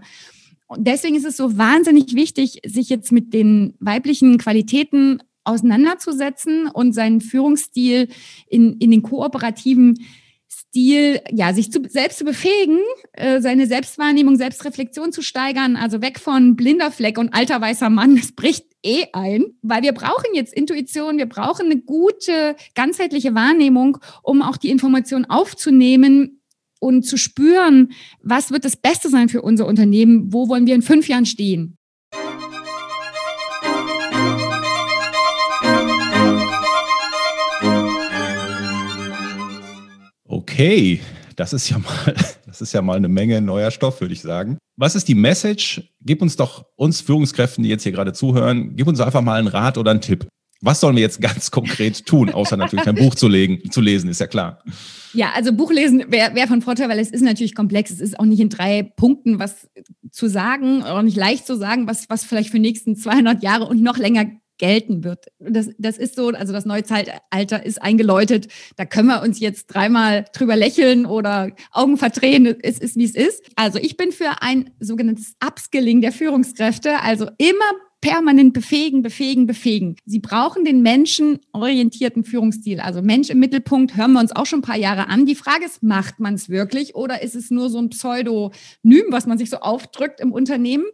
Und 0.67 0.87
deswegen 0.87 1.15
ist 1.15 1.25
es 1.25 1.37
so 1.37 1.57
wahnsinnig 1.57 2.15
wichtig, 2.15 2.59
sich 2.65 2.89
jetzt 2.89 3.11
mit 3.11 3.33
den 3.33 3.75
weiblichen 3.79 4.37
Qualitäten 4.37 5.19
auseinanderzusetzen 5.43 6.67
und 6.67 6.93
seinen 6.93 7.21
Führungsstil 7.21 8.09
in, 8.47 8.77
in 8.77 8.91
den 8.91 9.01
kooperativen 9.01 9.99
Führungsstil, 10.75 11.21
ja, 11.31 11.53
sich 11.53 11.71
zu, 11.71 11.81
selbst 11.87 12.19
zu 12.19 12.25
befähigen, 12.25 12.79
äh, 13.13 13.41
seine 13.41 13.65
Selbstwahrnehmung, 13.67 14.35
Selbstreflexion 14.35 15.11
zu 15.11 15.21
steigern, 15.21 15.75
also 15.75 16.01
weg 16.01 16.19
von 16.19 16.55
blinder 16.55 16.91
Fleck 16.91 17.17
und 17.17 17.33
alter 17.33 17.61
weißer 17.61 17.89
Mann, 17.89 18.15
das 18.15 18.33
bricht 18.33 18.65
eh 18.83 19.05
ein, 19.13 19.45
weil 19.61 19.83
wir 19.83 19.93
brauchen 19.93 20.33
jetzt 20.33 20.53
Intuition, 20.53 21.17
wir 21.17 21.27
brauchen 21.27 21.67
eine 21.67 21.81
gute, 21.81 22.55
ganzheitliche 22.75 23.33
Wahrnehmung, 23.33 23.97
um 24.21 24.41
auch 24.41 24.57
die 24.57 24.69
Information 24.69 25.25
aufzunehmen, 25.25 26.41
und 26.81 27.03
zu 27.03 27.17
spüren, 27.17 27.93
was 28.21 28.51
wird 28.51 28.63
das 28.63 28.75
Beste 28.75 29.09
sein 29.09 29.27
für 29.27 29.41
unser 29.41 29.65
Unternehmen, 29.65 30.31
wo 30.31 30.49
wollen 30.49 30.67
wir 30.67 30.75
in 30.75 30.83
fünf 30.83 31.07
Jahren 31.07 31.25
stehen. 31.25 31.77
Okay, 40.55 41.01
das 41.35 41.51
ist 41.51 41.69
ja 41.69 41.79
mal, 41.79 42.15
das 42.45 42.61
ist 42.61 42.71
ja 42.71 42.81
mal 42.81 42.95
eine 42.95 43.09
Menge 43.09 43.41
neuer 43.41 43.71
Stoff, 43.71 43.99
würde 43.99 44.13
ich 44.13 44.21
sagen. 44.21 44.57
Was 44.77 44.95
ist 44.95 45.05
die 45.09 45.13
Message? 45.13 45.81
Gib 45.99 46.21
uns 46.21 46.37
doch 46.37 46.63
uns 46.77 47.01
Führungskräften, 47.01 47.61
die 47.61 47.69
jetzt 47.69 47.83
hier 47.83 47.91
gerade 47.91 48.13
zuhören, 48.13 48.73
gib 48.77 48.87
uns 48.87 49.01
einfach 49.01 49.21
mal 49.21 49.37
einen 49.37 49.49
Rat 49.49 49.77
oder 49.77 49.91
einen 49.91 49.99
Tipp. 49.99 50.25
Was 50.61 50.79
sollen 50.79 50.95
wir 50.95 51.01
jetzt 51.01 51.19
ganz 51.19 51.51
konkret 51.51 52.05
tun, 52.05 52.29
außer 52.29 52.55
natürlich 52.55 52.87
ein 52.87 52.95
Buch 52.95 53.15
zu, 53.15 53.27
legen, 53.27 53.69
zu 53.69 53.81
lesen, 53.81 54.09
ist 54.09 54.21
ja 54.21 54.27
klar. 54.27 54.63
Ja, 55.13 55.33
also 55.35 55.51
Buchlesen 55.51 56.05
wäre 56.07 56.35
wär 56.35 56.47
von 56.47 56.61
Vorteil, 56.61 56.87
weil 56.87 56.99
es 56.99 57.11
ist 57.11 57.21
natürlich 57.21 57.53
komplex. 57.53 57.91
Es 57.91 57.99
ist 57.99 58.17
auch 58.17 58.25
nicht 58.25 58.39
in 58.39 58.47
drei 58.47 58.83
Punkten 58.83 59.39
was 59.39 59.67
zu 60.09 60.29
sagen, 60.29 60.83
auch 60.83 61.01
nicht 61.01 61.17
leicht 61.17 61.45
zu 61.45 61.57
sagen, 61.57 61.85
was, 61.85 62.09
was 62.09 62.23
vielleicht 62.23 62.51
für 62.51 62.59
die 62.59 62.69
nächsten 62.69 62.95
200 62.95 63.43
Jahre 63.43 63.65
und 63.65 63.83
noch 63.83 63.97
länger 63.97 64.27
gelten 64.57 65.03
wird. 65.03 65.25
Das, 65.39 65.69
das 65.77 65.97
ist 65.97 66.15
so, 66.15 66.29
also 66.29 66.53
das 66.53 66.65
neue 66.65 66.83
Zeitalter 66.83 67.65
ist 67.65 67.81
eingeläutet. 67.81 68.47
Da 68.77 68.85
können 68.85 69.07
wir 69.07 69.21
uns 69.21 69.39
jetzt 69.39 69.67
dreimal 69.67 70.25
drüber 70.33 70.55
lächeln 70.55 71.05
oder 71.05 71.51
Augen 71.71 71.97
verdrehen. 71.97 72.55
Es 72.61 72.79
ist, 72.79 72.95
wie 72.95 73.05
es 73.05 73.15
ist. 73.15 73.43
Also 73.55 73.79
ich 73.79 73.97
bin 73.97 74.11
für 74.11 74.41
ein 74.41 74.71
sogenanntes 74.79 75.35
Upskilling 75.45 76.01
der 76.01 76.11
Führungskräfte. 76.11 77.01
Also 77.01 77.29
immer 77.37 77.71
permanent 78.05 78.53
befähigen, 78.53 79.01
befähigen, 79.01 79.47
befähigen. 79.47 79.95
Sie 80.05 80.19
brauchen 80.19 80.63
den 80.63 80.83
menschenorientierten 80.83 82.23
Führungsstil. 82.23 82.79
Also 82.79 83.01
Mensch 83.01 83.31
im 83.31 83.39
Mittelpunkt 83.39 83.97
hören 83.97 84.13
wir 84.13 84.19
uns 84.19 84.35
auch 84.35 84.45
schon 84.45 84.59
ein 84.59 84.61
paar 84.61 84.77
Jahre 84.77 85.07
an. 85.07 85.25
Die 85.25 85.33
Frage 85.33 85.65
ist, 85.65 85.81
macht 85.81 86.19
man 86.19 86.35
es 86.35 86.47
wirklich 86.47 86.93
oder 86.93 87.23
ist 87.23 87.33
es 87.33 87.49
nur 87.49 87.69
so 87.71 87.79
ein 87.79 87.89
Pseudonym, 87.89 89.05
was 89.09 89.25
man 89.25 89.39
sich 89.39 89.49
so 89.49 89.57
aufdrückt 89.57 90.19
im 90.19 90.33
Unternehmen? 90.33 90.85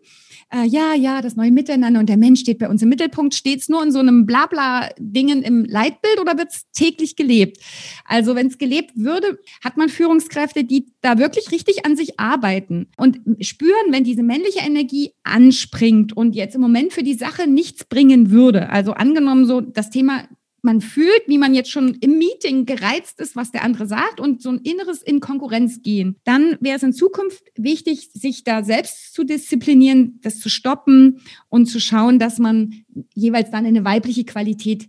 Äh, 0.52 0.66
ja, 0.66 0.94
ja, 0.94 1.22
das 1.22 1.36
neue 1.36 1.52
Miteinander 1.52 2.00
und 2.00 2.10
der 2.10 2.18
Mensch 2.18 2.42
steht 2.42 2.60
bei 2.60 2.70
uns 2.70 2.82
im 2.82 2.90
Mittelpunkt. 2.90 3.34
Steht 3.34 3.62
es 3.62 3.70
nur 3.70 3.82
in 3.84 3.92
so 3.92 4.00
einem 4.00 4.26
Blabla-Dingen 4.26 5.44
im 5.44 5.66
Leitbild 5.66 6.20
oder 6.20 6.38
wird 6.38 6.50
es 6.52 6.70
täglich 6.72 7.16
gelebt? 7.16 7.58
Also 8.06 8.36
wenn 8.36 8.48
es 8.48 8.58
gelebt 8.58 8.92
würde, 8.96 9.40
hat 9.64 9.78
man 9.78 9.90
Führungskräfte, 9.90 10.64
die 10.64 10.88
da 11.02 11.18
wirklich 11.18 11.52
richtig 11.52 11.86
an 11.86 11.96
sich 11.96 12.20
arbeiten 12.20 12.88
und 12.98 13.20
spüren, 13.40 13.92
wenn 13.92 14.04
diese 14.04 14.24
männliche 14.24 14.60
Energie 14.60 15.14
anspringt 15.24 16.16
und 16.16 16.36
jetzt 16.36 16.56
im 16.56 16.62
Moment 16.62 16.94
für 16.94 17.04
die 17.04 17.14
Sache 17.14 17.50
nichts 17.50 17.86
bringen 17.86 18.32
würde. 18.32 18.70
Also 18.70 18.92
angenommen 18.92 19.46
so 19.46 19.62
das 19.62 19.90
Thema 19.90 20.28
man 20.62 20.82
fühlt, 20.82 21.24
wie 21.28 21.38
man 21.38 21.54
jetzt 21.54 21.71
schon 21.71 21.95
im 21.95 22.17
Meeting 22.17 22.65
gereizt 22.65 23.19
ist, 23.19 23.36
was 23.36 23.52
der 23.52 23.63
andere 23.63 23.88
sagt 23.88 24.19
und 24.19 24.41
so 24.41 24.50
ein 24.50 24.60
inneres 24.60 25.02
in 25.02 25.19
Konkurrenz 25.19 25.82
gehen. 25.82 26.17
Dann 26.24 26.58
wäre 26.60 26.78
es 26.78 26.84
in 26.84 26.93
Zukunft 26.93 27.43
wichtig, 27.56 28.12
sich 28.13 28.43
da 28.43 28.63
selbst 28.63 29.13
zu 29.13 29.24
disziplinieren, 29.24 30.19
das 30.21 30.39
zu 30.39 30.50
stoppen 30.50 31.21
und 31.50 31.65
zu 31.65 31.80
schauen, 31.80 32.19
dass 32.19 32.38
man 32.38 32.84
jeweils 33.13 33.50
dann 33.52 33.65
eine 33.65 33.84
weibliche 33.84 34.24
Qualität 34.24 34.88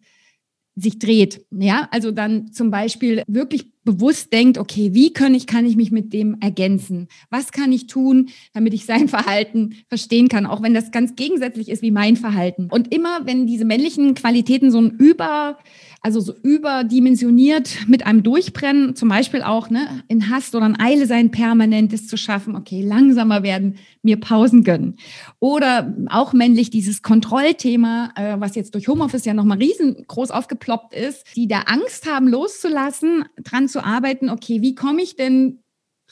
sich 0.75 0.99
dreht. 0.99 1.45
Ja, 1.51 1.89
also 1.91 2.13
dann 2.13 2.53
zum 2.53 2.71
Beispiel 2.71 3.23
wirklich 3.27 3.71
bewusst 3.85 4.33
denkt, 4.33 4.59
okay, 4.59 4.95
wie 4.95 5.13
kann 5.13 5.35
ich, 5.35 5.47
kann 5.47 5.67
ich 5.67 5.77
mich 5.77 5.91
mit 5.91 6.13
dem 6.13 6.37
ergänzen? 6.41 7.09
Was 7.31 7.53
kann 7.53 7.73
ich 7.73 7.87
tun, 7.87 8.31
damit 8.53 8.75
ich 8.75 8.87
sein 8.87 9.09
Verhalten 9.13 9.77
verstehen 9.89 10.29
kann, 10.29 10.47
auch 10.47 10.63
wenn 10.63 10.75
das 10.75 10.91
ganz 10.91 11.17
gegensätzlich 11.17 11.69
ist 11.69 11.83
wie 11.83 11.91
mein 11.91 12.17
Verhalten. 12.17 12.69
Und 12.71 12.95
immer, 12.95 13.27
wenn 13.27 13.47
diese 13.47 13.65
männlichen 13.65 14.15
Qualitäten 14.15 14.71
so 14.71 14.81
ein 14.81 14.91
Über, 14.91 15.59
also 16.01 16.21
so 16.21 16.35
überdimensioniert 16.43 17.89
mit 17.89 18.07
einem 18.07 18.23
Durchbrennen, 18.23 18.97
zum 18.97 19.09
Beispiel 19.09 19.43
auch 19.43 19.71
ne, 19.71 20.03
in 20.09 20.31
Hast 20.31 20.55
oder 20.55 20.67
in 20.67 20.79
Eile 20.79 21.07
sein, 21.07 21.31
permanentes 21.31 22.09
zu 22.09 22.17
schaffen, 22.17 22.57
okay, 22.57 22.83
langsamer 22.83 23.43
werden, 23.43 23.77
mir 24.03 24.19
Pausen 24.19 24.65
gönnen. 24.65 24.97
Oder 25.39 25.95
auch 26.09 26.33
männlich 26.33 26.71
dieses 26.71 27.03
Kontrollthema, 27.03 28.11
äh, 28.17 28.35
was 28.39 28.57
jetzt 28.57 28.75
durch 28.75 28.89
Homeoffice 28.89 29.25
ja 29.25 29.35
nochmal 29.35 29.59
riesengroß 29.59 30.31
aufgeploppt 30.33 30.95
ist, 30.95 31.25
die 31.37 31.47
da 31.47 31.61
Angst 31.67 32.11
haben, 32.11 32.27
loszulassen, 32.27 33.25
dran 33.43 33.69
zu 33.73 33.85
arbeiten, 33.85 34.31
okay, 34.31 34.63
wie 34.63 34.75
komme 34.75 35.03
ich 35.03 35.17
denn 35.17 35.63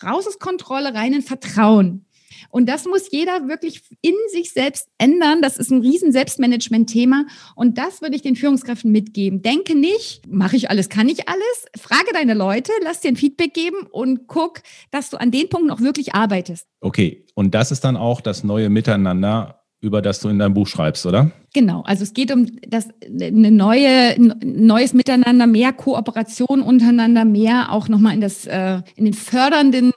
raus 0.03 0.27
aus 0.27 0.39
Kontrolle, 0.39 0.95
rein 0.95 1.13
in 1.13 1.23
Vertrauen? 1.23 2.07
Und 2.49 2.69
das 2.69 2.87
muss 2.87 3.11
jeder 3.11 3.49
wirklich 3.49 3.83
in 4.01 4.15
sich 4.33 4.53
selbst 4.53 4.89
ändern. 4.99 5.43
Das 5.43 5.57
ist 5.59 5.71
ein 5.71 5.83
riesen 5.83 6.11
Selbstmanagement-Thema. 6.11 7.27
Und 7.55 7.79
das 7.79 8.01
würde 8.01 8.17
ich 8.17 8.23
den 8.23 8.37
Führungskräften 8.37 8.91
mitgeben. 8.91 9.43
Denke 9.43 9.75
nicht, 9.75 10.27
mache 10.27 10.57
ich 10.57 10.71
alles, 10.71 10.89
kann 10.89 11.09
ich 11.09 11.29
alles. 11.29 11.67
Frage 11.79 12.13
deine 12.13 12.35
Leute, 12.35 12.73
lass 12.83 13.01
dir 13.01 13.09
ein 13.09 13.17
Feedback 13.17 13.55
geben 13.55 13.87
und 13.91 14.27
guck, 14.27 14.63
dass 14.91 15.11
du 15.11 15.19
an 15.19 15.31
den 15.31 15.49
Punkten 15.49 15.71
auch 15.71 15.81
wirklich 15.81 16.15
arbeitest. 16.15 16.67
Okay. 16.81 17.27
Und 17.35 17.55
das 17.55 17.71
ist 17.71 17.85
dann 17.85 17.97
auch 17.97 18.21
das 18.21 18.45
neue 18.45 18.69
Miteinander, 18.69 19.60
über 19.81 20.03
das 20.03 20.21
du 20.21 20.29
in 20.29 20.39
deinem 20.39 20.55
Buch 20.55 20.67
schreibst, 20.67 21.07
oder? 21.07 21.31
Genau, 21.55 21.83
also 21.83 22.03
es 22.03 22.13
geht 22.13 22.33
um 22.33 22.47
das 22.69 22.89
eine 23.03 23.51
neue 23.51 24.15
neues 24.45 24.93
Miteinander, 24.93 25.47
mehr 25.47 25.73
Kooperation 25.73 26.63
untereinander, 26.63 27.25
mehr 27.25 27.73
auch 27.73 27.89
nochmal 27.89 28.15
in 28.15 28.21
das 28.21 28.47
äh, 28.47 28.83
in 28.97 29.07
den 29.07 29.15
fördernden 29.15 29.93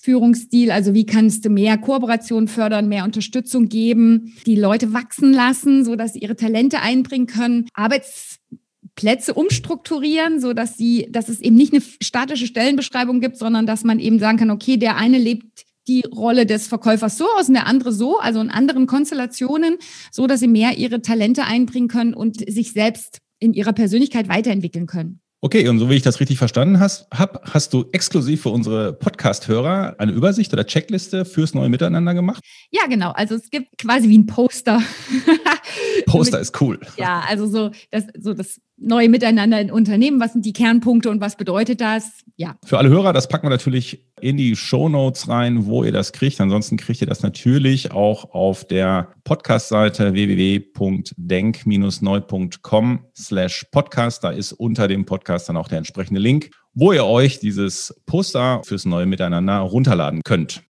Führungsstil, 0.00 0.70
also 0.70 0.94
wie 0.94 1.04
kannst 1.04 1.44
du 1.44 1.50
mehr 1.50 1.76
Kooperation 1.76 2.48
fördern, 2.48 2.88
mehr 2.88 3.04
Unterstützung 3.04 3.68
geben, 3.68 4.34
die 4.46 4.56
Leute 4.56 4.92
wachsen 4.92 5.32
lassen, 5.32 5.84
so 5.84 5.96
dass 5.96 6.14
sie 6.14 6.20
ihre 6.20 6.36
Talente 6.36 6.80
einbringen 6.80 7.26
können, 7.26 7.66
Arbeitsplätze 7.74 9.34
umstrukturieren, 9.34 10.40
so 10.40 10.54
dass 10.54 10.76
sie, 10.76 11.08
dass 11.10 11.28
es 11.28 11.40
eben 11.40 11.56
nicht 11.56 11.74
eine 11.74 11.82
statische 12.00 12.46
Stellenbeschreibung 12.46 13.20
gibt, 13.20 13.36
sondern 13.36 13.66
dass 13.66 13.84
man 13.84 13.98
eben 13.98 14.18
sagen 14.18 14.38
kann, 14.38 14.50
okay, 14.50 14.78
der 14.78 14.96
eine 14.96 15.18
lebt 15.18 15.67
die 15.88 16.04
Rolle 16.14 16.46
des 16.46 16.68
Verkäufers 16.68 17.18
so 17.18 17.26
aus 17.38 17.48
und 17.48 17.54
der 17.54 17.66
andere 17.66 17.92
so, 17.92 18.18
also 18.18 18.40
in 18.40 18.50
anderen 18.50 18.86
Konstellationen, 18.86 19.78
so 20.12 20.26
dass 20.26 20.40
sie 20.40 20.48
mehr 20.48 20.76
ihre 20.78 21.02
Talente 21.02 21.44
einbringen 21.44 21.88
können 21.88 22.14
und 22.14 22.38
sich 22.48 22.72
selbst 22.72 23.18
in 23.40 23.54
ihrer 23.54 23.72
Persönlichkeit 23.72 24.28
weiterentwickeln 24.28 24.86
können. 24.86 25.20
Okay, 25.40 25.68
und 25.68 25.78
so 25.78 25.88
wie 25.88 25.94
ich 25.94 26.02
das 26.02 26.18
richtig 26.18 26.36
verstanden 26.36 26.80
habe, 26.80 27.40
hast 27.44 27.72
du 27.72 27.84
exklusiv 27.92 28.42
für 28.42 28.48
unsere 28.48 28.92
Podcast-Hörer 28.92 29.94
eine 29.98 30.10
Übersicht 30.10 30.52
oder 30.52 30.66
Checkliste 30.66 31.24
fürs 31.24 31.54
neue 31.54 31.68
Miteinander 31.68 32.12
gemacht? 32.12 32.42
Ja, 32.72 32.86
genau. 32.88 33.12
Also 33.12 33.36
es 33.36 33.48
gibt 33.48 33.78
quasi 33.78 34.08
wie 34.08 34.18
ein 34.18 34.26
Poster. 34.26 34.82
Poster 36.06 36.40
ist 36.40 36.60
cool. 36.60 36.80
Ja, 36.96 37.22
also 37.28 37.46
so 37.46 37.70
das, 37.90 38.04
so 38.18 38.34
das 38.34 38.60
neue 38.76 39.08
Miteinander 39.08 39.60
in 39.60 39.70
Unternehmen. 39.70 40.20
Was 40.20 40.32
sind 40.32 40.44
die 40.44 40.52
Kernpunkte 40.52 41.10
und 41.10 41.20
was 41.20 41.36
bedeutet 41.36 41.80
das? 41.80 42.24
Ja. 42.36 42.56
Für 42.64 42.78
alle 42.78 42.88
Hörer, 42.88 43.12
das 43.12 43.28
packen 43.28 43.46
wir 43.46 43.50
natürlich 43.50 44.04
in 44.20 44.36
die 44.36 44.56
Show 44.56 44.88
Notes 44.88 45.28
rein, 45.28 45.66
wo 45.66 45.84
ihr 45.84 45.92
das 45.92 46.10
kriegt. 46.12 46.40
Ansonsten 46.40 46.76
kriegt 46.76 47.00
ihr 47.00 47.06
das 47.06 47.22
natürlich 47.22 47.92
auch 47.92 48.32
auf 48.32 48.66
der 48.66 49.14
Podcast-Seite 49.24 50.12
www.denk-neu.com 50.12 53.04
slash 53.16 53.66
podcast. 53.70 54.24
Da 54.24 54.30
ist 54.30 54.52
unter 54.52 54.88
dem 54.88 55.04
Podcast 55.04 55.48
dann 55.48 55.56
auch 55.56 55.68
der 55.68 55.78
entsprechende 55.78 56.20
Link, 56.20 56.50
wo 56.74 56.92
ihr 56.92 57.04
euch 57.04 57.38
dieses 57.40 58.00
Poster 58.06 58.62
fürs 58.64 58.84
neue 58.84 59.06
Miteinander 59.06 59.58
runterladen 59.58 60.22
könnt. 60.24 60.62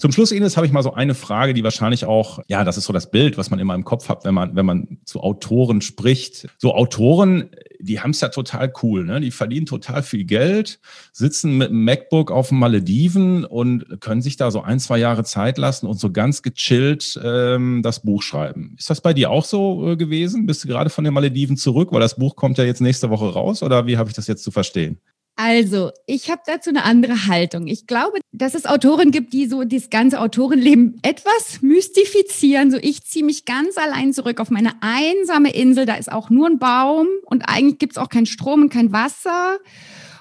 Zum 0.00 0.12
Schluss, 0.12 0.32
Ines, 0.32 0.56
habe 0.56 0.66
ich 0.66 0.72
mal 0.72 0.82
so 0.82 0.94
eine 0.94 1.14
Frage, 1.14 1.52
die 1.52 1.62
wahrscheinlich 1.62 2.06
auch, 2.06 2.38
ja, 2.48 2.64
das 2.64 2.78
ist 2.78 2.86
so 2.86 2.92
das 2.94 3.10
Bild, 3.10 3.36
was 3.36 3.50
man 3.50 3.58
immer 3.58 3.74
im 3.74 3.84
Kopf 3.84 4.08
hat, 4.08 4.24
wenn 4.24 4.32
man, 4.32 4.56
wenn 4.56 4.64
man 4.64 4.96
zu 5.04 5.20
Autoren 5.20 5.82
spricht. 5.82 6.48
So 6.56 6.74
Autoren, 6.74 7.50
die 7.80 8.00
haben 8.00 8.12
es 8.12 8.22
ja 8.22 8.30
total 8.30 8.72
cool, 8.82 9.04
ne? 9.04 9.20
Die 9.20 9.30
verdienen 9.30 9.66
total 9.66 10.02
viel 10.02 10.24
Geld, 10.24 10.80
sitzen 11.12 11.58
mit 11.58 11.68
einem 11.68 11.84
MacBook 11.84 12.30
auf 12.30 12.48
den 12.48 12.58
Malediven 12.58 13.44
und 13.44 14.00
können 14.00 14.22
sich 14.22 14.38
da 14.38 14.50
so 14.50 14.62
ein, 14.62 14.80
zwei 14.80 14.96
Jahre 14.96 15.22
Zeit 15.24 15.58
lassen 15.58 15.86
und 15.86 16.00
so 16.00 16.10
ganz 16.10 16.40
gechillt 16.40 17.20
ähm, 17.22 17.82
das 17.82 18.00
Buch 18.00 18.22
schreiben. 18.22 18.76
Ist 18.78 18.88
das 18.88 19.02
bei 19.02 19.12
dir 19.12 19.30
auch 19.30 19.44
so 19.44 19.86
äh, 19.86 19.96
gewesen? 19.98 20.46
Bist 20.46 20.64
du 20.64 20.68
gerade 20.68 20.88
von 20.88 21.04
den 21.04 21.12
Malediven 21.12 21.58
zurück, 21.58 21.92
weil 21.92 22.00
das 22.00 22.16
Buch 22.16 22.36
kommt 22.36 22.56
ja 22.56 22.64
jetzt 22.64 22.80
nächste 22.80 23.10
Woche 23.10 23.34
raus 23.34 23.62
oder 23.62 23.86
wie 23.86 23.98
habe 23.98 24.08
ich 24.08 24.16
das 24.16 24.28
jetzt 24.28 24.44
zu 24.44 24.50
verstehen? 24.50 24.98
Also, 25.42 25.90
ich 26.04 26.30
habe 26.30 26.42
dazu 26.44 26.68
eine 26.68 26.84
andere 26.84 27.26
Haltung. 27.26 27.66
Ich 27.66 27.86
glaube, 27.86 28.18
dass 28.30 28.54
es 28.54 28.66
Autoren 28.66 29.10
gibt, 29.10 29.32
die 29.32 29.46
so 29.46 29.64
das 29.64 29.88
ganze 29.88 30.20
Autorenleben 30.20 30.98
etwas 31.00 31.62
mystifizieren. 31.62 32.70
So, 32.70 32.76
ich 32.76 33.04
ziehe 33.04 33.24
mich 33.24 33.46
ganz 33.46 33.78
allein 33.78 34.12
zurück 34.12 34.38
auf 34.38 34.50
meine 34.50 34.74
einsame 34.82 35.50
Insel. 35.54 35.86
Da 35.86 35.94
ist 35.94 36.12
auch 36.12 36.28
nur 36.28 36.46
ein 36.46 36.58
Baum 36.58 37.06
und 37.24 37.48
eigentlich 37.48 37.78
gibt 37.78 37.94
es 37.94 37.96
auch 37.96 38.10
keinen 38.10 38.26
Strom 38.26 38.64
und 38.64 38.68
kein 38.68 38.92
Wasser. 38.92 39.56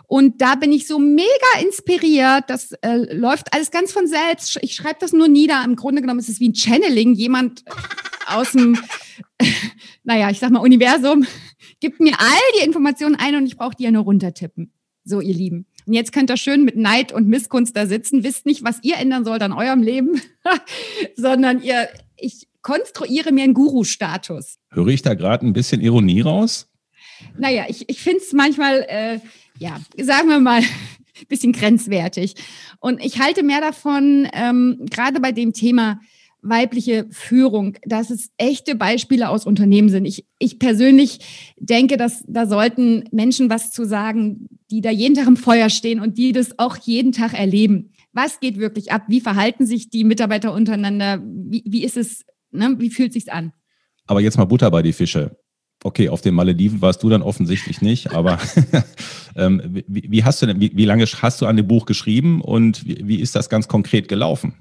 Und 0.07 0.39
da 0.41 0.55
bin 0.55 0.71
ich 0.71 0.87
so 0.87 0.99
mega 0.99 1.27
inspiriert. 1.61 2.45
Das 2.47 2.71
äh, 2.81 3.13
läuft 3.13 3.53
alles 3.53 3.71
ganz 3.71 3.91
von 3.91 4.07
selbst. 4.07 4.57
Ich 4.61 4.73
schreibe 4.73 4.99
das 5.01 5.11
nur 5.11 5.27
nieder. 5.27 5.61
Im 5.65 5.75
Grunde 5.75 5.99
genommen 5.99 6.21
ist 6.21 6.29
es 6.29 6.39
wie 6.39 6.47
ein 6.47 6.55
Channeling. 6.55 7.13
Jemand 7.13 7.65
aus 8.25 8.53
dem 8.53 8.79
naja, 10.05 10.29
ich 10.29 10.39
sag 10.39 10.51
mal, 10.51 10.59
Universum, 10.59 11.27
gibt 11.81 11.99
mir 11.99 12.13
all 12.17 12.39
die 12.57 12.65
Informationen 12.65 13.15
ein 13.15 13.35
und 13.35 13.45
ich 13.45 13.57
brauche 13.57 13.75
die 13.75 13.83
ja 13.83 13.91
nur 13.91 14.03
runtertippen. 14.03 14.71
So, 15.03 15.21
ihr 15.21 15.33
Lieben. 15.33 15.65
Und 15.85 15.93
jetzt 15.93 16.11
könnt 16.11 16.29
ihr 16.29 16.37
schön 16.37 16.65
mit 16.65 16.75
Neid 16.75 17.11
und 17.11 17.27
Missgunst 17.27 17.75
da 17.75 17.87
sitzen, 17.87 18.23
wisst 18.23 18.45
nicht, 18.45 18.63
was 18.63 18.79
ihr 18.83 18.97
ändern 18.97 19.25
sollt 19.25 19.41
an 19.41 19.53
eurem 19.53 19.81
Leben, 19.81 20.21
sondern 21.15 21.61
ihr, 21.61 21.89
ich 22.15 22.47
konstruiere 22.61 23.31
mir 23.31 23.43
einen 23.43 23.53
Guru-Status. 23.53 24.59
Höre 24.69 24.87
ich 24.89 25.01
da 25.01 25.13
gerade 25.13 25.45
ein 25.45 25.53
bisschen 25.53 25.81
Ironie 25.81 26.21
raus? 26.21 26.67
Naja, 27.37 27.65
ich, 27.67 27.89
ich 27.89 28.01
finde 28.01 28.19
es 28.19 28.33
manchmal, 28.33 28.85
äh, 28.87 29.19
ja, 29.57 29.79
sagen 29.97 30.29
wir 30.29 30.39
mal, 30.39 30.61
ein 30.61 30.67
bisschen 31.27 31.53
grenzwertig. 31.53 32.35
Und 32.79 33.03
ich 33.03 33.19
halte 33.19 33.43
mehr 33.43 33.61
davon, 33.61 34.27
ähm, 34.33 34.85
gerade 34.89 35.19
bei 35.19 35.31
dem 35.31 35.53
Thema 35.53 35.99
weibliche 36.41 37.07
Führung, 37.11 37.77
dass 37.83 38.09
es 38.09 38.29
echte 38.37 38.75
Beispiele 38.75 39.29
aus 39.29 39.45
Unternehmen 39.45 39.89
sind. 39.89 40.05
Ich, 40.05 40.25
ich 40.37 40.59
persönlich 40.59 41.19
denke, 41.57 41.97
dass 41.97 42.23
da 42.27 42.45
sollten 42.45 43.03
Menschen 43.11 43.49
was 43.49 43.71
zu 43.71 43.85
sagen, 43.85 44.47
die 44.71 44.81
da 44.81 44.91
jeden 44.91 45.15
Tag 45.15 45.27
im 45.27 45.37
Feuer 45.37 45.69
stehen 45.69 45.99
und 45.99 46.17
die 46.17 46.31
das 46.31 46.57
auch 46.57 46.77
jeden 46.77 47.11
Tag 47.11 47.33
erleben. 47.33 47.91
Was 48.13 48.39
geht 48.39 48.57
wirklich 48.57 48.91
ab? 48.91 49.03
Wie 49.07 49.21
verhalten 49.21 49.65
sich 49.65 49.89
die 49.89 50.03
Mitarbeiter 50.03 50.53
untereinander? 50.53 51.21
Wie, 51.23 51.63
wie 51.65 51.83
ist 51.83 51.97
es, 51.97 52.25
ne? 52.51 52.75
wie 52.79 52.89
fühlt 52.89 53.13
sich's 53.13 53.27
an? 53.27 53.53
Aber 54.07 54.21
jetzt 54.21 54.37
mal 54.37 54.45
Butter 54.45 54.71
bei 54.71 54.81
die 54.81 54.93
Fische. 54.93 55.37
Okay, 55.83 56.09
auf 56.09 56.21
den 56.21 56.33
Malediven 56.33 56.81
warst 56.81 57.03
du 57.03 57.09
dann 57.09 57.21
offensichtlich 57.21 57.81
nicht, 57.81 58.11
aber 58.11 58.37
ähm, 59.35 59.61
wie, 59.87 60.11
wie, 60.11 60.23
hast 60.25 60.41
du 60.41 60.45
denn, 60.45 60.59
wie, 60.59 60.71
wie, 60.75 60.83
lange 60.83 61.05
hast 61.05 61.41
du 61.41 61.45
an 61.45 61.55
dem 61.55 61.67
Buch 61.67 61.85
geschrieben 61.85 62.41
und 62.41 62.85
wie, 62.85 63.07
wie 63.07 63.19
ist 63.19 63.35
das 63.35 63.49
ganz 63.49 63.69
konkret 63.69 64.09
gelaufen? 64.09 64.55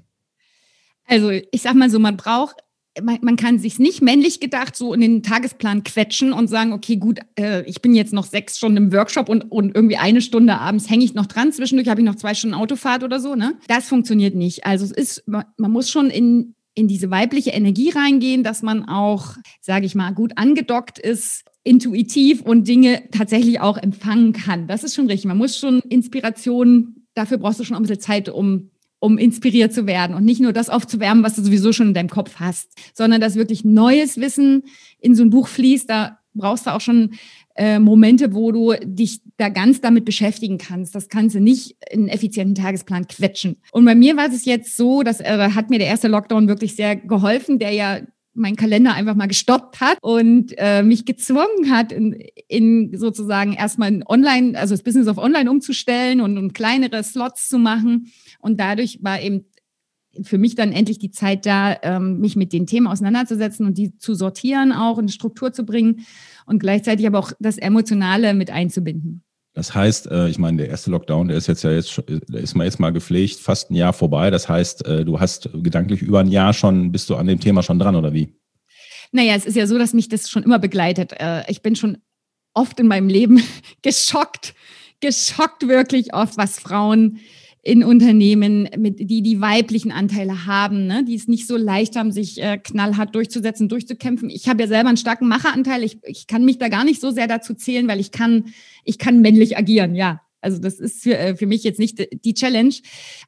Also 1.09 1.31
ich 1.31 1.63
sag 1.63 1.75
mal 1.75 1.91
so, 1.91 1.99
man 1.99 2.17
braucht 2.17 2.57
man, 3.03 3.19
man, 3.23 3.37
kann 3.37 3.59
sich 3.59 3.79
nicht 3.79 4.03
männlich 4.03 4.41
gedacht 4.41 4.77
so 4.77 4.95
in 4.95 5.01
den 5.01 5.23
Tagesplan 5.23 5.85
quetschen 5.85 6.33
und 6.33 6.49
sagen, 6.49 6.73
okay, 6.73 6.97
gut, 6.97 7.21
äh, 7.39 7.63
ich 7.63 7.83
bin 7.83 7.95
jetzt 7.95 8.13
noch 8.13 8.25
sechs 8.25 8.57
Stunden 8.57 8.77
im 8.77 8.93
Workshop 8.93 9.29
und, 9.29 9.51
und 9.51 9.75
irgendwie 9.75 9.97
eine 9.97 10.21
Stunde 10.21 10.59
abends 10.59 10.89
hänge 10.89 11.05
ich 11.05 11.15
noch 11.15 11.27
dran, 11.27 11.53
zwischendurch 11.53 11.89
habe 11.89 12.01
ich 12.01 12.07
noch 12.07 12.17
zwei 12.17 12.35
Stunden 12.35 12.55
Autofahrt 12.55 13.05
oder 13.05 13.21
so. 13.21 13.35
Ne? 13.35 13.55
Das 13.69 13.89
funktioniert 13.89 14.35
nicht. 14.35 14.65
Also 14.65 14.85
es 14.85 14.93
ist, 14.93 15.29
man, 15.29 15.45
man 15.57 15.71
muss 15.71 15.91
schon 15.91 16.11
in, 16.11 16.55
in 16.75 16.89
diese 16.89 17.11
weibliche 17.11 17.51
Energie 17.51 17.91
reingehen, 17.91 18.43
dass 18.43 18.63
man 18.63 18.89
auch, 18.89 19.37
sage 19.61 19.87
ich 19.87 19.95
mal, 19.95 20.13
gut 20.13 20.33
angedockt 20.37 20.99
ist, 20.99 21.45
intuitiv 21.65 22.43
und 22.43 22.67
Dinge 22.67 23.03
tatsächlich 23.11 23.61
auch 23.61 23.77
empfangen 23.77 24.33
kann. 24.33 24.67
Das 24.67 24.85
ist 24.85 24.95
schon 24.95 25.07
richtig. 25.07 25.27
Man 25.27 25.39
muss 25.39 25.59
schon 25.59 25.81
Inspiration, 25.81 27.07
dafür 27.15 27.39
brauchst 27.39 27.61
du 27.61 27.65
schon 27.65 27.77
ein 27.77 27.83
bisschen 27.83 28.01
Zeit, 28.01 28.29
um 28.29 28.71
um 29.01 29.19
inspiriert 29.19 29.73
zu 29.73 29.87
werden 29.87 30.15
und 30.15 30.25
nicht 30.25 30.41
nur 30.41 30.53
das 30.53 30.69
aufzuwärmen, 30.69 31.25
was 31.25 31.37
du 31.37 31.43
sowieso 31.43 31.73
schon 31.73 31.89
in 31.89 31.95
deinem 31.95 32.11
Kopf 32.11 32.37
hast, 32.37 32.73
sondern 32.95 33.21
dass 33.21 33.37
wirklich 33.37 33.65
neues 33.65 34.19
Wissen 34.19 34.65
in 34.99 35.15
so 35.15 35.23
ein 35.23 35.31
Buch 35.31 35.49
fließt. 35.49 35.89
Da 35.89 36.19
brauchst 36.35 36.67
du 36.67 36.75
auch 36.75 36.81
schon 36.81 37.15
äh, 37.55 37.79
Momente, 37.79 38.35
wo 38.35 38.53
du 38.53 38.75
dich 38.85 39.21
da 39.37 39.49
ganz 39.49 39.81
damit 39.81 40.05
beschäftigen 40.05 40.59
kannst. 40.59 40.95
Das 40.95 41.09
kannst 41.09 41.35
du 41.35 41.41
nicht 41.41 41.77
in 41.91 42.01
einen 42.01 42.09
effizienten 42.09 42.55
Tagesplan 42.55 43.09
quetschen. 43.09 43.57
Und 43.73 43.85
bei 43.85 43.95
mir 43.95 44.17
war 44.17 44.29
es 44.29 44.45
jetzt 44.45 44.77
so, 44.77 45.03
dass 45.03 45.21
äh, 45.21 45.51
hat 45.55 45.71
mir 45.71 45.79
der 45.79 45.89
erste 45.89 46.09
Lockdown 46.09 46.49
wirklich 46.49 46.77
sehr 46.77 46.97
geholfen, 46.97 47.59
der 47.59 47.73
ja 47.73 48.01
meinen 48.39 48.57
Kalender 48.57 48.95
einfach 48.95 49.17
mal 49.17 49.27
gestoppt 49.27 49.81
hat 49.81 49.99
und 50.01 50.55
äh, 50.57 50.83
mich 50.83 51.05
gezwungen 51.05 51.71
hat, 51.71 51.93
in, 51.93 52.17
in 52.47 52.97
sozusagen 52.97 53.53
erstmal 53.53 53.89
in 53.89 54.05
online, 54.07 54.57
also 54.57 54.75
das 54.75 54.85
Business 54.85 55.09
auf 55.09 55.19
online 55.19 55.51
umzustellen 55.51 56.21
und, 56.21 56.39
und 56.39 56.55
kleinere 56.55 57.03
Slots 57.03 57.49
zu 57.49 57.59
machen. 57.59 58.13
Und 58.39 58.59
dadurch 58.61 58.99
war 59.03 59.21
eben 59.21 59.47
für 60.23 60.39
mich 60.39 60.55
dann 60.55 60.73
endlich 60.73 60.99
die 60.99 61.11
Zeit 61.11 61.47
da, 61.47 61.77
ähm, 61.83 62.19
mich 62.19 62.37
mit 62.37 62.53
den 62.53 62.67
Themen 62.67 62.87
auseinanderzusetzen 62.87 63.67
und 63.67 63.79
die 63.79 63.97
zu 63.99 64.15
sortieren, 64.15 64.73
auch 64.73 64.99
in 64.99 65.09
Struktur 65.09 65.53
zu 65.53 65.65
bringen 65.65 66.07
und 66.47 66.59
gleichzeitig 66.59 67.07
aber 67.07 67.19
auch 67.19 67.33
das 67.39 67.59
Emotionale 67.59 68.35
mit 68.35 68.51
einzubinden. 68.51 69.23
Das 69.55 69.75
heißt, 69.75 70.11
äh, 70.11 70.29
ich 70.29 70.39
meine, 70.39 70.59
der 70.59 70.69
erste 70.69 70.91
Lockdown, 70.91 71.29
der 71.29 71.37
ist 71.37 71.49
jetzt 71.49 71.65
ja 71.65 71.73
jetzt, 71.73 72.01
der 72.07 72.41
ist 72.41 72.55
mal 72.55 72.65
jetzt 72.65 72.79
mal 72.79 72.93
gepflegt, 72.93 73.41
fast 73.41 73.71
ein 73.71 73.75
Jahr 73.75 73.93
vorbei. 73.93 74.31
Das 74.31 74.49
heißt, 74.49 74.87
äh, 74.87 75.05
du 75.05 75.19
hast 75.19 75.51
gedanklich 75.53 76.01
über 76.01 76.21
ein 76.21 76.29
Jahr 76.29 76.53
schon, 76.53 76.93
bist 76.93 77.11
du 77.11 77.17
an 77.17 77.27
dem 77.27 77.41
Thema 77.41 77.63
schon 77.63 77.79
dran, 77.79 77.97
oder 77.97 78.13
wie? 78.13 78.35
Naja, 79.11 79.35
es 79.35 79.47
ist 79.47 79.57
ja 79.57 79.67
so, 79.67 79.79
dass 79.79 79.95
mich 79.95 80.09
das 80.09 80.29
schon 80.29 80.43
immer 80.43 80.59
begleitet. 80.59 81.13
Äh, 81.19 81.43
ich 81.51 81.63
bin 81.63 81.75
schon 81.75 81.99
oft 82.55 82.79
in 82.79 82.87
meinem 82.87 83.09
Leben 83.09 83.43
geschockt, 83.83 84.55
geschockt 85.01 85.67
wirklich 85.67 86.15
oft, 86.15 86.37
was 86.37 86.59
Frauen 86.59 87.19
in 87.69 87.85
Unternehmen, 87.85 88.67
mit, 88.79 88.99
die 88.99 89.21
die 89.21 89.43
weiblichen 89.43 89.93
Anteile 89.93 90.47
haben, 90.47 90.87
ne, 90.87 91.05
die 91.05 91.15
es 91.15 91.29
nicht 91.29 91.47
so 91.47 91.59
leicht 91.59 91.97
haben, 91.97 92.13
sich 92.13 92.43
äh, 92.43 92.57
knallhart 92.57 93.15
durchzusetzen, 93.15 93.69
durchzukämpfen. 93.69 94.31
Ich 94.31 94.49
habe 94.49 94.63
ja 94.63 94.69
selber 94.69 94.89
einen 94.89 94.97
starken 94.97 95.29
Macheranteil. 95.29 95.85
Ich, 95.85 95.99
ich 96.05 96.27
kann 96.27 96.47
mich 96.47 96.57
da 96.57 96.69
gar 96.69 96.85
nicht 96.85 96.99
so 96.99 97.11
sehr 97.11 97.27
dazu 97.27 97.53
zählen, 97.53 97.87
weil 97.87 98.01
ich 98.01 98.11
kann, 98.11 98.55
ich 98.85 98.97
kann 98.97 99.21
männlich 99.21 99.59
agieren, 99.59 99.95
ja. 99.95 100.23
Also 100.41 100.59
das 100.59 100.81
ist 100.81 101.03
für, 101.03 101.19
äh, 101.19 101.37
für 101.37 101.47
mich 101.47 101.63
jetzt 101.63 101.79
nicht 101.79 102.09
die 102.25 102.33
Challenge. 102.33 102.73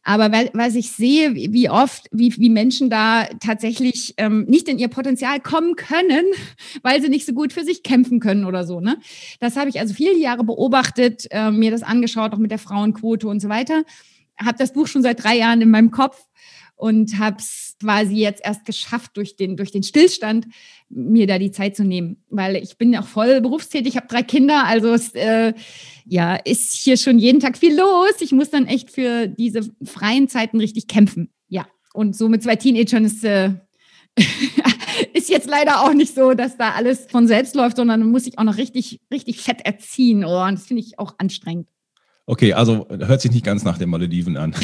Aber 0.05 0.32
weil, 0.32 0.49
weil 0.55 0.74
ich 0.74 0.91
sehe, 0.91 1.34
wie 1.34 1.68
oft, 1.68 2.07
wie, 2.11 2.34
wie 2.38 2.49
Menschen 2.49 2.88
da 2.88 3.26
tatsächlich 3.41 4.14
ähm, 4.16 4.47
nicht 4.49 4.68
in 4.68 4.78
ihr 4.78 4.88
Potenzial 4.88 5.41
kommen 5.41 5.76
können, 5.76 6.24
weil 6.82 7.03
sie 7.03 7.11
nicht 7.11 7.26
so 7.26 7.34
gut 7.34 7.53
für 7.53 7.64
sich 7.64 7.82
kämpfen 7.82 8.20
können 8.20 8.47
oder 8.47 8.64
so. 8.64 8.80
Ne? 8.80 8.97
Das 9.38 9.57
habe 9.57 9.68
ich 9.68 9.80
also 9.80 9.93
viele 9.93 10.16
Jahre 10.16 10.45
beobachtet, 10.45 11.26
äh, 11.30 11.51
mir 11.51 11.70
das 11.70 11.82
angeschaut, 11.82 12.32
auch 12.32 12.38
mit 12.38 12.53
der 12.53 12.59
Frauenquote 12.59 13.28
und 13.28 13.41
so 13.41 13.51
weiter 13.51 13.84
habe 14.43 14.59
das 14.59 14.72
Buch 14.72 14.86
schon 14.86 15.03
seit 15.03 15.22
drei 15.22 15.38
Jahren 15.38 15.61
in 15.61 15.70
meinem 15.70 15.91
Kopf 15.91 16.26
und 16.80 17.18
habe 17.18 17.36
es 17.38 17.76
quasi 17.78 18.14
jetzt 18.14 18.41
erst 18.43 18.64
geschafft 18.64 19.16
durch 19.16 19.36
den, 19.36 19.57
durch 19.57 19.70
den 19.70 19.82
Stillstand, 19.82 20.47
mir 20.88 21.26
da 21.26 21.38
die 21.38 21.51
Zeit 21.51 21.76
zu 21.76 21.84
nehmen. 21.84 22.24
Weil 22.30 22.57
ich 22.57 22.78
bin 22.78 22.93
ja 22.93 23.03
auch 23.03 23.07
voll 23.07 23.43
berufstätig, 23.43 23.97
habe 23.97 24.09
drei 24.09 24.22
Kinder, 24.22 24.64
also 24.64 24.93
es 24.95 25.14
äh, 25.14 25.53
ja, 26.07 26.36
ist 26.36 26.74
hier 26.74 26.97
schon 26.97 27.18
jeden 27.18 27.38
Tag 27.38 27.59
viel 27.59 27.76
los. 27.76 28.14
Ich 28.20 28.32
muss 28.32 28.49
dann 28.49 28.66
echt 28.66 28.91
für 28.91 29.28
diese 29.28 29.70
freien 29.84 30.28
Zeiten 30.28 30.59
richtig 30.59 30.88
kämpfen. 30.88 31.30
Ja, 31.49 31.66
und 31.93 32.16
so 32.16 32.30
mit 32.30 32.43
zwei 32.43 32.57
Teenagern 32.57 33.05
ist, 33.05 33.24
äh, 33.24 33.53
ist 35.12 35.28
jetzt 35.28 35.51
leider 35.51 35.82
auch 35.82 35.93
nicht 35.93 36.14
so, 36.14 36.32
dass 36.32 36.57
da 36.57 36.70
alles 36.72 37.07
von 37.11 37.26
selbst 37.26 37.55
läuft, 37.55 37.76
sondern 37.76 38.11
muss 38.11 38.26
ich 38.26 38.38
auch 38.38 38.45
noch 38.45 38.57
richtig, 38.57 39.01
richtig 39.12 39.43
fett 39.43 39.61
erziehen. 39.66 40.24
Oh, 40.24 40.43
und 40.45 40.59
das 40.59 40.66
finde 40.66 40.82
ich 40.82 40.99
auch 40.99 41.14
anstrengend. 41.18 41.68
Okay, 42.27 42.53
also 42.53 42.87
hört 42.89 43.21
sich 43.21 43.33
nicht 43.33 43.45
ganz 43.45 43.64
nach 43.64 43.79
den 43.79 43.91
Malediven 43.91 44.37
an. 44.37 44.55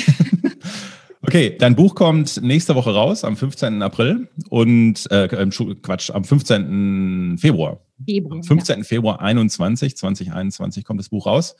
okay, 1.22 1.56
dein 1.58 1.74
Buch 1.74 1.94
kommt 1.94 2.40
nächste 2.42 2.74
Woche 2.74 2.94
raus, 2.94 3.24
am 3.24 3.36
15. 3.36 3.82
April 3.82 4.28
und 4.48 5.10
äh, 5.10 5.28
Quatsch, 5.28 6.10
am 6.10 6.24
15. 6.24 7.38
Februar. 7.38 7.80
Februar 8.04 8.36
am 8.36 8.42
15. 8.42 8.78
Ja. 8.78 8.84
Februar 8.84 9.20
21, 9.20 9.96
2021 9.96 10.84
kommt 10.84 11.00
das 11.00 11.08
Buch 11.08 11.26
raus. 11.26 11.56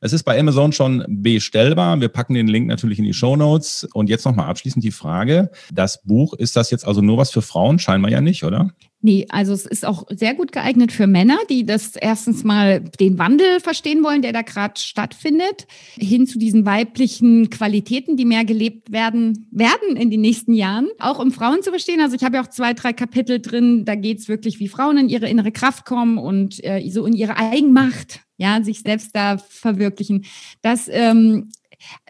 Es 0.00 0.14
ist 0.14 0.22
bei 0.22 0.38
Amazon 0.38 0.72
schon 0.72 1.04
bestellbar. 1.06 2.00
Wir 2.00 2.08
packen 2.08 2.32
den 2.32 2.48
Link 2.48 2.66
natürlich 2.66 2.98
in 2.98 3.04
die 3.04 3.12
Show 3.12 3.36
Notes. 3.36 3.86
Und 3.92 4.08
jetzt 4.08 4.24
nochmal 4.24 4.46
abschließend 4.46 4.82
die 4.82 4.92
Frage. 4.92 5.50
Das 5.72 6.02
Buch, 6.02 6.32
ist 6.32 6.56
das 6.56 6.70
jetzt 6.70 6.86
also 6.86 7.02
nur 7.02 7.18
was 7.18 7.30
für 7.30 7.42
Frauen? 7.42 7.78
Scheinbar 7.78 8.10
ja 8.10 8.22
nicht, 8.22 8.44
oder? 8.44 8.70
Nee, 9.02 9.26
also 9.30 9.54
es 9.54 9.64
ist 9.64 9.86
auch 9.86 10.04
sehr 10.10 10.34
gut 10.34 10.52
geeignet 10.52 10.92
für 10.92 11.06
Männer, 11.06 11.38
die 11.48 11.64
das 11.64 11.96
erstens 11.96 12.44
mal 12.44 12.80
den 12.80 13.18
Wandel 13.18 13.60
verstehen 13.60 14.04
wollen, 14.04 14.20
der 14.20 14.34
da 14.34 14.42
gerade 14.42 14.78
stattfindet, 14.78 15.66
hin 15.94 16.26
zu 16.26 16.38
diesen 16.38 16.66
weiblichen 16.66 17.48
Qualitäten, 17.48 18.18
die 18.18 18.26
mehr 18.26 18.44
gelebt 18.44 18.92
werden 18.92 19.48
werden 19.50 19.96
in 19.96 20.10
den 20.10 20.20
nächsten 20.20 20.52
Jahren. 20.52 20.88
Auch 20.98 21.18
um 21.18 21.32
Frauen 21.32 21.62
zu 21.62 21.70
verstehen. 21.70 22.00
Also 22.02 22.14
ich 22.14 22.24
habe 22.24 22.36
ja 22.36 22.42
auch 22.42 22.48
zwei, 22.48 22.74
drei 22.74 22.92
Kapitel 22.92 23.40
drin, 23.40 23.86
da 23.86 23.94
geht 23.94 24.18
es 24.18 24.28
wirklich, 24.28 24.60
wie 24.60 24.68
Frauen 24.68 24.98
in 24.98 25.08
ihre 25.08 25.30
innere 25.30 25.50
Kraft 25.50 25.86
kommen 25.86 26.18
und 26.18 26.62
äh, 26.62 26.86
so 26.90 27.06
in 27.06 27.14
ihre 27.14 27.38
Eigenmacht, 27.38 28.20
ja, 28.36 28.62
sich 28.62 28.80
selbst 28.80 29.16
da 29.16 29.38
verwirklichen. 29.38 30.26
Das 30.60 30.88
ähm, 30.92 31.48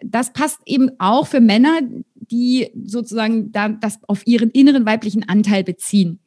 das 0.03 0.33
passt 0.33 0.59
eben 0.65 0.89
auch 0.99 1.27
für 1.27 1.39
Männer, 1.39 1.79
die 2.15 2.69
sozusagen 2.85 3.51
da 3.51 3.69
das 3.69 3.99
auf 4.07 4.25
ihren 4.27 4.51
inneren 4.51 4.85
weiblichen 4.85 5.27
Anteil 5.27 5.63
beziehen. 5.63 6.19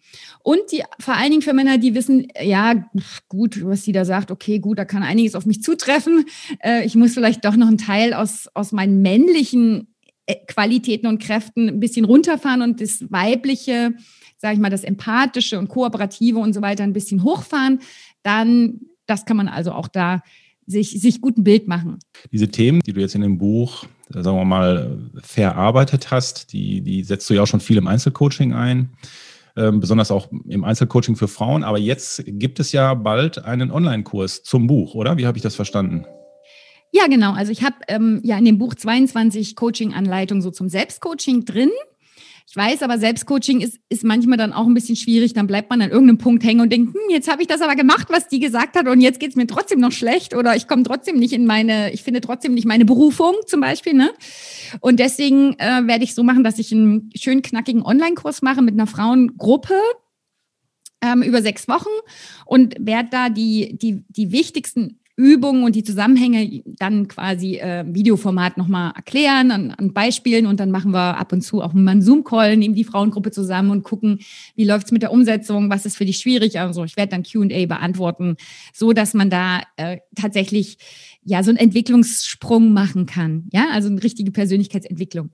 Und 0.45 0.61
die, 0.73 0.83
vor 1.01 1.15
allen 1.15 1.31
Dingen 1.31 1.43
für 1.43 1.55
Männer, 1.55 1.79
die 1.79 1.95
wissen, 1.95 2.29
ja, 2.39 2.85
gut, 3.31 3.65
was 3.65 3.83
sie 3.83 3.93
da 3.93 4.05
sagt, 4.05 4.31
okay, 4.31 4.59
gut, 4.59 4.79
da 4.79 4.85
kann 4.85 5.03
einiges 5.03 5.35
auf 5.35 5.47
mich 5.47 5.63
zutreffen. 5.63 6.27
Äh, 6.63 6.85
ich 6.85 6.95
muss 6.97 7.15
vielleicht 7.15 7.47
doch 7.47 7.57
noch 7.57 7.67
einen 7.67 7.79
Teil 7.79 8.13
aus, 8.13 8.49
aus 8.53 8.71
meinen 8.71 9.01
männlichen 9.01 9.95
äh, 10.27 10.35
Qualitäten 10.47 11.07
und 11.07 11.19
Kräften 11.19 11.69
ein 11.71 11.81
bisschen 11.81 12.05
runterfahren 12.05 12.61
und 12.61 12.83
das 12.83 13.11
weibliche, 13.11 13.95
sage 14.37 14.55
ich 14.55 14.61
mal, 14.61 14.69
das 14.69 14.85
empathische 14.85 15.59
und 15.59 15.69
kooperative 15.69 16.39
und 16.39 16.53
so 16.53 16.61
weiter 16.61 16.85
ein 16.85 16.93
bisschen 16.93 17.25
hochfahren. 17.25 17.81
Dann, 18.23 18.81
das 19.07 19.25
kann 19.25 19.39
man 19.39 19.49
also 19.49 19.73
auch 19.73 19.89
da 19.89 20.21
sich, 20.67 20.91
sich 21.01 21.23
gut 21.23 21.39
ein 21.39 21.45
Bild 21.45 21.69
machen. 21.69 22.01
Diese 22.33 22.49
Themen, 22.49 22.81
die 22.81 22.93
du 22.93 23.01
jetzt 23.01 23.15
in 23.15 23.23
dem 23.23 23.39
Buch, 23.39 23.87
äh, 24.13 24.23
sagen 24.23 24.37
wir 24.37 24.45
mal, 24.45 25.11
verarbeitet 25.23 26.11
hast, 26.11 26.53
die, 26.53 26.83
die 26.83 27.03
setzt 27.03 27.31
du 27.31 27.35
ja 27.35 27.43
auch 27.43 27.47
schon 27.47 27.61
viel 27.61 27.79
im 27.79 27.87
Einzelcoaching 27.87 28.53
ein 28.53 28.91
besonders 29.55 30.11
auch 30.11 30.29
im 30.49 30.65
Einzelcoaching 30.65 31.17
für 31.17 31.29
Frauen. 31.29 31.63
Aber 31.65 31.79
jetzt 31.79 32.25
gibt 32.27 32.61
es 32.61 32.73
ja 32.73 32.95
bald 32.95 33.45
einen 33.45 33.71
Online-Kurs 33.71 34.43
zum 34.43 34.67
Buch, 34.67 34.95
oder? 34.95 35.17
Wie 35.17 35.27
habe 35.27 35.39
ich 35.39 35.43
das 35.43 35.55
verstanden? 35.55 36.07
Ja, 36.91 37.09
genau. 37.09 37.33
Also 37.33 37.51
ich 37.51 37.65
habe 37.65 37.75
ähm, 37.89 38.21
ja 38.23 38.39
in 38.39 38.45
dem 38.45 38.59
Buch 38.59 38.75
22 38.75 39.57
Coaching-Anleitungen 39.57 40.43
so 40.43 40.51
zum 40.51 40.69
Selbstcoaching 40.69 41.45
drin. 41.45 41.71
Ich 42.47 42.57
weiß 42.57 42.83
aber, 42.83 42.99
Selbstcoaching 42.99 43.61
ist, 43.61 43.81
ist 43.89 44.05
manchmal 44.05 44.37
dann 44.37 44.53
auch 44.53 44.67
ein 44.67 44.75
bisschen 44.75 44.97
schwierig. 44.97 45.33
Dann 45.33 45.47
bleibt 45.47 45.71
man 45.71 45.81
an 45.81 45.91
irgendeinem 45.91 46.19
Punkt 46.19 46.45
hängen 46.45 46.61
und 46.61 46.71
denkt, 46.71 46.95
hm, 46.95 47.11
jetzt 47.11 47.31
habe 47.31 47.43
ich 47.43 47.49
das 47.49 47.63
aber 47.63 47.75
gemacht, 47.75 48.09
was 48.11 48.29
die 48.29 48.39
gesagt 48.39 48.77
hat 48.77 48.87
und 48.87 49.01
jetzt 49.01 49.19
geht 49.19 49.31
es 49.31 49.37
mir 49.37 49.47
trotzdem 49.47 49.81
noch 49.81 49.93
schlecht 49.93 50.35
oder 50.35 50.55
ich 50.55 50.69
komme 50.69 50.83
trotzdem 50.83 51.19
nicht 51.19 51.33
in 51.33 51.47
meine, 51.47 51.93
ich 51.93 52.03
finde 52.03 52.21
trotzdem 52.21 52.55
nicht 52.55 52.67
meine 52.67 52.85
Berufung 52.85 53.35
zum 53.47 53.61
Beispiel. 53.61 53.95
Ne? 53.95 54.13
Und 54.81 55.01
deswegen 55.01 55.59
äh, 55.59 55.87
werde 55.87 56.05
ich 56.05 56.15
so 56.15 56.23
machen, 56.23 56.45
dass 56.45 56.59
ich 56.59 56.71
einen 56.71 57.11
schön 57.17 57.43
knackigen 57.43 57.83
Online-Kurs 57.83 58.43
mache 58.43 58.63
mit 58.63 58.75
einer 58.75 58.87
Frauengruppe 58.87 59.75
ähm, 61.03 61.23
über 61.23 61.43
sechs 61.43 61.67
Wochen 61.67 61.91
und 62.47 62.75
werde 62.79 63.09
da 63.11 63.29
die, 63.31 63.77
die, 63.79 64.05
die 64.09 64.33
wichtigsten 64.33 65.01
Übungen 65.17 65.63
und 65.63 65.77
die 65.77 65.85
Zusammenhänge 65.85 66.63
dann 66.79 67.07
quasi 67.07 67.57
äh, 67.57 67.85
Videoformat 67.87 68.57
nochmal 68.57 68.93
erklären 68.97 69.51
an, 69.53 69.71
an 69.71 69.93
Beispielen 69.93 70.47
und 70.47 70.59
dann 70.59 70.71
machen 70.71 70.93
wir 70.93 71.17
ab 71.17 71.33
und 71.33 71.43
zu 71.43 71.63
auch 71.63 71.73
mal 71.73 71.93
einen 71.93 72.03
Zoom-Call, 72.03 72.57
nehmen 72.57 72.75
die 72.75 72.85
Frauengruppe 72.85 73.31
zusammen 73.31 73.71
und 73.71 73.85
gucken, 73.85 74.19
wie 74.57 74.65
läuft's 74.65 74.91
mit 74.91 75.03
der 75.03 75.13
Umsetzung, 75.13 75.71
was 75.71 75.87
ist 75.87 75.97
für 75.97 76.05
dich 76.05 76.19
schwierig. 76.19 76.59
Also 76.59 76.85
ich 76.85 76.97
werde 76.97 77.11
dann 77.11 77.23
QA 77.23 77.67
beantworten, 77.67 78.37
so 78.73 78.93
dass 78.93 79.15
man 79.15 79.31
da 79.31 79.63
äh, 79.77 79.99
tatsächlich 80.17 80.79
ja 81.23 81.43
so 81.43 81.51
einen 81.51 81.59
Entwicklungssprung 81.59 82.73
machen 82.73 83.07
kann. 83.07 83.49
Ja, 83.53 83.69
also 83.71 83.89
eine 83.89 84.03
richtige 84.03 84.33
Persönlichkeitsentwicklung. 84.33 85.31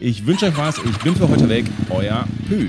Ich 0.01 0.27
wünsche 0.27 0.47
euch 0.47 0.57
was. 0.57 0.79
Ich 0.79 0.99
bin 0.99 1.15
für 1.15 1.29
heute 1.29 1.49
weg. 1.49 1.67
Euer 1.91 2.27
Pü. 2.49 2.69